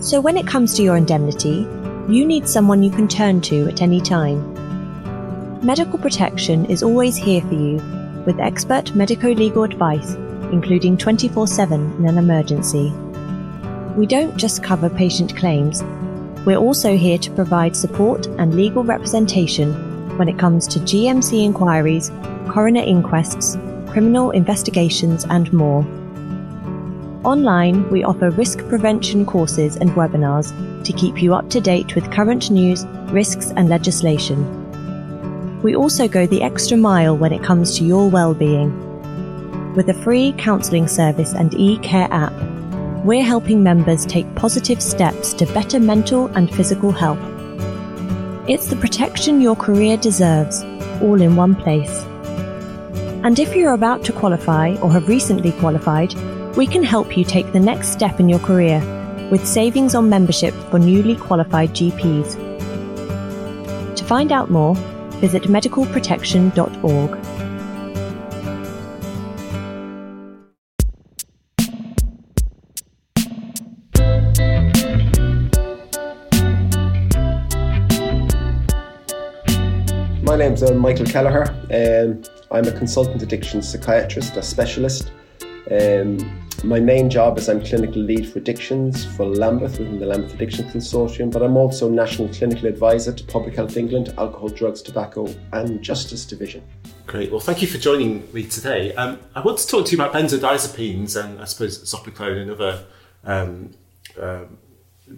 So 0.00 0.20
when 0.20 0.36
it 0.36 0.46
comes 0.46 0.74
to 0.74 0.82
your 0.82 0.96
indemnity, 0.96 1.66
you 2.08 2.24
need 2.24 2.48
someone 2.48 2.82
you 2.82 2.90
can 2.90 3.08
turn 3.08 3.40
to 3.42 3.68
at 3.68 3.82
any 3.82 4.00
time. 4.00 4.54
Medical 5.64 5.98
protection 5.98 6.64
is 6.66 6.82
always 6.82 7.16
here 7.16 7.42
for 7.42 7.54
you 7.54 7.95
with 8.26 8.40
expert 8.40 8.94
medico 8.94 9.28
legal 9.28 9.62
advice, 9.62 10.14
including 10.52 10.98
24 10.98 11.46
7 11.46 11.94
in 11.98 12.06
an 12.06 12.18
emergency. 12.18 12.92
We 13.96 14.06
don't 14.06 14.36
just 14.36 14.62
cover 14.62 14.90
patient 14.90 15.34
claims, 15.36 15.82
we're 16.46 16.58
also 16.58 16.96
here 16.96 17.18
to 17.18 17.30
provide 17.32 17.74
support 17.74 18.26
and 18.38 18.54
legal 18.54 18.84
representation 18.84 19.74
when 20.16 20.28
it 20.28 20.38
comes 20.38 20.68
to 20.68 20.78
GMC 20.78 21.44
inquiries, 21.44 22.12
coroner 22.48 22.82
inquests, 22.82 23.56
criminal 23.88 24.30
investigations, 24.30 25.26
and 25.28 25.52
more. 25.52 25.84
Online, 27.24 27.90
we 27.90 28.04
offer 28.04 28.30
risk 28.30 28.58
prevention 28.68 29.26
courses 29.26 29.74
and 29.74 29.90
webinars 29.90 30.52
to 30.84 30.92
keep 30.92 31.20
you 31.20 31.34
up 31.34 31.50
to 31.50 31.60
date 31.60 31.96
with 31.96 32.12
current 32.12 32.48
news, 32.48 32.86
risks, 33.10 33.50
and 33.56 33.68
legislation. 33.68 34.65
We 35.66 35.74
also 35.74 36.06
go 36.06 36.26
the 36.28 36.42
extra 36.42 36.76
mile 36.76 37.18
when 37.18 37.32
it 37.32 37.42
comes 37.42 37.76
to 37.76 37.84
your 37.84 38.08
well-being. 38.08 38.70
With 39.74 39.88
a 39.88 39.94
free 39.94 40.32
counselling 40.38 40.86
service 40.86 41.32
and 41.34 41.52
e-care 41.54 42.06
app, 42.12 42.32
we're 43.04 43.24
helping 43.24 43.64
members 43.64 44.06
take 44.06 44.32
positive 44.36 44.80
steps 44.80 45.32
to 45.32 45.46
better 45.46 45.80
mental 45.80 46.28
and 46.36 46.54
physical 46.54 46.92
health. 46.92 47.18
It's 48.48 48.68
the 48.68 48.76
protection 48.76 49.40
your 49.40 49.56
career 49.56 49.96
deserves, 49.96 50.62
all 51.02 51.20
in 51.20 51.34
one 51.34 51.56
place. 51.56 52.04
And 53.24 53.36
if 53.40 53.56
you're 53.56 53.74
about 53.74 54.04
to 54.04 54.12
qualify 54.12 54.76
or 54.76 54.92
have 54.92 55.08
recently 55.08 55.50
qualified, 55.50 56.14
we 56.56 56.68
can 56.68 56.84
help 56.84 57.16
you 57.16 57.24
take 57.24 57.52
the 57.52 57.58
next 57.58 57.88
step 57.88 58.20
in 58.20 58.28
your 58.28 58.38
career 58.38 58.78
with 59.32 59.44
savings 59.44 59.96
on 59.96 60.08
membership 60.08 60.54
for 60.70 60.78
newly 60.78 61.16
qualified 61.16 61.70
GPs. 61.70 62.36
To 63.96 64.04
find 64.04 64.30
out 64.30 64.48
more, 64.48 64.76
visit 65.20 65.44
medicalprotection.org. 65.44 67.10
My 80.22 80.36
name's 80.36 80.62
uh, 80.62 80.74
Michael 80.74 81.06
Kelleher. 81.06 81.48
Um, 81.72 82.22
I'm 82.50 82.66
a 82.66 82.72
consultant 82.72 83.22
addiction 83.22 83.62
psychiatrist, 83.62 84.36
a 84.36 84.42
specialist. 84.42 85.12
Um, 85.70 86.45
my 86.64 86.80
main 86.80 87.10
job 87.10 87.38
is 87.38 87.48
I'm 87.48 87.64
clinical 87.64 88.02
lead 88.02 88.28
for 88.28 88.38
addictions 88.38 89.04
for 89.16 89.26
Lambeth 89.26 89.78
within 89.78 89.98
the 89.98 90.06
Lambeth 90.06 90.34
Addiction 90.34 90.68
Consortium, 90.70 91.30
but 91.30 91.42
I'm 91.42 91.56
also 91.56 91.88
national 91.88 92.28
clinical 92.28 92.66
advisor 92.66 93.12
to 93.12 93.24
Public 93.24 93.54
Health 93.54 93.76
England, 93.76 94.14
Alcohol, 94.16 94.48
Drugs, 94.48 94.82
Tobacco 94.82 95.28
and 95.52 95.82
Justice 95.82 96.24
Division. 96.24 96.62
Great. 97.06 97.30
Well, 97.30 97.40
thank 97.40 97.62
you 97.62 97.68
for 97.68 97.78
joining 97.78 98.32
me 98.32 98.44
today. 98.44 98.94
Um, 98.94 99.18
I 99.34 99.40
want 99.40 99.58
to 99.58 99.66
talk 99.66 99.86
to 99.86 99.96
you 99.96 100.02
about 100.02 100.12
benzodiazepines 100.12 101.22
and 101.22 101.40
I 101.40 101.44
suppose 101.44 101.82
zopiclone 101.82 102.42
and 102.42 102.50
other 102.50 102.84
um, 103.24 103.74
uh, 104.20 104.44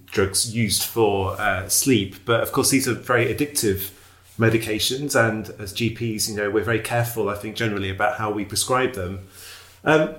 drugs 0.07 0.55
used 0.55 0.83
for 0.83 1.41
uh, 1.41 1.69
sleep. 1.69 2.25
But 2.25 2.41
of 2.43 2.53
course, 2.53 2.71
these 2.71 2.89
are 2.89 2.95
very 2.95 3.33
addictive 3.33 3.93
medications, 4.39 5.19
and 5.19 5.49
as 5.61 5.73
GPs, 5.73 6.29
you 6.29 6.37
know, 6.37 6.51
we're 6.51 6.63
very 6.63 6.81
careful, 6.81 7.29
I 7.29 7.35
think, 7.35 7.57
generally 7.57 7.91
about 7.91 8.19
how 8.19 8.31
we 8.31 8.45
prescribe 8.45 8.95
them. 8.95 9.27
Um, 9.85 10.15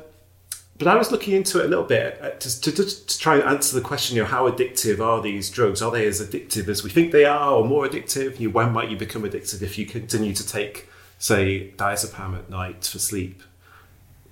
but 0.79 0.87
I 0.87 0.95
was 0.95 1.11
looking 1.11 1.35
into 1.35 1.59
it 1.59 1.65
a 1.65 1.67
little 1.67 1.83
bit 1.83 2.17
uh, 2.21 2.29
to, 2.31 2.61
to, 2.61 2.71
to, 2.71 3.19
try 3.19 3.35
and 3.35 3.43
answer 3.43 3.75
the 3.75 3.85
question, 3.85 4.15
you 4.15 4.23
know, 4.23 4.29
how 4.29 4.49
addictive 4.49 4.99
are 4.99 5.21
these 5.21 5.49
drugs? 5.49 5.81
Are 5.81 5.91
they 5.91 6.07
as 6.07 6.21
addictive 6.21 6.69
as 6.69 6.83
we 6.83 6.89
think 6.89 7.11
they 7.11 7.25
are 7.25 7.51
or 7.51 7.65
more 7.65 7.85
addictive? 7.85 8.39
You 8.39 8.49
when 8.49 8.71
might 8.71 8.89
you 8.89 8.95
become 8.95 9.25
addicted 9.25 9.61
if 9.61 9.77
you 9.77 9.85
continue 9.85 10.33
to 10.33 10.47
take, 10.47 10.87
say, 11.17 11.73
diazepam 11.75 12.37
at 12.37 12.49
night 12.49 12.85
for 12.85 12.97
sleep? 12.97 13.43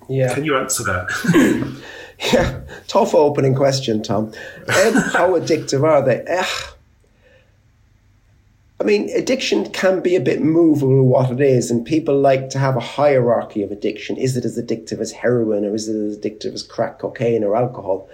Yeah. 0.08 0.34
Can 0.34 0.44
you 0.44 0.56
answer 0.56 0.82
that? 0.84 1.82
yeah, 2.32 2.62
tough 2.86 3.14
opening 3.14 3.54
question, 3.54 4.02
Tom. 4.02 4.26
Um, 4.26 4.94
how 5.12 5.38
addictive 5.38 5.84
are 5.84 6.02
they? 6.02 6.24
Uh, 6.24 6.44
I 8.80 8.84
mean, 8.84 9.10
addiction 9.10 9.68
can 9.70 10.00
be 10.00 10.14
a 10.14 10.20
bit 10.20 10.40
movable 10.40 11.04
what 11.04 11.32
it 11.32 11.40
is, 11.40 11.68
and 11.68 11.84
people 11.84 12.16
like 12.16 12.48
to 12.50 12.60
have 12.60 12.76
a 12.76 12.80
hierarchy 12.80 13.64
of 13.64 13.72
addiction. 13.72 14.16
Is 14.16 14.36
it 14.36 14.44
as 14.44 14.56
addictive 14.56 15.00
as 15.00 15.10
heroin, 15.10 15.64
or 15.64 15.74
is 15.74 15.88
it 15.88 15.96
as 15.96 16.16
addictive 16.16 16.54
as 16.54 16.62
crack 16.62 17.00
cocaine 17.00 17.42
or 17.42 17.56
alcohol? 17.56 18.08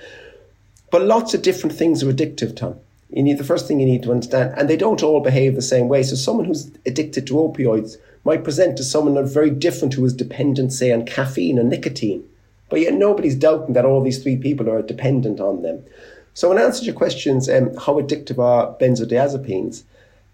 But 0.91 1.03
lots 1.03 1.35
of 1.35 1.43
different 1.43 1.77
things 1.77 2.03
are 2.03 2.11
addictive, 2.11 2.57
Tom. 2.57 2.77
You 3.11 3.23
need 3.23 3.37
the 3.37 3.45
first 3.45 3.69
thing 3.69 3.79
you 3.79 3.87
need 3.87 4.03
to 4.05 4.11
understand, 4.11 4.55
and 4.57 4.71
they 4.71 4.79
don't 4.79 5.03
all 5.03 5.21
behave 5.21 5.55
the 5.55 5.63
same 5.63 5.89
way. 5.89 6.03
So 6.03 6.17
someone 6.17 6.47
who's 6.47 6.71
addicted 6.87 7.27
to 7.27 7.35
opioids 7.35 7.99
might 8.25 8.43
present 8.43 8.79
to 8.79 8.85
someone 8.85 9.23
very 9.27 9.51
different 9.51 9.93
who 9.93 10.05
is 10.07 10.15
dependent, 10.15 10.73
say, 10.73 10.93
on 10.93 11.05
caffeine 11.05 11.59
or 11.59 11.65
nicotine. 11.65 12.25
But 12.71 12.81
yet 12.81 12.95
nobody's 12.95 13.35
doubting 13.35 13.75
that 13.75 13.85
all 13.85 14.03
these 14.03 14.23
three 14.23 14.37
people 14.37 14.71
are 14.71 14.81
dependent 14.81 15.41
on 15.41 15.61
them. 15.61 15.85
So, 16.33 16.51
in 16.51 16.59
answer 16.59 16.81
to 16.81 16.87
your 16.87 16.95
questions, 16.95 17.51
um, 17.51 17.77
how 17.77 18.01
addictive 18.01 18.39
are 18.39 18.75
benzodiazepines? 18.79 19.83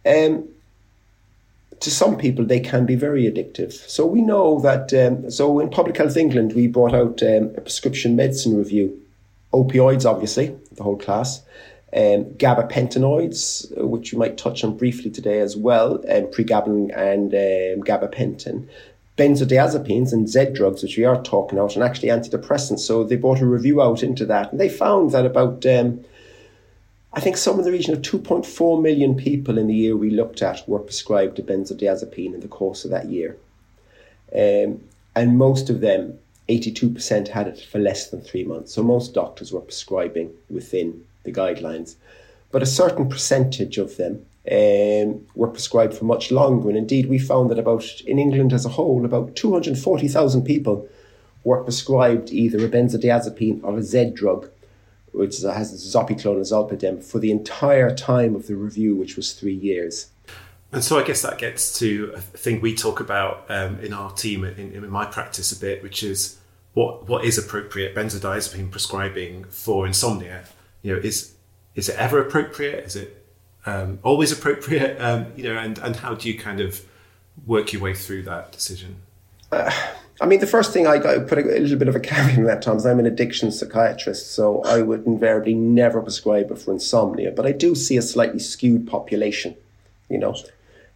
Um, 0.07 0.49
to 1.81 1.91
some 1.91 2.19
people, 2.19 2.45
they 2.45 2.61
can 2.61 2.85
be 2.85 2.95
very 2.95 3.25
addictive. 3.25 3.73
So 3.73 4.05
we 4.07 4.21
know 4.21 4.61
that. 4.61 4.93
Um, 4.93 5.31
so 5.31 5.61
in 5.61 5.71
Public 5.71 5.97
Health 5.97 6.17
England, 6.17 6.53
we 6.53 6.67
brought 6.67 6.95
out 6.95 7.23
um, 7.23 7.55
a 7.57 7.61
prescription 7.61 8.17
medicine 8.17 8.57
review. 8.57 9.01
Opioids, 9.53 10.09
obviously, 10.09 10.55
the 10.73 10.83
whole 10.83 10.99
class. 10.99 11.43
Um, 11.93 12.25
gabapentinoids, 12.37 13.77
which 13.83 14.13
we 14.13 14.19
might 14.19 14.39
touch 14.39 14.63
on 14.63 14.77
briefly 14.77 15.11
today 15.11 15.41
as 15.41 15.57
well, 15.57 15.95
um, 15.95 16.27
pregabalin 16.27 16.97
and 16.97 17.35
um, 17.35 17.85
gabapentin 17.85 18.69
benzodiazepines 19.21 20.15
and 20.15 20.29
Z 20.29 20.53
drugs, 20.55 20.83
which 20.83 20.97
we 20.97 21.05
are 21.05 21.23
talking 21.23 21.59
about, 21.59 21.75
and 21.75 21.85
actually 21.85 22.09
antidepressants. 22.09 22.81
So 22.81 23.05
they 23.05 23.17
brought 23.17 23.41
a 23.41 23.47
review 23.47 23.83
out 23.83 24.03
into 24.03 24.25
that, 24.27 24.51
and 24.51 24.59
they 24.59 24.71
found 24.71 25.11
that 25.11 25.27
about, 25.27 25.67
um, 25.67 26.03
I 27.13 27.21
think, 27.21 27.37
some 27.37 27.59
in 27.59 27.65
the 27.65 27.73
region 27.73 27.93
of 27.93 28.03
2.4 28.03 28.81
million 28.81 29.17
people 29.17 29.59
in 29.59 29.67
the 29.67 29.75
year 29.75 29.97
we 29.97 30.11
looked 30.11 30.43
at 30.43 30.69
were 30.69 30.79
prescribed 30.79 31.39
a 31.39 31.43
benzodiazepine 31.43 32.35
in 32.35 32.41
the 32.41 32.49
course 32.49 32.85
of 32.85 32.93
that 32.93 33.09
year. 33.09 33.37
Um, 34.33 34.85
and 35.17 35.37
most 35.37 35.71
of 35.71 35.81
them, 35.81 36.19
82%, 36.49 37.29
had 37.29 37.49
it 37.49 37.61
for 37.61 37.81
less 37.81 38.11
than 38.11 38.21
three 38.21 38.45
months. 38.45 38.75
So 38.75 38.85
most 38.85 39.13
doctors 39.13 39.53
were 39.53 39.61
prescribing 39.61 40.31
within 40.49 41.05
the 41.25 41.33
guidelines. 41.33 41.97
But 42.53 42.63
a 42.63 42.67
certain 42.67 43.09
percentage 43.09 43.77
of 43.79 43.97
them 43.97 44.25
um, 44.51 45.27
were 45.35 45.49
prescribed 45.49 45.95
for 45.95 46.05
much 46.05 46.31
longer. 46.31 46.69
And 46.69 46.79
indeed, 46.79 47.07
we 47.07 47.19
found 47.19 47.51
that 47.51 47.59
about 47.59 48.01
in 48.03 48.21
England 48.21 48.53
as 48.53 48.65
a 48.65 48.71
whole, 48.71 49.05
about 49.05 49.35
240,000 49.35 50.45
people 50.45 50.89
were 51.43 51.63
prescribed 51.63 52.31
either 52.31 52.65
a 52.65 52.69
benzodiazepine 52.69 53.65
or 53.65 53.79
a 53.79 53.83
Z 53.83 54.13
drug, 54.15 54.49
which 55.13 55.41
has 55.43 55.73
zopiclone 55.95 56.37
and 56.37 56.45
zolpidem, 56.45 57.03
for 57.03 57.19
the 57.19 57.31
entire 57.31 57.95
time 57.95 58.35
of 58.35 58.47
the 58.47 58.55
review, 58.55 58.97
which 58.97 59.17
was 59.17 59.33
three 59.33 59.55
years. 59.55 60.11
And 60.73 60.85
so 60.85 60.99
I 60.99 61.03
guess 61.03 61.23
that 61.23 61.39
gets 61.39 61.79
to 61.81 62.13
a 62.15 62.21
thing 62.21 62.61
we 62.61 62.75
talk 62.75 63.01
about 63.01 63.45
um, 63.49 63.81
in 63.81 63.93
our 63.93 64.13
team, 64.13 64.45
in, 64.45 64.73
in 64.73 64.89
my 64.89 65.05
practice 65.05 65.51
a 65.51 65.59
bit, 65.59 65.83
which 65.83 66.03
is 66.03 66.39
what 66.75 67.09
what 67.09 67.25
is 67.25 67.37
appropriate 67.39 67.95
benzodiazepine 67.95 68.71
prescribing 68.71 69.45
for 69.45 69.87
insomnia. 69.87 70.45
You 70.83 70.95
know, 70.95 71.01
is 71.01 71.35
is 71.75 71.89
it 71.89 71.97
ever 71.97 72.21
appropriate? 72.21 72.85
Is 72.85 72.97
it 72.97 73.27
um, 73.67 73.99
always 74.03 74.33
appropriate? 74.33 74.99
Um, 75.01 75.33
you 75.35 75.45
know, 75.45 75.59
and, 75.59 75.79
and 75.79 75.97
how 75.97 76.15
do 76.15 76.29
you 76.29 76.39
kind 76.39 76.61
of 76.61 76.85
work 77.47 77.73
your 77.73 77.83
way 77.83 77.95
through 77.95 78.23
that 78.25 78.53
decision? 78.53 78.97
Uh, 79.51 79.71
I 80.21 80.27
mean, 80.27 80.41
the 80.41 80.47
first 80.47 80.73
thing 80.73 80.87
I 80.87 80.99
got 80.99 81.27
put 81.27 81.39
a, 81.39 81.57
a 81.57 81.61
little 81.61 81.79
bit 81.79 81.89
of 81.89 81.97
a 81.97 82.01
caveat 82.01 82.37
in 82.37 82.45
that, 82.45 82.61
Tom, 82.61 82.77
is 82.77 82.85
I'm 82.85 82.99
an 82.99 83.07
addiction 83.07 83.51
psychiatrist, 83.51 84.33
so 84.33 84.63
I 84.65 84.83
would 84.83 85.07
invariably 85.07 85.55
never 85.55 86.03
prescribe 86.03 86.51
it 86.51 86.59
for 86.59 86.73
insomnia. 86.73 87.31
But 87.31 87.47
I 87.47 87.53
do 87.53 87.75
see 87.75 87.97
a 87.97 88.03
slightly 88.03 88.39
skewed 88.39 88.87
population, 88.87 89.57
you 90.11 90.19
know, 90.19 90.35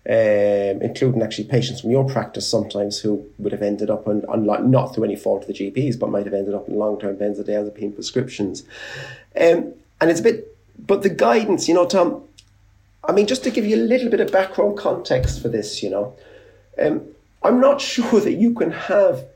um, 0.06 0.82
including 0.82 1.22
actually 1.22 1.44
patients 1.44 1.80
from 1.80 1.90
your 1.90 2.06
practice 2.06 2.46
sometimes 2.46 2.98
who 2.98 3.24
would 3.38 3.52
have 3.52 3.62
ended 3.62 3.88
up 3.88 4.06
on, 4.06 4.26
on 4.26 4.70
not 4.70 4.94
through 4.94 5.04
any 5.04 5.16
fault 5.16 5.42
of 5.42 5.48
the 5.48 5.54
GPs, 5.54 5.98
but 5.98 6.10
might 6.10 6.26
have 6.26 6.34
ended 6.34 6.54
up 6.54 6.68
in 6.68 6.74
long-term 6.74 7.16
benzodiazepine 7.16 7.94
prescriptions. 7.94 8.64
Um, 9.40 9.72
and 10.02 10.10
it's 10.10 10.20
a 10.20 10.22
bit, 10.22 10.54
but 10.86 11.02
the 11.02 11.08
guidance, 11.08 11.66
you 11.66 11.72
know, 11.72 11.86
Tom, 11.86 12.22
I 13.02 13.12
mean, 13.12 13.26
just 13.26 13.42
to 13.44 13.50
give 13.50 13.64
you 13.64 13.76
a 13.76 13.84
little 13.86 14.10
bit 14.10 14.20
of 14.20 14.30
background 14.30 14.76
context 14.76 15.40
for 15.40 15.48
this, 15.48 15.82
you 15.82 15.88
know, 15.88 16.14
um, 16.78 17.13
I'm 17.44 17.60
not 17.60 17.80
sure 17.80 18.20
that 18.20 18.34
you 18.34 18.54
can 18.54 18.70
have 18.70 19.26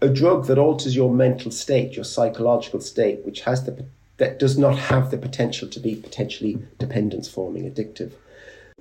a 0.00 0.08
drug 0.08 0.46
that 0.46 0.58
alters 0.58 0.94
your 0.94 1.12
mental 1.12 1.50
state, 1.50 1.94
your 1.94 2.04
psychological 2.04 2.80
state, 2.80 3.24
which 3.24 3.42
has 3.42 3.64
the 3.64 3.86
that 4.16 4.38
does 4.38 4.56
not 4.56 4.78
have 4.78 5.10
the 5.10 5.18
potential 5.18 5.68
to 5.68 5.80
be 5.80 5.96
potentially 5.96 6.62
dependence 6.78 7.28
forming, 7.28 7.68
addictive. 7.68 8.12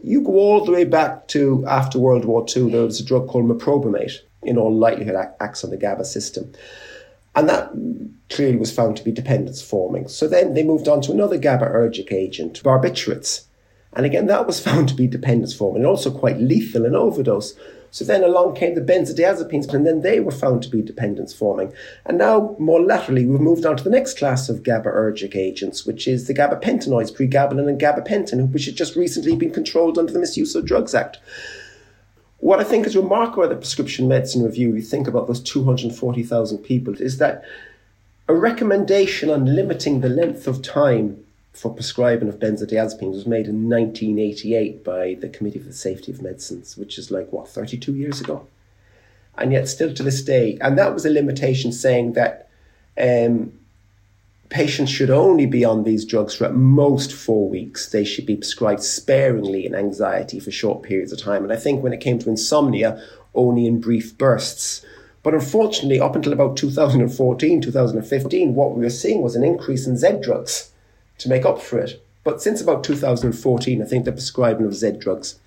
You 0.03 0.21
go 0.21 0.33
all 0.33 0.65
the 0.65 0.71
way 0.71 0.83
back 0.83 1.27
to 1.29 1.65
after 1.67 1.97
World 1.97 2.25
War 2.25 2.45
II, 2.55 2.71
there 2.71 2.83
was 2.83 2.99
a 2.99 3.05
drug 3.05 3.27
called 3.27 3.45
meprobamate, 3.45 4.19
in 4.43 4.57
all 4.57 4.75
likelihood 4.75 5.15
acts 5.39 5.63
on 5.63 5.69
the 5.69 5.77
GABA 5.77 6.05
system. 6.05 6.51
And 7.35 7.49
that 7.49 7.71
clearly 8.29 8.57
was 8.57 8.71
found 8.71 8.97
to 8.97 9.03
be 9.03 9.11
dependence 9.11 9.61
forming. 9.61 10.07
So 10.07 10.27
then 10.27 10.53
they 10.53 10.63
moved 10.63 10.87
on 10.87 11.01
to 11.01 11.11
another 11.11 11.39
GABAergic 11.39 12.11
agent, 12.11 12.61
barbiturates. 12.63 13.45
And 13.93 14.05
again, 14.05 14.27
that 14.27 14.45
was 14.45 14.59
found 14.59 14.89
to 14.89 14.95
be 14.95 15.07
dependence 15.07 15.53
forming 15.53 15.81
and 15.81 15.87
also 15.87 16.11
quite 16.11 16.39
lethal 16.39 16.85
in 16.85 16.95
overdose. 16.95 17.55
So 17.93 18.03
then 18.03 18.23
along 18.23 18.55
came 18.55 18.73
the 18.73 18.81
benzodiazepines, 18.81 19.71
and 19.71 19.85
then 19.85 20.01
they 20.01 20.19
were 20.19 20.31
found 20.31 20.63
to 20.63 20.69
be 20.69 20.81
dependence 20.81 21.31
forming. 21.31 21.71
And 22.07 22.17
now, 22.17 22.55
more 22.57 22.81
laterally, 22.81 23.27
we've 23.27 23.39
moved 23.39 23.67
on 23.67 23.77
to 23.77 23.83
the 23.83 23.91
next 23.91 24.17
class 24.17 24.49
of 24.49 24.63
GABAergic 24.63 25.35
agents, 25.35 25.85
which 25.85 26.07
is 26.07 26.25
the 26.25 26.33
gabapentinoids, 26.33 27.15
pregabalin 27.15 27.69
and 27.69 27.79
gabapentin, 27.79 28.51
which 28.51 28.65
has 28.65 28.73
just 28.73 28.95
recently 28.95 29.35
been 29.35 29.51
controlled 29.51 29.99
under 29.99 30.11
the 30.11 30.17
Misuse 30.17 30.55
of 30.55 30.65
Drugs 30.65 30.95
Act. 30.95 31.19
What 32.39 32.59
I 32.59 32.63
think 32.63 32.87
is 32.87 32.97
remarkable 32.97 33.43
at 33.43 33.51
the 33.51 33.57
Prescription 33.57 34.07
Medicine 34.07 34.41
Review, 34.41 34.73
you 34.73 34.81
think 34.81 35.07
about 35.07 35.27
those 35.27 35.43
240,000 35.43 36.57
people, 36.57 36.99
is 36.99 37.19
that 37.19 37.45
a 38.27 38.33
recommendation 38.33 39.29
on 39.29 39.55
limiting 39.55 40.01
the 40.01 40.09
length 40.09 40.47
of 40.47 40.63
time 40.63 41.22
for 41.53 41.73
prescribing 41.73 42.29
of 42.29 42.39
benzodiazepines 42.39 43.13
was 43.13 43.27
made 43.27 43.47
in 43.47 43.69
1988 43.69 44.83
by 44.83 45.15
the 45.19 45.29
Committee 45.29 45.59
for 45.59 45.67
the 45.67 45.73
Safety 45.73 46.11
of 46.11 46.21
Medicines, 46.21 46.75
which 46.75 46.97
is 46.97 47.11
like, 47.11 47.31
what, 47.31 47.47
32 47.47 47.93
years 47.93 48.19
ago? 48.19 48.47
And 49.37 49.51
yet, 49.51 49.67
still 49.67 49.93
to 49.93 50.03
this 50.03 50.23
day, 50.23 50.57
and 50.61 50.77
that 50.77 50.93
was 50.93 51.05
a 51.05 51.09
limitation 51.09 51.71
saying 51.71 52.13
that 52.13 52.49
um, 52.99 53.53
patients 54.49 54.91
should 54.91 55.09
only 55.09 55.45
be 55.45 55.63
on 55.63 55.83
these 55.83 56.05
drugs 56.05 56.35
for 56.35 56.45
at 56.45 56.53
most 56.53 57.13
four 57.13 57.49
weeks. 57.49 57.89
They 57.89 58.03
should 58.03 58.25
be 58.25 58.35
prescribed 58.35 58.83
sparingly 58.83 59.65
in 59.65 59.73
anxiety 59.73 60.39
for 60.39 60.51
short 60.51 60.83
periods 60.83 61.11
of 61.11 61.19
time. 61.19 61.43
And 61.43 61.53
I 61.53 61.55
think 61.55 61.81
when 61.81 61.93
it 61.93 62.01
came 62.01 62.19
to 62.19 62.29
insomnia, 62.29 63.03
only 63.33 63.65
in 63.65 63.79
brief 63.79 64.15
bursts. 64.17 64.85
But 65.23 65.33
unfortunately, 65.33 65.99
up 65.99 66.15
until 66.15 66.33
about 66.33 66.57
2014, 66.57 67.61
2015, 67.61 68.53
what 68.53 68.75
we 68.75 68.83
were 68.83 68.89
seeing 68.89 69.21
was 69.21 69.35
an 69.35 69.43
increase 69.43 69.87
in 69.87 69.97
Z 69.97 70.19
drugs 70.21 70.72
to 71.19 71.29
make 71.29 71.45
up 71.45 71.61
for 71.61 71.79
it. 71.79 72.03
But 72.23 72.41
since 72.41 72.61
about 72.61 72.83
2014, 72.83 73.81
I 73.81 73.85
think 73.85 74.05
the 74.05 74.11
prescribing 74.11 74.65
of 74.65 74.73
Z 74.73 74.97
drugs 74.99 75.39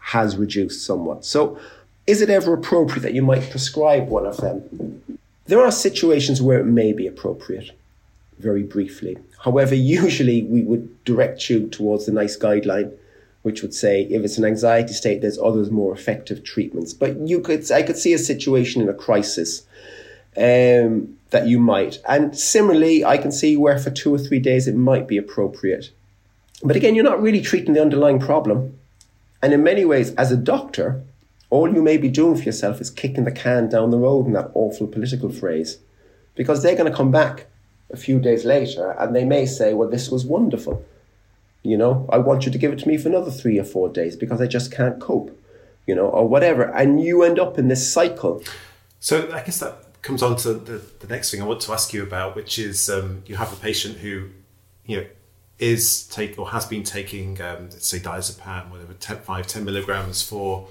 has 0.00 0.36
reduced 0.36 0.84
somewhat. 0.84 1.24
So, 1.24 1.58
is 2.06 2.22
it 2.22 2.30
ever 2.30 2.54
appropriate 2.54 3.02
that 3.02 3.14
you 3.14 3.22
might 3.22 3.50
prescribe 3.50 4.08
one 4.08 4.26
of 4.26 4.38
them? 4.38 5.02
There 5.46 5.60
are 5.60 5.70
situations 5.70 6.40
where 6.40 6.58
it 6.58 6.64
may 6.64 6.92
be 6.92 7.06
appropriate, 7.06 7.70
very 8.38 8.62
briefly. 8.62 9.18
However, 9.44 9.74
usually 10.02 10.42
we 10.42 10.62
would 10.62 11.04
direct 11.04 11.48
you 11.50 11.68
towards 11.68 12.06
the 12.06 12.12
NICE 12.12 12.38
guideline, 12.38 12.92
which 13.42 13.62
would 13.62 13.74
say 13.74 14.02
if 14.02 14.22
it's 14.24 14.38
an 14.38 14.44
anxiety 14.44 14.92
state, 14.92 15.20
there's 15.20 15.38
others 15.38 15.70
more 15.70 15.92
effective 15.92 16.42
treatments. 16.42 16.92
But 16.92 17.16
you 17.18 17.40
could, 17.40 17.70
I 17.70 17.82
could 17.82 17.98
see 17.98 18.12
a 18.12 18.18
situation 18.18 18.82
in 18.82 18.88
a 18.88 18.94
crisis 18.94 19.62
um, 20.36 21.17
that 21.30 21.46
you 21.46 21.58
might. 21.58 21.98
And 22.08 22.36
similarly, 22.36 23.04
I 23.04 23.18
can 23.18 23.32
see 23.32 23.56
where 23.56 23.78
for 23.78 23.90
two 23.90 24.14
or 24.14 24.18
three 24.18 24.38
days 24.38 24.66
it 24.66 24.74
might 24.74 25.06
be 25.06 25.18
appropriate. 25.18 25.90
But 26.62 26.76
again, 26.76 26.94
you're 26.94 27.04
not 27.04 27.22
really 27.22 27.40
treating 27.40 27.74
the 27.74 27.82
underlying 27.82 28.18
problem. 28.18 28.78
And 29.42 29.52
in 29.52 29.62
many 29.62 29.84
ways, 29.84 30.14
as 30.14 30.32
a 30.32 30.36
doctor, 30.36 31.02
all 31.50 31.72
you 31.72 31.82
may 31.82 31.96
be 31.96 32.08
doing 32.08 32.36
for 32.36 32.42
yourself 32.42 32.80
is 32.80 32.90
kicking 32.90 33.24
the 33.24 33.32
can 33.32 33.68
down 33.68 33.90
the 33.90 33.98
road 33.98 34.26
in 34.26 34.32
that 34.32 34.50
awful 34.54 34.86
political 34.86 35.30
phrase. 35.30 35.78
Because 36.34 36.62
they're 36.62 36.76
going 36.76 36.90
to 36.90 36.96
come 36.96 37.10
back 37.10 37.46
a 37.90 37.96
few 37.96 38.18
days 38.18 38.44
later 38.44 38.90
and 38.98 39.14
they 39.14 39.24
may 39.24 39.46
say, 39.46 39.74
well, 39.74 39.88
this 39.88 40.10
was 40.10 40.24
wonderful. 40.24 40.84
You 41.62 41.76
know, 41.76 42.08
I 42.10 42.18
want 42.18 42.46
you 42.46 42.52
to 42.52 42.58
give 42.58 42.72
it 42.72 42.78
to 42.80 42.88
me 42.88 42.96
for 42.96 43.08
another 43.08 43.30
three 43.30 43.58
or 43.58 43.64
four 43.64 43.88
days 43.88 44.16
because 44.16 44.40
I 44.40 44.46
just 44.46 44.72
can't 44.72 45.00
cope, 45.00 45.36
you 45.86 45.94
know, 45.94 46.06
or 46.06 46.28
whatever. 46.28 46.64
And 46.64 47.00
you 47.00 47.22
end 47.22 47.38
up 47.38 47.58
in 47.58 47.68
this 47.68 47.90
cycle. 47.90 48.42
So 49.00 49.30
I 49.32 49.42
guess 49.42 49.60
that 49.60 49.87
comes 50.08 50.22
on 50.22 50.36
to 50.36 50.54
the, 50.54 50.82
the 51.00 51.06
next 51.06 51.30
thing 51.30 51.42
I 51.42 51.44
want 51.44 51.60
to 51.60 51.72
ask 51.72 51.92
you 51.92 52.02
about, 52.02 52.34
which 52.34 52.58
is 52.58 52.88
um, 52.88 53.22
you 53.26 53.36
have 53.36 53.52
a 53.52 53.56
patient 53.56 53.98
who, 53.98 54.30
you 54.86 54.96
know, 54.96 55.06
is 55.58 56.06
take 56.06 56.38
or 56.38 56.48
has 56.48 56.64
been 56.64 56.82
taking, 56.82 57.38
um, 57.42 57.68
let's 57.70 57.86
say, 57.86 57.98
diazepam, 57.98 58.70
whatever, 58.70 58.94
10, 58.94 59.18
5, 59.18 59.46
10 59.46 59.64
milligrams 59.66 60.22
for, 60.22 60.66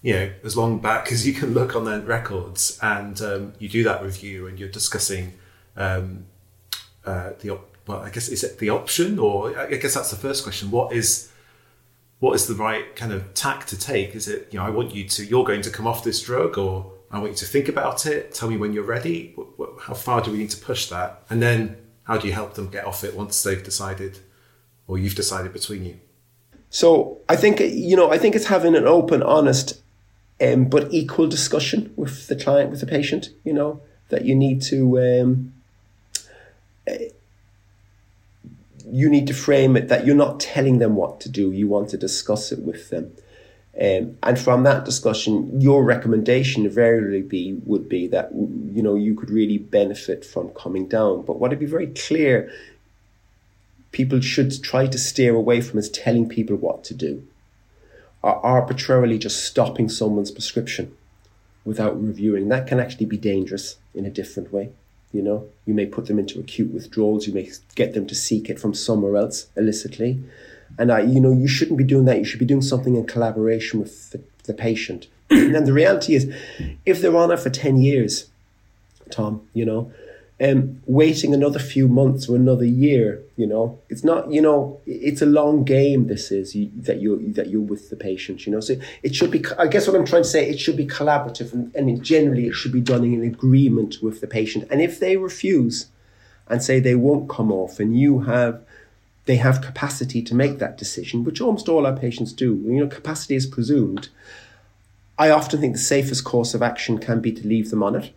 you 0.00 0.14
know, 0.14 0.30
as 0.44 0.56
long 0.56 0.78
back 0.78 1.10
as 1.10 1.26
you 1.26 1.32
can 1.32 1.54
look 1.54 1.74
on 1.74 1.86
their 1.86 1.98
records, 1.98 2.78
and 2.80 3.20
um, 3.20 3.52
you 3.58 3.68
do 3.68 3.82
that 3.82 4.00
review 4.00 4.46
and 4.46 4.60
you're 4.60 4.68
discussing 4.68 5.32
um, 5.76 6.26
uh, 7.04 7.30
the 7.40 7.58
well, 7.88 7.98
I 7.98 8.10
guess 8.10 8.28
is 8.28 8.44
it 8.44 8.60
the 8.60 8.70
option, 8.70 9.18
or 9.18 9.58
I 9.58 9.74
guess 9.74 9.94
that's 9.94 10.10
the 10.10 10.16
first 10.16 10.44
question. 10.44 10.70
What 10.70 10.92
is 10.92 11.32
what 12.20 12.34
is 12.34 12.46
the 12.46 12.54
right 12.54 12.94
kind 12.94 13.12
of 13.12 13.34
tack 13.34 13.66
to 13.66 13.78
take? 13.78 14.14
Is 14.14 14.28
it 14.28 14.48
you 14.52 14.60
know 14.60 14.64
I 14.64 14.70
want 14.70 14.94
you 14.94 15.08
to 15.08 15.24
you're 15.24 15.44
going 15.44 15.62
to 15.62 15.70
come 15.70 15.88
off 15.88 16.04
this 16.04 16.22
drug, 16.22 16.58
or 16.58 16.92
I 17.10 17.18
want 17.18 17.30
you 17.30 17.36
to 17.36 17.46
think 17.46 17.68
about 17.68 18.06
it. 18.06 18.34
Tell 18.34 18.50
me 18.50 18.56
when 18.56 18.72
you're 18.72 18.84
ready. 18.84 19.34
How 19.80 19.94
far 19.94 20.20
do 20.20 20.30
we 20.30 20.38
need 20.38 20.50
to 20.50 20.58
push 20.58 20.86
that? 20.86 21.22
And 21.30 21.40
then 21.42 21.76
how 22.04 22.18
do 22.18 22.26
you 22.26 22.34
help 22.34 22.54
them 22.54 22.68
get 22.68 22.84
off 22.84 23.04
it 23.04 23.14
once 23.14 23.42
they've 23.42 23.62
decided 23.62 24.18
or 24.86 24.98
you've 24.98 25.14
decided 25.14 25.52
between 25.52 25.84
you? 25.84 26.00
So 26.70 27.18
I 27.28 27.36
think, 27.36 27.60
you 27.60 27.96
know, 27.96 28.10
I 28.10 28.18
think 28.18 28.34
it's 28.34 28.46
having 28.46 28.74
an 28.74 28.86
open, 28.86 29.22
honest, 29.22 29.80
um, 30.40 30.66
but 30.66 30.92
equal 30.92 31.26
discussion 31.26 31.92
with 31.96 32.26
the 32.28 32.36
client, 32.36 32.70
with 32.70 32.80
the 32.80 32.86
patient, 32.86 33.30
you 33.44 33.52
know, 33.52 33.80
that 34.10 34.24
you 34.24 34.34
need 34.34 34.60
to 34.62 34.98
um, 34.98 35.52
you 38.90 39.08
need 39.08 39.26
to 39.26 39.34
frame 39.34 39.76
it 39.76 39.88
that 39.88 40.06
you're 40.06 40.16
not 40.16 40.40
telling 40.40 40.78
them 40.78 40.94
what 40.96 41.20
to 41.20 41.28
do. 41.28 41.52
You 41.52 41.68
want 41.68 41.90
to 41.90 41.98
discuss 41.98 42.52
it 42.52 42.60
with 42.60 42.90
them. 42.90 43.12
Um, 43.80 44.18
and 44.24 44.36
from 44.38 44.64
that 44.64 44.84
discussion, 44.84 45.60
your 45.60 45.84
recommendation 45.84 46.64
invariably 46.64 47.22
be 47.22 47.60
would 47.64 47.88
be 47.88 48.08
that 48.08 48.32
you 48.32 48.82
know 48.82 48.96
you 48.96 49.14
could 49.14 49.30
really 49.30 49.58
benefit 49.58 50.24
from 50.24 50.48
coming 50.50 50.88
down. 50.88 51.22
But 51.22 51.38
what 51.38 51.50
would 51.50 51.60
be 51.60 51.66
very 51.66 51.86
clear, 51.88 52.52
people 53.92 54.20
should 54.20 54.62
try 54.64 54.88
to 54.88 54.98
steer 54.98 55.34
away 55.34 55.60
from 55.60 55.78
is 55.78 55.88
telling 55.90 56.28
people 56.28 56.56
what 56.56 56.82
to 56.84 56.94
do, 56.94 57.24
or 58.20 58.44
arbitrarily 58.44 59.16
just 59.16 59.44
stopping 59.44 59.88
someone's 59.88 60.32
prescription 60.32 60.96
without 61.64 62.02
reviewing. 62.02 62.48
That 62.48 62.66
can 62.66 62.80
actually 62.80 63.06
be 63.06 63.16
dangerous 63.16 63.76
in 63.94 64.04
a 64.04 64.10
different 64.10 64.52
way. 64.52 64.70
You 65.12 65.22
know, 65.22 65.46
you 65.66 65.72
may 65.72 65.86
put 65.86 66.06
them 66.06 66.18
into 66.18 66.40
acute 66.40 66.72
withdrawals. 66.72 67.28
You 67.28 67.32
may 67.32 67.48
get 67.76 67.94
them 67.94 68.08
to 68.08 68.14
seek 68.14 68.50
it 68.50 68.58
from 68.58 68.74
somewhere 68.74 69.16
else 69.16 69.46
illicitly. 69.56 70.20
And 70.78 70.92
I, 70.92 71.00
you 71.00 71.20
know, 71.20 71.32
you 71.32 71.48
shouldn't 71.48 71.78
be 71.78 71.84
doing 71.84 72.04
that. 72.04 72.18
You 72.18 72.24
should 72.24 72.38
be 72.38 72.46
doing 72.46 72.62
something 72.62 72.96
in 72.96 73.06
collaboration 73.06 73.80
with 73.80 74.10
the, 74.10 74.20
the 74.44 74.54
patient. 74.54 75.06
and 75.30 75.66
the 75.66 75.72
reality 75.72 76.14
is, 76.14 76.32
if 76.84 77.00
they're 77.00 77.16
on 77.16 77.30
it 77.30 77.40
for 77.40 77.50
10 77.50 77.78
years, 77.78 78.30
Tom, 79.10 79.46
you 79.54 79.64
know, 79.64 79.92
um, 80.40 80.80
waiting 80.86 81.34
another 81.34 81.58
few 81.58 81.88
months 81.88 82.28
or 82.28 82.36
another 82.36 82.64
year, 82.64 83.20
you 83.36 83.46
know, 83.46 83.78
it's 83.88 84.04
not, 84.04 84.30
you 84.30 84.40
know, 84.40 84.80
it's 84.86 85.20
a 85.20 85.26
long 85.26 85.64
game. 85.64 86.06
This 86.06 86.30
is 86.30 86.54
you, 86.54 86.70
that 86.76 87.00
you're 87.00 87.18
that 87.32 87.48
you're 87.50 87.60
with 87.60 87.90
the 87.90 87.96
patient, 87.96 88.46
you 88.46 88.52
know. 88.52 88.60
So 88.60 88.76
it 89.02 89.14
should 89.14 89.32
be. 89.32 89.44
I 89.58 89.66
guess 89.66 89.88
what 89.88 89.96
I'm 89.96 90.06
trying 90.06 90.22
to 90.22 90.28
say, 90.28 90.48
it 90.48 90.60
should 90.60 90.76
be 90.76 90.86
collaborative, 90.86 91.52
and, 91.52 91.74
and 91.74 92.02
generally 92.04 92.46
it 92.46 92.52
should 92.52 92.72
be 92.72 92.80
done 92.80 93.04
in 93.04 93.24
agreement 93.24 93.96
with 94.00 94.20
the 94.20 94.28
patient. 94.28 94.68
And 94.70 94.80
if 94.80 95.00
they 95.00 95.16
refuse 95.16 95.86
and 96.46 96.62
say 96.62 96.78
they 96.78 96.94
won't 96.94 97.28
come 97.28 97.50
off, 97.50 97.80
and 97.80 97.98
you 97.98 98.20
have 98.20 98.62
they 99.28 99.36
have 99.36 99.60
capacity 99.60 100.22
to 100.22 100.34
make 100.34 100.58
that 100.58 100.78
decision, 100.78 101.22
which 101.22 101.42
almost 101.42 101.68
all 101.68 101.86
our 101.86 101.94
patients 101.94 102.32
do. 102.32 102.54
You 102.64 102.80
know, 102.80 102.86
capacity 102.86 103.34
is 103.34 103.44
presumed. 103.44 104.08
I 105.18 105.28
often 105.28 105.60
think 105.60 105.74
the 105.74 105.78
safest 105.78 106.24
course 106.24 106.54
of 106.54 106.62
action 106.62 106.96
can 106.96 107.20
be 107.20 107.30
to 107.32 107.46
leave 107.46 107.68
them 107.68 107.82
on 107.82 107.94
it, 107.94 108.10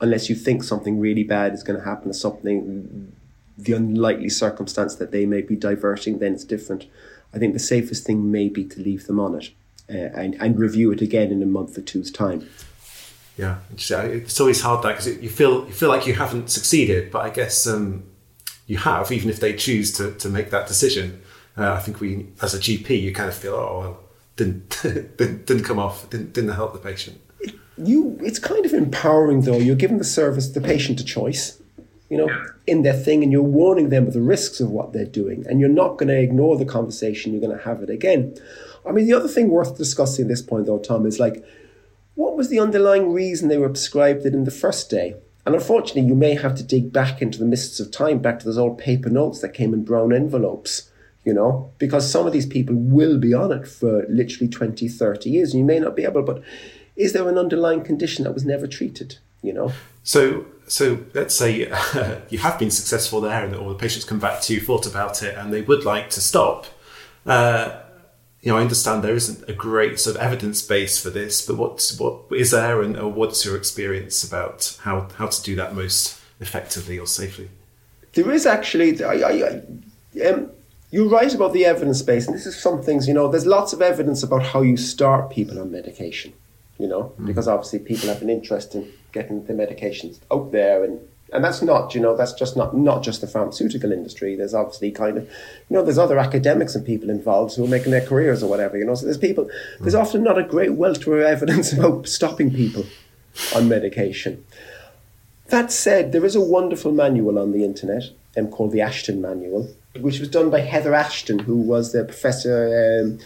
unless 0.00 0.30
you 0.30 0.34
think 0.34 0.64
something 0.64 0.98
really 0.98 1.22
bad 1.22 1.52
is 1.52 1.62
going 1.62 1.78
to 1.78 1.84
happen 1.84 2.08
or 2.08 2.14
something, 2.14 3.12
the 3.58 3.74
unlikely 3.74 4.30
circumstance 4.30 4.94
that 4.94 5.10
they 5.10 5.26
may 5.26 5.42
be 5.42 5.54
diverting, 5.54 6.18
then 6.18 6.32
it's 6.32 6.44
different. 6.44 6.86
I 7.34 7.38
think 7.38 7.52
the 7.52 7.58
safest 7.58 8.06
thing 8.06 8.32
may 8.32 8.48
be 8.48 8.64
to 8.64 8.80
leave 8.80 9.06
them 9.06 9.20
on 9.20 9.34
it 9.34 9.50
uh, 9.90 10.18
and, 10.18 10.34
and 10.40 10.58
review 10.58 10.92
it 10.92 11.02
again 11.02 11.30
in 11.30 11.42
a 11.42 11.46
month 11.46 11.76
or 11.76 11.82
two's 11.82 12.10
time. 12.10 12.48
Yeah, 13.36 13.58
it's 13.70 14.40
always 14.40 14.62
hard 14.62 14.82
that 14.82 14.92
because 14.96 15.22
you 15.22 15.28
feel 15.28 15.66
you 15.66 15.72
feel 15.72 15.90
like 15.90 16.06
you 16.06 16.14
haven't 16.14 16.48
succeeded, 16.48 17.10
but 17.10 17.20
I 17.20 17.30
guess 17.30 17.66
um, 17.66 18.04
you 18.70 18.78
have, 18.78 19.10
even 19.10 19.28
if 19.28 19.40
they 19.40 19.52
choose 19.52 19.90
to, 19.94 20.12
to 20.12 20.28
make 20.28 20.50
that 20.50 20.68
decision. 20.68 21.20
Uh, 21.58 21.72
I 21.72 21.80
think 21.80 21.98
we, 21.98 22.28
as 22.40 22.54
a 22.54 22.58
GP, 22.58 23.02
you 23.02 23.12
kind 23.12 23.28
of 23.28 23.34
feel, 23.34 23.54
oh, 23.54 23.78
well, 23.80 24.00
didn't, 24.36 24.78
didn't, 24.82 25.44
didn't 25.46 25.64
come 25.64 25.80
off, 25.80 26.08
didn't, 26.08 26.32
didn't 26.34 26.52
help 26.52 26.72
the 26.72 26.78
patient. 26.78 27.20
You, 27.76 28.16
it's 28.22 28.38
kind 28.38 28.64
of 28.64 28.72
empowering 28.72 29.40
though. 29.40 29.58
You're 29.58 29.74
giving 29.74 29.98
the 29.98 30.04
service, 30.04 30.50
the 30.50 30.60
patient 30.60 31.00
a 31.00 31.04
choice, 31.04 31.60
you 32.10 32.16
know, 32.16 32.28
yeah. 32.28 32.44
in 32.68 32.82
their 32.82 32.92
thing, 32.92 33.24
and 33.24 33.32
you're 33.32 33.42
warning 33.42 33.88
them 33.88 34.06
of 34.06 34.12
the 34.12 34.20
risks 34.20 34.60
of 34.60 34.70
what 34.70 34.92
they're 34.92 35.04
doing, 35.04 35.44
and 35.48 35.58
you're 35.58 35.68
not 35.68 35.98
going 35.98 36.08
to 36.08 36.20
ignore 36.20 36.56
the 36.56 36.64
conversation. 36.64 37.32
You're 37.32 37.40
going 37.40 37.58
to 37.58 37.64
have 37.64 37.82
it 37.82 37.90
again. 37.90 38.36
I 38.86 38.92
mean, 38.92 39.06
the 39.06 39.14
other 39.14 39.28
thing 39.28 39.48
worth 39.48 39.78
discussing 39.78 40.26
at 40.26 40.28
this 40.28 40.42
point, 40.42 40.66
though, 40.66 40.78
Tom, 40.78 41.06
is 41.06 41.18
like, 41.18 41.44
what 42.14 42.36
was 42.36 42.50
the 42.50 42.60
underlying 42.60 43.12
reason 43.12 43.48
they 43.48 43.58
were 43.58 43.68
prescribed 43.68 44.24
it 44.26 44.34
in 44.34 44.44
the 44.44 44.52
first 44.52 44.90
day? 44.90 45.16
And 45.46 45.54
unfortunately, 45.54 46.02
you 46.02 46.14
may 46.14 46.34
have 46.34 46.54
to 46.56 46.62
dig 46.62 46.92
back 46.92 47.22
into 47.22 47.38
the 47.38 47.44
mists 47.44 47.80
of 47.80 47.90
time, 47.90 48.18
back 48.18 48.38
to 48.40 48.44
those 48.44 48.58
old 48.58 48.78
paper 48.78 49.08
notes 49.08 49.40
that 49.40 49.54
came 49.54 49.72
in 49.72 49.84
brown 49.84 50.12
envelopes, 50.12 50.90
you 51.24 51.32
know, 51.32 51.72
because 51.78 52.10
some 52.10 52.26
of 52.26 52.32
these 52.32 52.46
people 52.46 52.74
will 52.76 53.18
be 53.18 53.32
on 53.32 53.52
it 53.52 53.66
for 53.66 54.04
literally 54.08 54.48
20, 54.48 54.88
30 54.88 55.30
years, 55.30 55.52
and 55.52 55.60
you 55.60 55.66
may 55.66 55.78
not 55.78 55.96
be 55.96 56.04
able, 56.04 56.22
but 56.22 56.42
is 56.96 57.12
there 57.12 57.28
an 57.28 57.38
underlying 57.38 57.82
condition 57.82 58.24
that 58.24 58.34
was 58.34 58.44
never 58.44 58.66
treated, 58.66 59.18
you 59.42 59.52
know? 59.52 59.72
So, 60.02 60.46
so 60.66 61.04
let's 61.14 61.34
say 61.34 61.70
uh, 61.70 62.16
you 62.28 62.38
have 62.38 62.58
been 62.58 62.70
successful 62.70 63.20
there, 63.20 63.44
and 63.44 63.54
all 63.54 63.68
the 63.68 63.74
patients 63.74 64.04
come 64.04 64.18
back 64.18 64.42
to 64.42 64.54
you, 64.54 64.60
thought 64.60 64.86
about 64.86 65.22
it, 65.22 65.36
and 65.36 65.52
they 65.52 65.62
would 65.62 65.84
like 65.84 66.10
to 66.10 66.20
stop. 66.20 66.66
Uh, 67.24 67.80
you 68.42 68.50
know, 68.50 68.58
I 68.58 68.62
understand 68.62 69.04
there 69.04 69.14
isn't 69.14 69.48
a 69.48 69.52
great 69.52 70.00
sort 70.00 70.16
of 70.16 70.22
evidence 70.22 70.62
base 70.62 71.00
for 71.02 71.10
this, 71.10 71.46
but 71.46 71.56
what 71.56 71.94
what 71.98 72.22
is 72.32 72.52
there, 72.52 72.80
and 72.80 73.14
what's 73.14 73.44
your 73.44 73.56
experience 73.56 74.24
about 74.24 74.78
how 74.82 75.08
how 75.16 75.26
to 75.26 75.42
do 75.42 75.54
that 75.56 75.74
most 75.74 76.18
effectively 76.40 76.98
or 76.98 77.06
safely? 77.06 77.50
There 78.14 78.30
is 78.30 78.46
actually, 78.46 79.04
I, 79.04 79.12
I, 79.12 79.30
I 79.30 80.28
um, 80.28 80.50
you're 80.90 81.08
right 81.08 81.32
about 81.32 81.52
the 81.52 81.66
evidence 81.66 82.02
base, 82.02 82.26
and 82.26 82.34
this 82.34 82.46
is 82.46 82.60
some 82.60 82.82
things. 82.82 83.06
You 83.06 83.14
know, 83.14 83.28
there's 83.28 83.46
lots 83.46 83.72
of 83.72 83.82
evidence 83.82 84.22
about 84.22 84.42
how 84.42 84.62
you 84.62 84.76
start 84.76 85.30
people 85.30 85.60
on 85.60 85.70
medication. 85.70 86.32
You 86.78 86.88
know, 86.88 87.12
mm. 87.20 87.26
because 87.26 87.46
obviously 87.46 87.80
people 87.80 88.08
have 88.08 88.22
an 88.22 88.30
interest 88.30 88.74
in 88.74 88.90
getting 89.12 89.44
the 89.44 89.52
medications 89.52 90.18
out 90.32 90.50
there 90.50 90.82
and 90.82 90.98
and 91.32 91.44
that's 91.44 91.62
not 91.62 91.94
you 91.94 92.00
know 92.00 92.16
that's 92.16 92.32
just 92.32 92.56
not 92.56 92.76
not 92.76 93.02
just 93.02 93.20
the 93.20 93.26
pharmaceutical 93.26 93.92
industry. 93.92 94.34
There's 94.36 94.54
obviously 94.54 94.90
kind 94.90 95.18
of 95.18 95.24
you 95.24 95.76
know 95.76 95.82
there's 95.82 95.98
other 95.98 96.18
academics 96.18 96.74
and 96.74 96.84
people 96.84 97.10
involved 97.10 97.56
who 97.56 97.64
are 97.64 97.68
making 97.68 97.92
their 97.92 98.06
careers 98.06 98.42
or 98.42 98.50
whatever 98.50 98.78
you 98.78 98.84
know. 98.84 98.94
So 98.94 99.06
there's 99.06 99.18
people 99.18 99.48
there's 99.80 99.94
mm. 99.94 100.00
often 100.00 100.22
not 100.22 100.38
a 100.38 100.42
great 100.42 100.74
wealth 100.74 101.06
of 101.06 101.20
evidence 101.20 101.72
about 101.76 102.08
stopping 102.08 102.50
people 102.52 102.84
on 103.54 103.68
medication. 103.68 104.44
That 105.48 105.72
said 105.72 106.12
there 106.12 106.24
is 106.24 106.36
a 106.36 106.40
wonderful 106.40 106.92
manual 106.92 107.38
on 107.38 107.52
the 107.52 107.64
internet 107.64 108.04
um, 108.36 108.48
called 108.48 108.72
the 108.72 108.80
ashton 108.80 109.20
manual 109.20 109.68
which 109.98 110.20
was 110.20 110.28
done 110.28 110.50
by 110.50 110.60
heather 110.60 110.94
ashton 110.94 111.40
who 111.40 111.56
was 111.56 111.92
the 111.92 112.04
professor 112.04 113.02
um, 113.02 113.18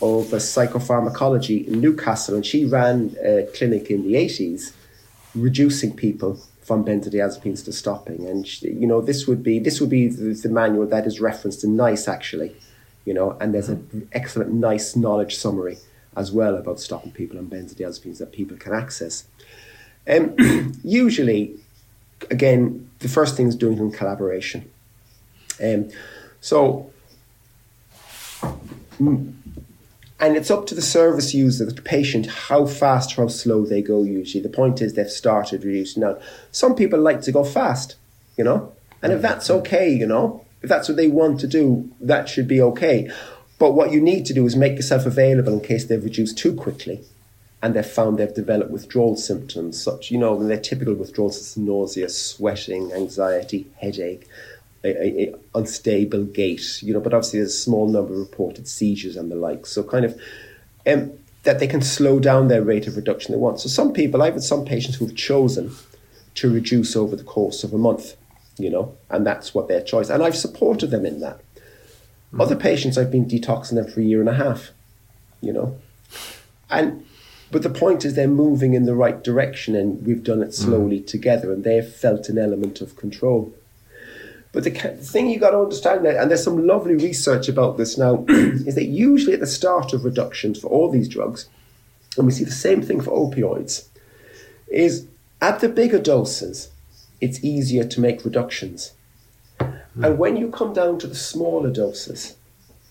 of 0.00 0.26
psychopharmacology 0.26 1.66
in 1.66 1.80
newcastle. 1.80 2.34
And 2.34 2.44
she 2.44 2.64
ran 2.64 3.16
a 3.22 3.46
clinic 3.54 3.90
in 3.90 4.02
the 4.02 4.14
80s 4.14 4.72
reducing 5.34 5.94
people 5.94 6.40
from 6.68 6.84
benzodiazepines 6.84 7.64
to 7.64 7.72
stopping. 7.72 8.28
And 8.28 8.62
you 8.62 8.86
know, 8.86 9.00
this 9.00 9.26
would 9.26 9.42
be 9.42 9.58
this 9.58 9.80
would 9.80 9.88
be 9.88 10.06
the, 10.06 10.34
the 10.34 10.50
manual 10.50 10.86
that 10.86 11.06
is 11.06 11.18
referenced 11.18 11.64
in 11.64 11.76
NICE 11.76 12.06
actually. 12.06 12.54
You 13.06 13.14
know, 13.14 13.36
and 13.40 13.54
there's 13.54 13.70
an 13.70 14.06
excellent 14.12 14.52
NICE 14.52 14.94
knowledge 14.94 15.34
summary 15.36 15.78
as 16.14 16.30
well 16.30 16.56
about 16.56 16.78
stopping 16.78 17.12
people 17.12 17.38
on 17.38 17.46
benzodiazepines 17.46 18.18
that 18.18 18.32
people 18.32 18.56
can 18.58 18.74
access. 18.74 19.24
Um, 20.06 20.36
usually, 20.84 21.54
again, 22.30 22.90
the 22.98 23.08
first 23.08 23.34
thing 23.34 23.48
is 23.48 23.56
doing 23.56 23.78
it 23.78 23.80
in 23.80 23.92
collaboration. 23.92 24.70
Um, 25.62 25.88
so, 26.40 26.90
mm, 29.00 29.32
and 30.20 30.36
it's 30.36 30.50
up 30.50 30.66
to 30.66 30.74
the 30.74 30.82
service 30.82 31.32
user, 31.32 31.64
the 31.64 31.80
patient, 31.80 32.26
how 32.26 32.66
fast 32.66 33.16
or 33.16 33.22
how 33.22 33.28
slow 33.28 33.64
they 33.64 33.82
go 33.82 34.02
usually. 34.02 34.42
The 34.42 34.48
point 34.48 34.80
is 34.80 34.94
they've 34.94 35.08
started 35.08 35.64
reducing. 35.64 36.02
Now, 36.02 36.18
some 36.50 36.74
people 36.74 37.00
like 37.00 37.22
to 37.22 37.32
go 37.32 37.44
fast, 37.44 37.96
you 38.36 38.44
know, 38.44 38.72
and 39.00 39.12
if 39.12 39.20
mm. 39.20 39.22
that's 39.22 39.48
okay, 39.48 39.90
you 39.90 40.06
know, 40.06 40.44
if 40.60 40.68
that's 40.68 40.88
what 40.88 40.96
they 40.96 41.06
want 41.06 41.38
to 41.40 41.46
do, 41.46 41.88
that 42.00 42.28
should 42.28 42.48
be 42.48 42.60
okay. 42.60 43.10
But 43.60 43.72
what 43.72 43.92
you 43.92 44.00
need 44.00 44.26
to 44.26 44.34
do 44.34 44.44
is 44.44 44.56
make 44.56 44.76
yourself 44.76 45.06
available 45.06 45.52
in 45.52 45.60
case 45.60 45.84
they've 45.84 46.02
reduced 46.02 46.36
too 46.36 46.54
quickly 46.54 47.00
and 47.62 47.74
they've 47.74 47.86
found 47.86 48.18
they've 48.18 48.34
developed 48.34 48.70
withdrawal 48.70 49.16
symptoms, 49.16 49.80
such, 49.80 50.10
you 50.10 50.18
know, 50.18 50.40
their 50.42 50.60
typical 50.60 50.94
withdrawals, 50.94 51.56
nausea, 51.56 52.08
sweating, 52.08 52.92
anxiety, 52.92 53.68
headache 53.80 54.28
a, 54.84 54.88
a, 54.88 55.34
unstable 55.54 56.24
gait, 56.24 56.82
you 56.82 56.94
know, 56.94 57.00
but 57.00 57.14
obviously 57.14 57.40
there's 57.40 57.54
a 57.54 57.58
small 57.58 57.88
number 57.88 58.12
of 58.12 58.18
reported 58.18 58.68
seizures 58.68 59.16
and 59.16 59.30
the 59.30 59.36
like. 59.36 59.66
So 59.66 59.82
kind 59.82 60.04
of 60.04 60.20
um, 60.86 61.12
that 61.42 61.58
they 61.58 61.66
can 61.66 61.82
slow 61.82 62.20
down 62.20 62.48
their 62.48 62.62
rate 62.62 62.86
of 62.86 62.96
reduction 62.96 63.32
they 63.32 63.38
want. 63.38 63.60
So 63.60 63.68
some 63.68 63.92
people, 63.92 64.22
I've 64.22 64.34
had 64.34 64.42
some 64.42 64.64
patients 64.64 64.96
who've 64.96 65.14
chosen 65.14 65.72
to 66.36 66.52
reduce 66.52 66.94
over 66.94 67.16
the 67.16 67.24
course 67.24 67.64
of 67.64 67.72
a 67.72 67.78
month, 67.78 68.14
you 68.58 68.70
know, 68.70 68.96
and 69.10 69.26
that's 69.26 69.54
what 69.54 69.68
their 69.68 69.82
choice. 69.82 70.08
And 70.08 70.22
I've 70.22 70.36
supported 70.36 70.88
them 70.90 71.04
in 71.04 71.20
that. 71.20 71.38
Mm-hmm. 71.38 72.40
Other 72.40 72.56
patients, 72.56 72.98
I've 72.98 73.10
been 73.10 73.26
detoxing 73.26 73.74
them 73.74 73.90
for 73.90 74.00
a 74.00 74.04
year 74.04 74.20
and 74.20 74.28
a 74.28 74.34
half, 74.34 74.70
you 75.40 75.52
know, 75.52 75.78
and 76.70 77.04
but 77.50 77.62
the 77.62 77.70
point 77.70 78.04
is 78.04 78.14
they're 78.14 78.28
moving 78.28 78.74
in 78.74 78.84
the 78.84 78.94
right 78.94 79.22
direction 79.24 79.74
and 79.74 80.04
we've 80.06 80.22
done 80.22 80.42
it 80.42 80.54
slowly 80.54 81.00
mm. 81.00 81.06
together 81.06 81.50
and 81.52 81.64
they've 81.64 81.86
felt 81.86 82.28
an 82.28 82.38
element 82.38 82.80
of 82.80 82.96
control. 82.96 83.54
But 84.52 84.64
the 84.64 84.70
thing 84.70 85.28
you 85.28 85.38
got 85.38 85.50
to 85.50 85.60
understand, 85.60 86.06
and 86.06 86.30
there's 86.30 86.42
some 86.42 86.66
lovely 86.66 86.94
research 86.94 87.48
about 87.48 87.76
this 87.76 87.98
now, 87.98 88.24
is 88.28 88.74
that 88.74 88.86
usually 88.86 89.34
at 89.34 89.40
the 89.40 89.46
start 89.46 89.92
of 89.92 90.04
reductions 90.04 90.58
for 90.58 90.68
all 90.68 90.90
these 90.90 91.08
drugs, 91.08 91.48
and 92.16 92.26
we 92.26 92.32
see 92.32 92.44
the 92.44 92.50
same 92.50 92.82
thing 92.82 93.00
for 93.00 93.10
opioids, 93.10 93.86
is 94.68 95.06
at 95.40 95.60
the 95.60 95.68
bigger 95.68 95.98
doses, 95.98 96.70
it's 97.20 97.44
easier 97.44 97.84
to 97.84 98.00
make 98.00 98.24
reductions. 98.24 98.92
Mm. 99.60 100.06
And 100.06 100.18
when 100.18 100.36
you 100.36 100.50
come 100.50 100.72
down 100.72 100.98
to 101.00 101.06
the 101.06 101.14
smaller 101.14 101.70
doses, 101.70 102.36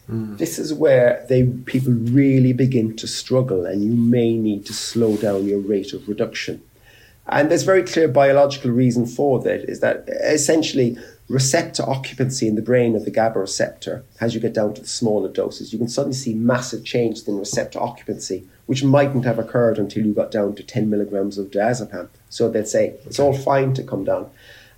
mm. 0.10 0.38
this 0.38 0.60
is 0.60 0.74
where 0.74 1.26
they 1.28 1.44
people 1.44 1.94
really 1.94 2.54
begin 2.54 2.96
to 2.98 3.08
struggle, 3.08 3.66
and 3.66 3.84
you 3.84 3.94
may 3.94 4.36
need 4.36 4.66
to 4.68 4.74
slow 4.74 5.18
down 5.18 5.48
your 5.48 5.60
rate 5.60 5.94
of 5.94 6.08
reduction. 6.08 6.62
And 7.30 7.52
there's 7.52 7.64
very 7.64 7.84
clear 7.84 8.08
biological 8.08 8.72
reason 8.72 9.06
for 9.06 9.42
that 9.42 9.70
is 9.70 9.82
that 9.82 10.08
essentially 10.08 10.98
receptor 11.30 11.84
occupancy 11.84 12.48
in 12.48 12.56
the 12.56 12.62
brain 12.62 12.96
of 12.96 13.04
the 13.04 13.12
GABA 13.12 13.40
receptor, 13.40 14.04
as 14.22 14.34
you 14.34 14.40
get 14.40 14.54
down 14.54 14.74
to 14.74 14.82
the 14.82 14.88
smaller 14.88 15.28
doses, 15.28 15.74
you 15.74 15.80
can 15.80 15.90
suddenly 15.90 16.16
see 16.16 16.34
massive 16.34 16.86
changes 16.86 17.28
in 17.28 17.38
receptor 17.38 17.80
occupancy, 17.80 18.48
which 18.66 18.84
mightn't 18.84 19.26
have 19.26 19.38
occurred 19.38 19.78
until 19.78 20.06
you 20.06 20.14
got 20.14 20.32
down 20.32 20.56
to 20.56 20.64
10 20.64 20.90
milligrams 20.90 21.38
of 21.38 21.48
diazepam. 21.48 22.08
So 22.30 22.50
they'd 22.50 22.68
say 22.68 22.96
it's 23.06 23.20
all 23.20 23.34
fine 23.34 23.74
to 23.74 23.84
come 23.84 24.06
down. 24.06 24.30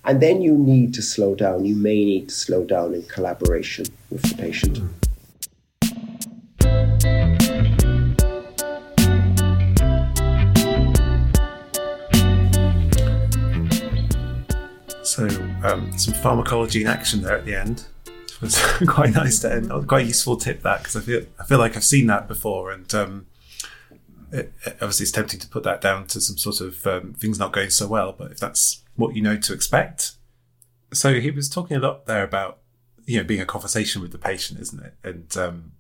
And 0.04 0.22
then 0.22 0.41
you 0.41 0.58
need 0.58 0.93
to 0.95 1.02
slow 1.02 1.36
down. 1.36 1.66
You 1.66 1.76
may 1.76 2.04
need 2.04 2.30
to 2.30 2.36
slow 2.36 2.64
down 2.64 2.95
in 2.95 3.04
collaboration 3.04 3.86
with 4.10 4.24
the 4.24 4.36
patient. 4.36 4.80
So 15.04 15.28
um, 15.70 15.97
some 15.97 16.13
pharmacology 16.15 16.82
in 16.82 16.88
action 16.88 17.22
there 17.22 17.38
at 17.38 17.45
the 17.45 17.55
end. 17.55 17.86
It 18.41 18.43
was 18.43 18.61
quite 18.88 19.13
nice 19.13 19.39
to 19.39 19.51
end. 19.51 19.70
Quite 19.89 20.05
useful 20.05 20.38
tip 20.38 20.61
that 20.61 20.78
because 20.78 20.95
I 20.95 21.01
feel 21.01 21.26
I 21.41 21.43
feel 21.43 21.57
like 21.59 21.76
I've 21.76 21.84
seen 21.84 22.07
that 22.07 22.26
before, 22.30 22.72
and 22.72 22.95
um, 22.95 23.26
it, 24.32 24.53
obviously 24.76 25.03
it's 25.03 25.11
tempting 25.11 25.41
to 25.41 25.47
put 25.49 25.63
that 25.63 25.82
down 25.82 26.07
to 26.07 26.22
some 26.22 26.38
sort 26.38 26.61
of 26.61 26.88
um, 26.88 27.13
things 27.15 27.38
not 27.38 27.51
going 27.51 27.70
so 27.70 27.86
well. 27.86 28.15
But 28.17 28.32
if 28.32 28.39
that's 28.39 28.82
what 28.95 29.13
you 29.13 29.22
know 29.22 29.36
to 29.36 29.51
expect, 29.51 30.13
so 30.93 31.20
he 31.20 31.32
was 31.32 31.49
talking 31.49 31.76
a 31.76 31.82
lot 31.82 32.05
there 32.05 32.24
about 32.24 32.59
you 33.05 33.17
know 33.17 33.26
being 33.26 33.41
a 33.41 33.45
conversation 33.45 34.01
with 34.01 34.13
the 34.13 34.17
patient, 34.17 34.61
isn't 34.61 34.86
it? 34.86 34.93
And 35.03 35.36
um, 35.36 35.72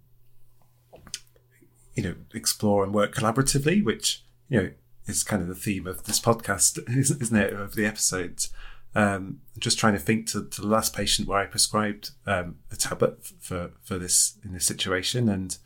you 1.95 2.03
know 2.03 2.15
explore 2.33 2.83
and 2.83 2.93
work 2.93 3.15
collaboratively, 3.15 3.85
which 3.85 4.25
you 4.49 4.61
know 4.61 4.71
is 5.07 5.23
kind 5.23 5.41
of 5.41 5.47
the 5.47 5.55
theme 5.55 5.87
of 5.87 6.03
this 6.03 6.19
podcast, 6.19 6.77
isn't 6.93 7.37
it? 7.37 7.53
Of 7.53 7.75
the 7.75 7.85
episodes 7.85 8.49
um, 8.95 9.41
just 9.57 9.77
trying 9.77 9.93
to 9.93 9.99
think 9.99 10.27
to, 10.27 10.45
to, 10.45 10.61
the 10.61 10.67
last 10.67 10.95
patient 10.95 11.27
where 11.27 11.39
I 11.39 11.45
prescribed 11.45 12.11
um, 12.25 12.57
a 12.71 12.75
tablet 12.75 13.23
for 13.39 13.71
for 13.83 13.97
this 13.97 14.37
in 14.43 14.53
this 14.53 14.65
situation, 14.65 15.29
and 15.29 15.57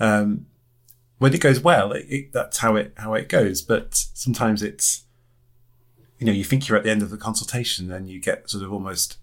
um, 0.00 0.46
when 1.18 1.34
it 1.34 1.40
goes 1.40 1.60
well, 1.60 1.92
it, 1.92 2.06
it, 2.08 2.32
that's 2.32 2.58
how 2.58 2.76
it 2.76 2.94
how 2.96 3.14
it 3.14 3.28
goes. 3.28 3.62
But 3.62 3.94
sometimes 3.94 4.62
it's 4.62 5.04
you 6.18 6.26
know 6.26 6.32
you 6.32 6.44
think 6.44 6.68
you're 6.68 6.78
at 6.78 6.84
the 6.84 6.90
end 6.90 7.02
of 7.02 7.10
the 7.10 7.16
consultation, 7.16 7.92
and 7.92 8.08
you 8.08 8.20
get 8.20 8.50
sort 8.50 8.64
of 8.64 8.72
almost 8.72 9.18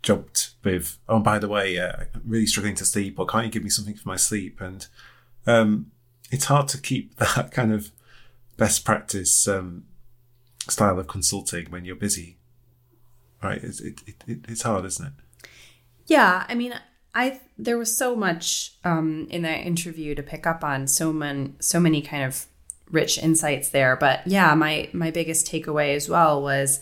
jumped 0.00 0.52
with 0.64 0.98
oh 1.08 1.20
by 1.20 1.38
the 1.38 1.48
way, 1.48 1.78
uh, 1.78 2.04
I'm 2.14 2.22
really 2.24 2.46
struggling 2.46 2.76
to 2.76 2.86
sleep, 2.86 3.18
or 3.18 3.26
can't 3.26 3.44
you 3.44 3.50
give 3.50 3.64
me 3.64 3.70
something 3.70 3.96
for 3.96 4.08
my 4.08 4.16
sleep? 4.16 4.60
And 4.62 4.86
um, 5.46 5.90
it's 6.30 6.46
hard 6.46 6.68
to 6.68 6.80
keep 6.80 7.16
that 7.16 7.52
kind 7.52 7.72
of 7.72 7.90
best 8.56 8.84
practice 8.84 9.46
um, 9.46 9.84
style 10.68 10.98
of 10.98 11.06
consulting 11.06 11.66
when 11.70 11.84
you're 11.84 11.94
busy 11.94 12.37
right? 13.42 13.62
It's, 13.62 13.80
it, 13.80 14.00
it, 14.26 14.44
it's 14.48 14.62
hard, 14.62 14.84
isn't 14.84 15.06
it? 15.06 15.48
Yeah, 16.06 16.44
I 16.48 16.54
mean, 16.54 16.74
I 17.14 17.40
there 17.58 17.78
was 17.78 17.96
so 17.96 18.14
much 18.16 18.74
um, 18.84 19.26
in 19.30 19.42
that 19.42 19.66
interview 19.66 20.14
to 20.14 20.22
pick 20.22 20.46
up 20.46 20.64
on, 20.64 20.86
so 20.86 21.12
many, 21.12 21.54
so 21.60 21.80
many 21.80 22.00
kind 22.00 22.24
of 22.24 22.46
rich 22.90 23.18
insights 23.18 23.70
there. 23.70 23.96
But 23.96 24.26
yeah, 24.26 24.54
my 24.54 24.88
my 24.92 25.10
biggest 25.10 25.46
takeaway 25.46 25.94
as 25.94 26.08
well 26.08 26.42
was 26.42 26.80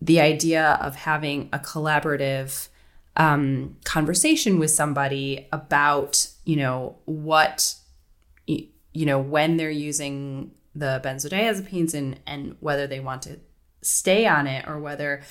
the 0.00 0.20
idea 0.20 0.78
of 0.80 0.96
having 0.96 1.48
a 1.52 1.58
collaborative 1.58 2.68
um, 3.16 3.76
conversation 3.84 4.58
with 4.58 4.70
somebody 4.70 5.48
about 5.52 6.28
you 6.44 6.56
know 6.56 6.96
what 7.04 7.74
you 8.46 9.06
know 9.06 9.18
when 9.18 9.56
they're 9.56 9.70
using 9.70 10.52
the 10.74 11.00
benzodiazepines 11.04 11.94
and 11.94 12.20
and 12.26 12.56
whether 12.60 12.86
they 12.86 13.00
want 13.00 13.22
to 13.22 13.38
stay 13.84 14.26
on 14.26 14.46
it 14.46 14.66
or 14.66 14.78
whether 14.78 15.22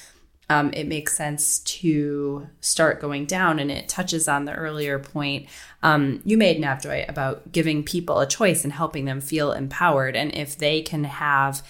um, 0.49 0.71
it 0.73 0.87
makes 0.87 1.15
sense 1.15 1.59
to 1.59 2.47
start 2.59 3.01
going 3.01 3.25
down. 3.25 3.59
And 3.59 3.71
it 3.71 3.89
touches 3.89 4.27
on 4.27 4.45
the 4.45 4.53
earlier 4.53 4.99
point 4.99 5.47
um, 5.81 6.21
you 6.25 6.37
made, 6.37 6.61
Navjoy, 6.61 7.07
about 7.09 7.51
giving 7.51 7.83
people 7.83 8.19
a 8.19 8.27
choice 8.27 8.63
and 8.63 8.73
helping 8.73 9.05
them 9.05 9.21
feel 9.21 9.51
empowered. 9.51 10.15
And 10.15 10.33
if 10.35 10.57
they 10.57 10.81
can 10.81 11.05
have 11.05 11.65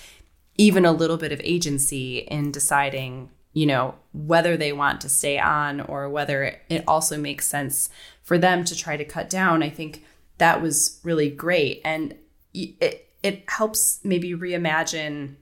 even 0.57 0.85
a 0.85 0.91
little 0.91 1.17
bit 1.17 1.31
of 1.31 1.41
agency 1.43 2.19
in 2.19 2.51
deciding, 2.51 3.29
you 3.53 3.65
know, 3.65 3.95
whether 4.11 4.57
they 4.57 4.73
want 4.73 5.01
to 5.01 5.09
stay 5.09 5.39
on 5.39 5.81
or 5.81 6.09
whether 6.09 6.59
it 6.69 6.83
also 6.87 7.17
makes 7.17 7.47
sense 7.47 7.89
for 8.21 8.37
them 8.37 8.63
to 8.65 8.75
try 8.75 8.97
to 8.97 9.05
cut 9.05 9.29
down, 9.29 9.63
I 9.63 9.69
think 9.69 10.03
that 10.37 10.61
was 10.61 10.99
really 11.03 11.29
great. 11.29 11.81
And 11.83 12.15
it, 12.53 13.09
it 13.23 13.43
helps 13.49 13.99
maybe 14.03 14.33
reimagine 14.33 15.35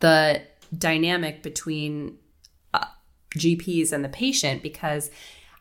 the 0.00 0.42
dynamic 0.76 1.42
between 1.42 2.18
uh, 2.74 2.84
GPs 3.36 3.92
and 3.92 4.04
the 4.04 4.08
patient 4.08 4.62
because 4.62 5.10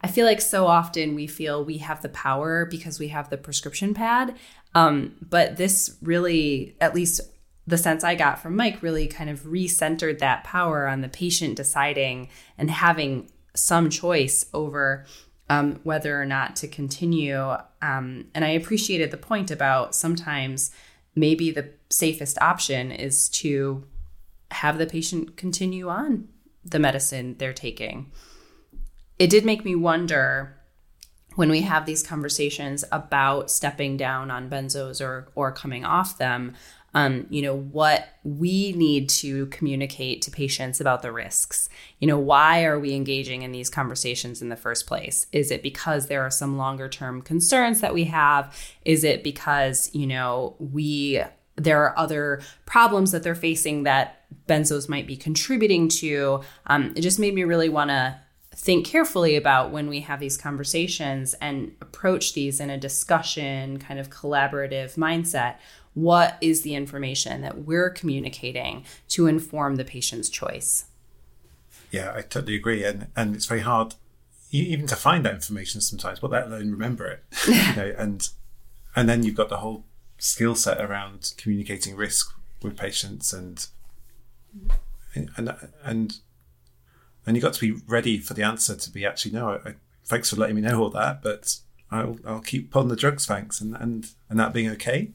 I 0.02 0.08
feel 0.08 0.26
like 0.26 0.42
so 0.42 0.68
often 0.68 1.16
we 1.16 1.28
feel 1.28 1.66
we 1.66 1.80
have 1.80 2.02
the 2.02 2.10
power 2.10 2.66
because 2.66 3.00
we 3.00 3.08
have 3.10 3.30
the 3.30 3.38
prescription 3.38 3.94
pad. 3.94 4.36
Um, 4.76 5.16
but 5.22 5.58
this 5.58 5.98
really, 6.02 6.76
at 6.80 6.94
least 6.94 7.22
the 7.66 7.78
sense 7.78 8.04
I 8.04 8.16
got 8.16 8.40
from 8.40 8.56
Mike, 8.56 8.82
really 8.82 9.08
kind 9.08 9.30
of 9.30 9.42
recentered 9.42 10.20
that 10.20 10.44
power 10.44 10.88
on 10.88 11.02
the 11.02 11.10
patient 11.10 11.56
deciding 11.56 12.30
and 12.58 12.70
having 12.70 13.30
some 13.56 13.90
choice 13.90 14.46
over 14.54 15.06
um, 15.50 15.80
whether 15.84 16.22
or 16.22 16.26
not 16.26 16.56
to 16.58 16.68
continue. 16.68 17.56
Um, 17.82 18.26
and 18.36 18.46
I 18.46 18.50
appreciated 18.50 19.12
the 19.12 19.18
point 19.18 19.50
about 19.50 19.96
sometimes 19.96 20.72
maybe 21.16 21.52
the 21.52 21.72
safest 21.90 22.38
option 22.42 22.92
is 22.92 23.30
to 23.30 23.84
have 24.52 24.78
the 24.78 24.86
patient 24.86 25.38
continue 25.38 25.90
on 25.90 26.28
the 26.64 26.80
medicine 26.80 27.36
they're 27.38 27.54
taking. 27.54 28.12
It 29.20 29.30
did 29.30 29.46
make 29.46 29.66
me 29.66 29.76
wonder 29.76 30.56
when 31.36 31.50
we 31.50 31.62
have 31.62 31.86
these 31.86 32.06
conversations 32.06 32.84
about 32.92 33.52
stepping 33.52 33.98
down 33.98 34.32
on 34.32 34.50
benzos 34.50 35.02
or 35.02 35.30
or 35.36 35.52
coming 35.52 35.86
off 35.86 36.18
them 36.18 36.56
um, 36.94 37.28
you 37.30 37.44
know 37.44 37.56
what 37.56 38.08
we 38.24 38.72
need 38.72 39.10
to 39.10 39.46
communicate 39.48 40.24
to 40.24 40.32
patients 40.32 40.82
about 40.82 41.04
the 41.04 41.12
risks. 41.12 41.70
You 42.00 42.08
know 42.08 42.18
why 42.18 42.64
are 42.64 42.80
we 42.80 42.96
engaging 42.96 43.44
in 43.44 43.52
these 43.52 43.70
conversations 43.70 44.42
in 44.42 44.50
the 44.50 44.56
first 44.56 44.88
place? 44.88 45.28
Is 45.32 45.52
it 45.52 45.62
because 45.62 46.08
there 46.08 46.24
are 46.24 46.32
some 46.32 46.58
longer 46.58 46.90
term 46.90 47.22
concerns 47.22 47.82
that 47.82 47.94
we 47.94 48.06
have? 48.06 48.56
Is 48.84 49.04
it 49.04 49.24
because 49.24 49.94
you 49.94 50.08
know 50.08 50.56
we 50.60 51.22
there 51.58 51.84
are 51.84 51.98
other 51.98 52.42
problems 52.66 53.12
that 53.12 53.24
they're 53.24 53.36
facing 53.36 53.84
that 53.84 54.24
benzos 54.48 54.88
might 54.88 55.08
be 55.08 55.18
contributing 55.18 55.90
to. 55.90 56.42
Um, 56.68 56.94
it 56.96 57.02
just 57.02 57.20
made 57.20 57.34
me 57.34 57.44
really 57.44 57.70
want 57.70 57.90
to 57.90 58.20
think 58.56 58.86
carefully 58.86 59.36
about 59.36 59.72
when 59.72 59.88
we 59.88 60.02
have 60.02 60.20
these 60.20 60.38
conversations 60.38 61.34
and 61.36 61.76
approach 61.82 62.34
these 62.34 62.60
in 62.60 62.70
a 62.70 62.78
discussion, 62.78 63.78
kind 63.80 64.00
of 64.00 64.10
collaborative 64.10 64.96
mindset. 64.96 65.56
What 65.94 66.38
is 66.42 66.62
the 66.62 66.76
information 66.76 67.42
that 67.42 67.66
we're 67.66 67.90
communicating 67.90 68.86
to 69.10 69.28
inform 69.28 69.76
the 69.76 69.86
patient's 69.86 70.30
choice? 70.30 70.86
Yeah, 71.92 72.14
I 72.16 72.22
totally 72.22 72.56
agree, 72.56 72.84
and 72.84 73.08
and 73.16 73.36
it's 73.36 73.46
very 73.46 73.62
hard 73.62 73.96
even 74.52 74.88
to 74.88 74.96
find 74.96 75.26
that 75.26 75.34
information 75.34 75.82
sometimes, 75.82 76.20
but 76.20 76.32
let 76.32 76.48
alone 76.48 76.72
remember 76.72 77.06
it. 77.08 77.24
you 77.48 77.76
know, 77.76 77.94
and 77.98 78.30
and 78.96 79.08
then 79.08 79.24
you've 79.24 79.36
got 79.36 79.50
the 79.50 79.58
whole 79.58 79.86
skill 80.18 80.56
set 80.56 80.82
around 80.82 81.34
communicating 81.38 81.96
risk 81.96 82.34
with 82.62 82.78
patients 82.78 83.34
and 83.34 83.68
and 85.14 85.56
and 85.84 86.20
and 87.26 87.36
you 87.36 87.42
got 87.42 87.54
to 87.54 87.60
be 87.60 87.82
ready 87.88 88.18
for 88.18 88.34
the 88.34 88.44
answer 88.44 88.76
to 88.76 88.90
be 88.90 89.06
actually 89.06 89.32
no 89.32 89.60
I, 89.66 89.76
thanks 90.06 90.30
for 90.30 90.38
letting 90.38 90.56
me 90.56 90.62
know 90.62 90.82
all 90.82 90.90
that 90.92 91.22
but 91.22 91.58
I'll, 91.92 92.18
I'll 92.26 92.42
keep 92.42 92.76
on 92.76 92.88
the 92.88 92.96
drugs 92.96 93.26
thanks 93.26 93.62
and 93.62 93.76
and 93.76 94.08
and 94.30 94.40
that 94.40 94.54
being 94.54 94.70
okay 94.72 95.12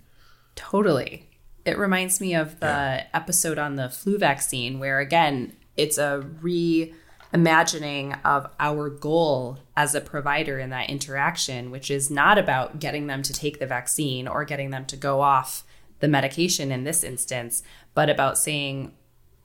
totally 0.54 1.28
it 1.64 1.78
reminds 1.78 2.20
me 2.20 2.34
of 2.34 2.60
the 2.60 2.66
yeah. 2.66 3.06
episode 3.14 3.58
on 3.58 3.76
the 3.76 3.88
flu 3.88 4.18
vaccine 4.18 4.78
where 4.78 5.00
again 5.00 5.56
it's 5.76 5.98
a 5.98 6.20
re 6.40 6.94
imagining 7.32 8.12
of 8.24 8.46
our 8.60 8.90
goal 8.90 9.58
as 9.76 9.94
a 9.94 10.00
provider 10.00 10.58
in 10.58 10.70
that 10.70 10.90
interaction, 10.90 11.70
which 11.70 11.90
is 11.90 12.10
not 12.10 12.36
about 12.36 12.78
getting 12.78 13.06
them 13.06 13.22
to 13.22 13.32
take 13.32 13.58
the 13.58 13.66
vaccine 13.66 14.28
or 14.28 14.44
getting 14.44 14.70
them 14.70 14.84
to 14.86 14.96
go 14.96 15.20
off 15.20 15.64
the 16.00 16.08
medication 16.08 16.70
in 16.70 16.84
this 16.84 17.02
instance, 17.02 17.62
but 17.94 18.10
about 18.10 18.36
saying, 18.36 18.92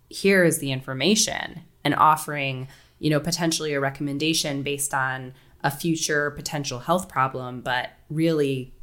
here 0.09 0.43
is 0.43 0.59
the 0.59 0.71
information 0.71 1.61
and 1.83 1.95
offering, 1.95 2.67
you 2.99 3.09
know, 3.09 3.19
potentially 3.19 3.73
a 3.73 3.79
recommendation 3.79 4.63
based 4.63 4.93
on 4.93 5.33
a 5.63 5.71
future 5.71 6.31
potential 6.31 6.79
health 6.79 7.07
problem, 7.07 7.61
but 7.61 7.91
really 8.09 8.73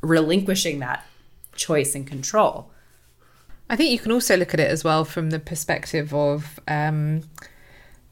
relinquishing 0.00 0.78
that 0.78 1.04
choice 1.56 1.94
and 1.94 2.06
control. 2.06 2.70
I 3.70 3.76
think 3.76 3.90
you 3.90 3.98
can 3.98 4.12
also 4.12 4.36
look 4.36 4.54
at 4.54 4.60
it 4.60 4.70
as 4.70 4.84
well 4.84 5.04
from 5.04 5.30
the 5.30 5.38
perspective 5.38 6.14
of 6.14 6.58
um, 6.68 7.22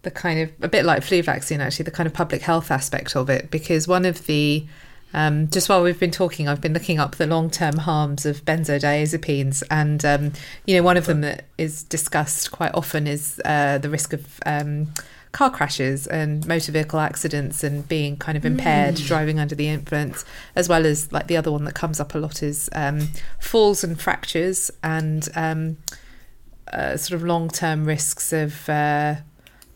the 0.06 0.10
kind 0.10 0.40
of 0.40 0.52
a 0.62 0.68
bit 0.68 0.84
like 0.84 1.02
flu 1.02 1.22
vaccine 1.22 1.60
actually 1.60 1.82
the 1.84 1.90
kind 1.90 2.06
of 2.06 2.14
public 2.14 2.40
health 2.40 2.70
aspect 2.70 3.14
of 3.16 3.28
it 3.28 3.50
because 3.50 3.86
one 3.86 4.06
of 4.06 4.26
the 4.26 4.66
Um, 5.14 5.48
just 5.48 5.68
while 5.68 5.82
we've 5.82 5.98
been 5.98 6.10
talking, 6.10 6.46
I've 6.48 6.60
been 6.60 6.74
looking 6.74 6.98
up 6.98 7.14
the 7.14 7.26
long 7.26 7.48
term 7.48 7.78
harms 7.78 8.26
of 8.26 8.44
benzodiazepines. 8.44 9.62
And, 9.70 10.04
um, 10.04 10.32
you 10.66 10.76
know, 10.76 10.82
one 10.82 10.98
of 10.98 11.06
them 11.06 11.22
that 11.22 11.46
is 11.56 11.84
discussed 11.84 12.50
quite 12.50 12.74
often 12.74 13.06
is 13.06 13.40
uh, 13.44 13.78
the 13.78 13.88
risk 13.88 14.12
of. 14.12 14.22
Um, 14.44 14.92
car 15.32 15.50
crashes 15.50 16.06
and 16.06 16.46
motor 16.46 16.72
vehicle 16.72 16.98
accidents 16.98 17.62
and 17.62 17.86
being 17.88 18.16
kind 18.16 18.38
of 18.38 18.44
impaired 18.46 18.94
mm. 18.94 19.06
driving 19.06 19.38
under 19.38 19.54
the 19.54 19.68
influence 19.68 20.24
as 20.54 20.66
well 20.66 20.86
as 20.86 21.12
like 21.12 21.26
the 21.26 21.36
other 21.36 21.52
one 21.52 21.64
that 21.64 21.74
comes 21.74 22.00
up 22.00 22.14
a 22.14 22.18
lot 22.18 22.42
is 22.42 22.70
um, 22.72 23.08
falls 23.38 23.84
and 23.84 24.00
fractures 24.00 24.70
and 24.82 25.28
um, 25.34 25.76
uh, 26.72 26.96
sort 26.96 27.20
of 27.20 27.26
long-term 27.26 27.84
risks 27.84 28.32
of 28.32 28.66
uh, 28.68 29.16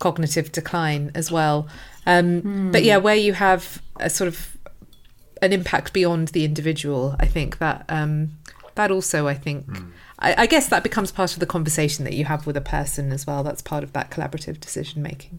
cognitive 0.00 0.50
decline 0.50 1.12
as 1.14 1.30
well 1.30 1.68
um, 2.06 2.42
mm. 2.42 2.72
but 2.72 2.82
yeah 2.82 2.96
where 2.96 3.14
you 3.14 3.32
have 3.32 3.80
a 4.00 4.10
sort 4.10 4.26
of 4.26 4.56
an 5.40 5.52
impact 5.52 5.92
beyond 5.92 6.28
the 6.28 6.44
individual 6.44 7.14
i 7.20 7.26
think 7.26 7.58
that 7.58 7.84
um, 7.88 8.30
that 8.74 8.90
also 8.90 9.28
i 9.28 9.34
think 9.34 9.66
mm. 9.66 9.90
I, 10.18 10.42
I 10.42 10.46
guess 10.46 10.68
that 10.68 10.82
becomes 10.82 11.12
part 11.12 11.32
of 11.34 11.40
the 11.40 11.46
conversation 11.46 12.04
that 12.04 12.14
you 12.14 12.24
have 12.24 12.46
with 12.46 12.56
a 12.56 12.60
person 12.60 13.12
as 13.12 13.26
well 13.26 13.44
that's 13.44 13.62
part 13.62 13.84
of 13.84 13.92
that 13.92 14.10
collaborative 14.10 14.58
decision 14.58 15.02
making 15.02 15.38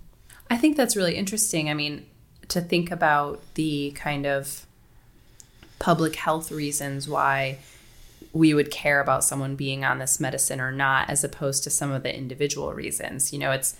I 0.51 0.57
think 0.57 0.76
that's 0.76 0.97
really 0.97 1.16
interesting. 1.16 1.70
I 1.70 1.74
mean, 1.74 2.05
to 2.49 2.59
think 2.59 2.91
about 2.91 3.41
the 3.53 3.91
kind 3.91 4.26
of 4.26 4.66
public 5.80 6.18
health 6.18 6.51
reasons 6.51 7.07
why 7.07 7.59
we 8.34 8.53
would 8.53 8.70
care 8.70 8.99
about 8.99 9.24
someone 9.24 9.55
being 9.55 9.86
on 9.86 9.99
this 9.99 10.20
medicine 10.20 10.59
or 10.59 10.70
not, 10.70 11.09
as 11.09 11.24
opposed 11.24 11.64
to 11.64 11.70
some 11.70 11.89
of 11.89 12.03
the 12.03 12.14
individual 12.14 12.74
reasons. 12.74 13.32
You 13.32 13.39
know, 13.39 13.51
it's 13.51 13.78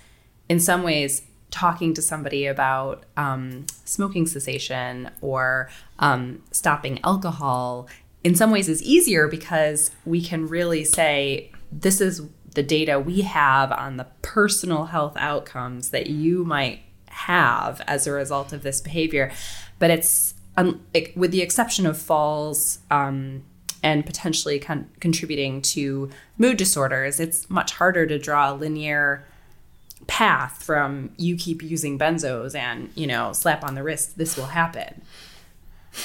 in 0.52 0.60
some 0.60 0.84
ways 0.84 1.22
talking 1.50 1.94
to 1.94 2.02
somebody 2.02 2.46
about 2.46 3.06
um, 3.16 3.66
smoking 3.86 4.26
cessation 4.28 5.10
or 5.22 5.70
um, 6.00 6.44
stopping 6.52 7.00
alcohol 7.06 7.88
in 8.26 8.36
some 8.36 8.52
ways 8.52 8.68
is 8.68 8.84
easier 8.84 9.30
because 9.30 9.92
we 10.04 10.22
can 10.22 10.46
really 10.50 10.84
say 10.84 11.50
this 11.72 12.02
is 12.02 12.28
the 12.54 12.62
data 12.62 13.00
we 13.00 13.22
have 13.22 13.72
on 13.72 13.96
the 13.96 14.06
personal 14.24 14.88
health 14.88 15.16
outcomes 15.16 15.92
that 15.92 16.08
you 16.08 16.44
might 16.44 16.82
have 17.06 17.80
as 17.88 18.06
a 18.06 18.12
result 18.12 18.52
of 18.52 18.62
this 18.62 18.82
behavior. 18.82 19.32
But 19.80 19.90
it's, 19.90 20.34
um, 20.58 20.82
it, 20.94 21.16
with 21.16 21.32
the 21.32 21.42
exception 21.42 21.86
of 21.86 21.98
falls 21.98 22.80
um, 22.92 23.44
and 23.82 24.06
potentially 24.06 24.60
con- 24.60 24.90
contributing 25.00 25.62
to 25.62 26.10
mood 26.38 26.58
disorders, 26.58 27.22
it's 27.22 27.50
much 27.50 27.72
harder 27.72 28.06
to 28.06 28.20
draw 28.20 28.52
a 28.52 28.54
linear 28.54 29.26
path 30.12 30.62
from 30.62 31.10
you 31.16 31.38
keep 31.38 31.64
using 31.64 31.98
benzos 31.98 32.54
and, 32.54 32.90
you 32.96 33.08
know, 33.08 33.32
slap 33.32 33.64
on 33.64 33.76
the 33.76 33.82
wrist, 33.82 34.18
this 34.18 34.36
will 34.36 34.48
happen. 34.48 35.02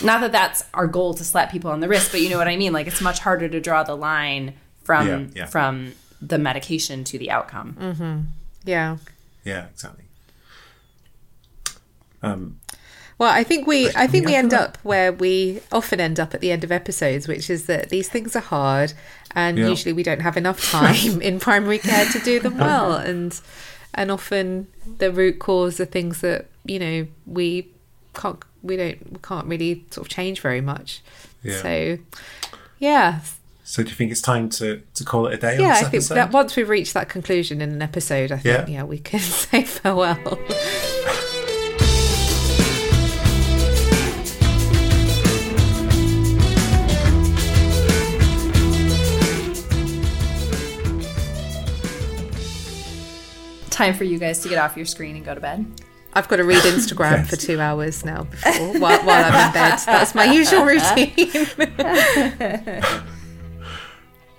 Not 0.01 0.21
that 0.21 0.31
that's 0.31 0.63
our 0.75 0.87
goal 0.87 1.13
to 1.15 1.25
slap 1.25 1.51
people 1.51 1.73
on 1.73 1.81
the 1.81 1.89
wrist, 1.89 2.13
but 2.13 2.21
you 2.21 2.31
know 2.31 2.39
what 2.39 2.47
I 2.47 2.57
mean? 2.57 2.73
Like 2.73 2.87
it's 2.87 3.01
much 3.01 3.19
harder 3.19 3.49
to 3.49 3.61
draw 3.61 3.83
the 3.83 3.97
line 3.97 4.55
from 4.85 5.09
yeah, 5.09 5.27
yeah. 5.35 5.47
from 5.47 5.95
the 6.23 6.39
medication 6.39 7.03
to 7.03 7.19
the 7.19 7.33
outcome. 7.33 7.77
Mm-hmm. 7.81 8.21
Yeah. 8.65 8.99
Yeah, 9.43 9.67
exactly. 9.67 10.05
Um, 12.23 12.61
well, 13.19 13.33
I 13.33 13.43
think 13.43 13.67
we 13.67 13.91
I 13.97 14.07
think 14.07 14.25
we 14.27 14.37
end 14.37 14.55
up 14.55 14.79
where 14.85 15.13
we 15.13 15.63
often 15.73 15.99
end 15.99 16.21
up 16.21 16.33
at 16.33 16.41
the 16.41 16.53
end 16.53 16.63
of 16.63 16.71
episodes, 16.71 17.27
which 17.27 17.51
is 17.51 17.67
that 17.67 17.89
these 17.89 18.09
things 18.09 18.37
are 18.37 18.41
hard, 18.41 18.93
and 19.35 19.59
yeah. 19.59 19.67
usually 19.67 19.93
we 19.93 20.05
don't 20.05 20.21
have 20.21 20.37
enough 20.37 20.71
time 20.71 21.21
in 21.23 21.41
primary 21.41 21.79
care 21.79 22.07
to 22.07 22.21
do 22.21 22.39
them 22.39 22.59
well, 22.59 22.95
and 22.95 23.41
and 23.97 24.11
often 24.11 24.69
the 24.99 25.11
root 25.11 25.39
cause 25.39 25.81
are 25.81 25.87
things 25.87 26.21
that 26.21 26.47
you 26.65 26.79
know 26.79 27.07
we 27.27 27.69
can't 28.15 28.43
we 28.63 28.77
don't 28.77 29.13
we 29.13 29.19
can't 29.23 29.47
really 29.47 29.85
sort 29.91 30.07
of 30.07 30.09
change 30.09 30.41
very 30.41 30.61
much. 30.61 31.03
Yeah. 31.43 31.63
So, 31.63 31.99
yeah, 32.79 33.21
so 33.67 33.83
do 33.83 33.89
you 33.89 33.97
think 33.97 34.13
it's 34.13 34.21
time 34.21 34.49
to, 34.51 34.81
to 34.95 35.05
call 35.05 35.27
it 35.27 35.35
a 35.35 35.37
day? 35.39 35.59
Yeah, 35.59 35.73
I 35.73 35.83
think 35.83 36.05
that 36.05 36.31
once 36.31 36.55
we've 36.55 36.69
reached 36.69 36.95
that 36.95 37.09
conclusion 37.09 37.61
in 37.61 37.73
an 37.73 37.83
episode, 37.83 38.31
I 38.31 38.37
think 38.37 38.69
yeah, 38.69 38.75
yeah 38.75 38.83
we 38.85 39.01
can 39.01 39.19
say 39.21 39.65
farewell. 39.65 40.39
Time 53.77 53.95
for 53.95 54.05
you 54.05 54.19
guys 54.19 54.41
to 54.41 54.49
get 54.49 54.59
off 54.59 54.77
your 54.77 54.87
screen 54.87 55.17
and 55.17 55.25
go 55.25 55.35
to 55.35 55.41
bed. 55.41 55.67
I've 56.15 56.29
got 56.29 56.37
to 56.37 56.45
read 56.45 56.63
Instagram 56.63 57.19
yes. 57.19 57.31
for 57.31 57.37
two 57.37 57.61
hours 57.61 58.05
now 58.05 58.25
before 58.25 58.79
while, 58.79 58.99
while 59.05 59.25
I'm 59.25 59.49
in 59.49 59.53
bed. 59.53 59.79
That's 59.85 60.15
my 60.15 60.25
usual 60.25 60.65
routine. 60.65 61.13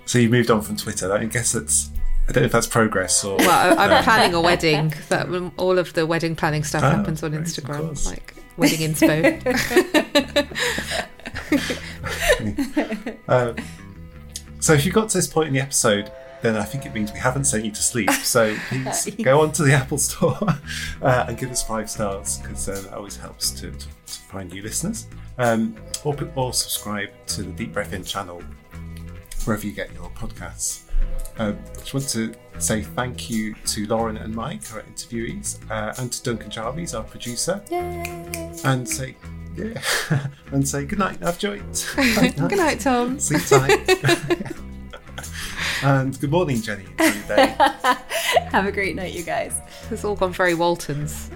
So 0.08 0.18
you 0.18 0.30
moved 0.30 0.50
on 0.50 0.62
from 0.62 0.76
Twitter. 0.76 1.12
I 1.12 1.26
guess 1.26 1.52
that's. 1.52 1.90
I 2.26 2.32
don't 2.32 2.42
know 2.42 2.46
if 2.46 2.52
that's 2.52 2.66
progress 2.66 3.22
or. 3.24 3.36
Well, 3.36 3.78
I'm 3.78 4.02
planning 4.02 4.32
a 4.32 4.40
wedding. 4.40 4.94
That 5.10 5.28
all 5.58 5.78
of 5.78 5.92
the 5.92 6.06
wedding 6.06 6.34
planning 6.34 6.64
stuff 6.64 6.82
oh, 6.82 6.88
happens 6.88 7.22
on 7.22 7.32
Instagram, 7.32 8.06
like 8.06 8.34
wedding 8.56 8.90
inspo. 8.90 9.38
uh, 13.28 13.52
so 14.60 14.72
if 14.72 14.86
you 14.86 14.92
got 14.92 15.10
to 15.10 15.18
this 15.18 15.26
point 15.26 15.48
in 15.48 15.54
the 15.54 15.60
episode, 15.60 16.10
then 16.42 16.56
I 16.56 16.62
think 16.64 16.86
it 16.86 16.94
means 16.94 17.12
we 17.12 17.18
haven't 17.18 17.44
sent 17.44 17.64
you 17.64 17.70
to 17.70 17.82
sleep. 17.82 18.10
So 18.28 18.54
please 18.68 19.06
go 19.22 19.40
on 19.40 19.52
to 19.52 19.62
the 19.62 19.72
Apple 19.72 19.96
Store 19.98 20.36
uh, 21.02 21.24
and 21.28 21.38
give 21.38 21.50
us 21.50 21.62
five 21.62 21.88
stars 21.88 22.38
because 22.38 22.68
uh, 22.68 22.80
that 22.82 22.92
always 22.92 23.16
helps 23.16 23.50
to, 23.52 23.70
to, 23.70 23.78
to 23.78 24.12
find 24.28 24.52
new 24.52 24.62
listeners. 24.62 25.06
Um, 25.38 25.76
or, 26.04 26.14
or 26.34 26.52
subscribe 26.52 27.10
to 27.28 27.42
the 27.42 27.52
Deep 27.52 27.72
Breath 27.72 27.92
In 27.92 28.04
channel 28.04 28.42
wherever 29.44 29.66
you 29.66 29.72
get 29.72 29.92
your 29.94 30.10
podcasts. 30.10 30.82
Uh, 31.38 31.54
I 31.54 31.78
just 31.78 31.94
want 31.94 32.08
to 32.10 32.34
say 32.58 32.82
thank 32.82 33.30
you 33.30 33.54
to 33.66 33.86
Lauren 33.86 34.18
and 34.18 34.34
Mike, 34.34 34.62
our 34.74 34.82
interviewees, 34.82 35.58
uh, 35.70 35.94
and 35.98 36.12
to 36.12 36.22
Duncan 36.22 36.50
Jarvis, 36.50 36.94
our 36.94 37.04
producer. 37.04 37.62
Yay! 37.70 38.26
And 38.64 38.86
say, 38.86 39.16
yeah, 39.56 39.80
and 40.52 40.68
say 40.68 40.84
good 40.84 40.98
night, 40.98 41.20
Navjoy. 41.20 42.48
good 42.48 42.58
night, 42.58 42.80
Tom. 42.80 43.18
Sleep 43.20 43.42
tight. 43.46 44.56
And 45.82 46.18
good 46.20 46.30
morning, 46.30 46.60
Jenny. 46.60 46.84
Have 46.98 48.66
a 48.66 48.72
great 48.72 48.96
night, 48.96 49.14
you 49.14 49.22
guys. 49.22 49.60
It's 49.90 50.04
all 50.04 50.16
gone 50.16 50.32
very 50.32 50.54
Waltons. 50.54 51.30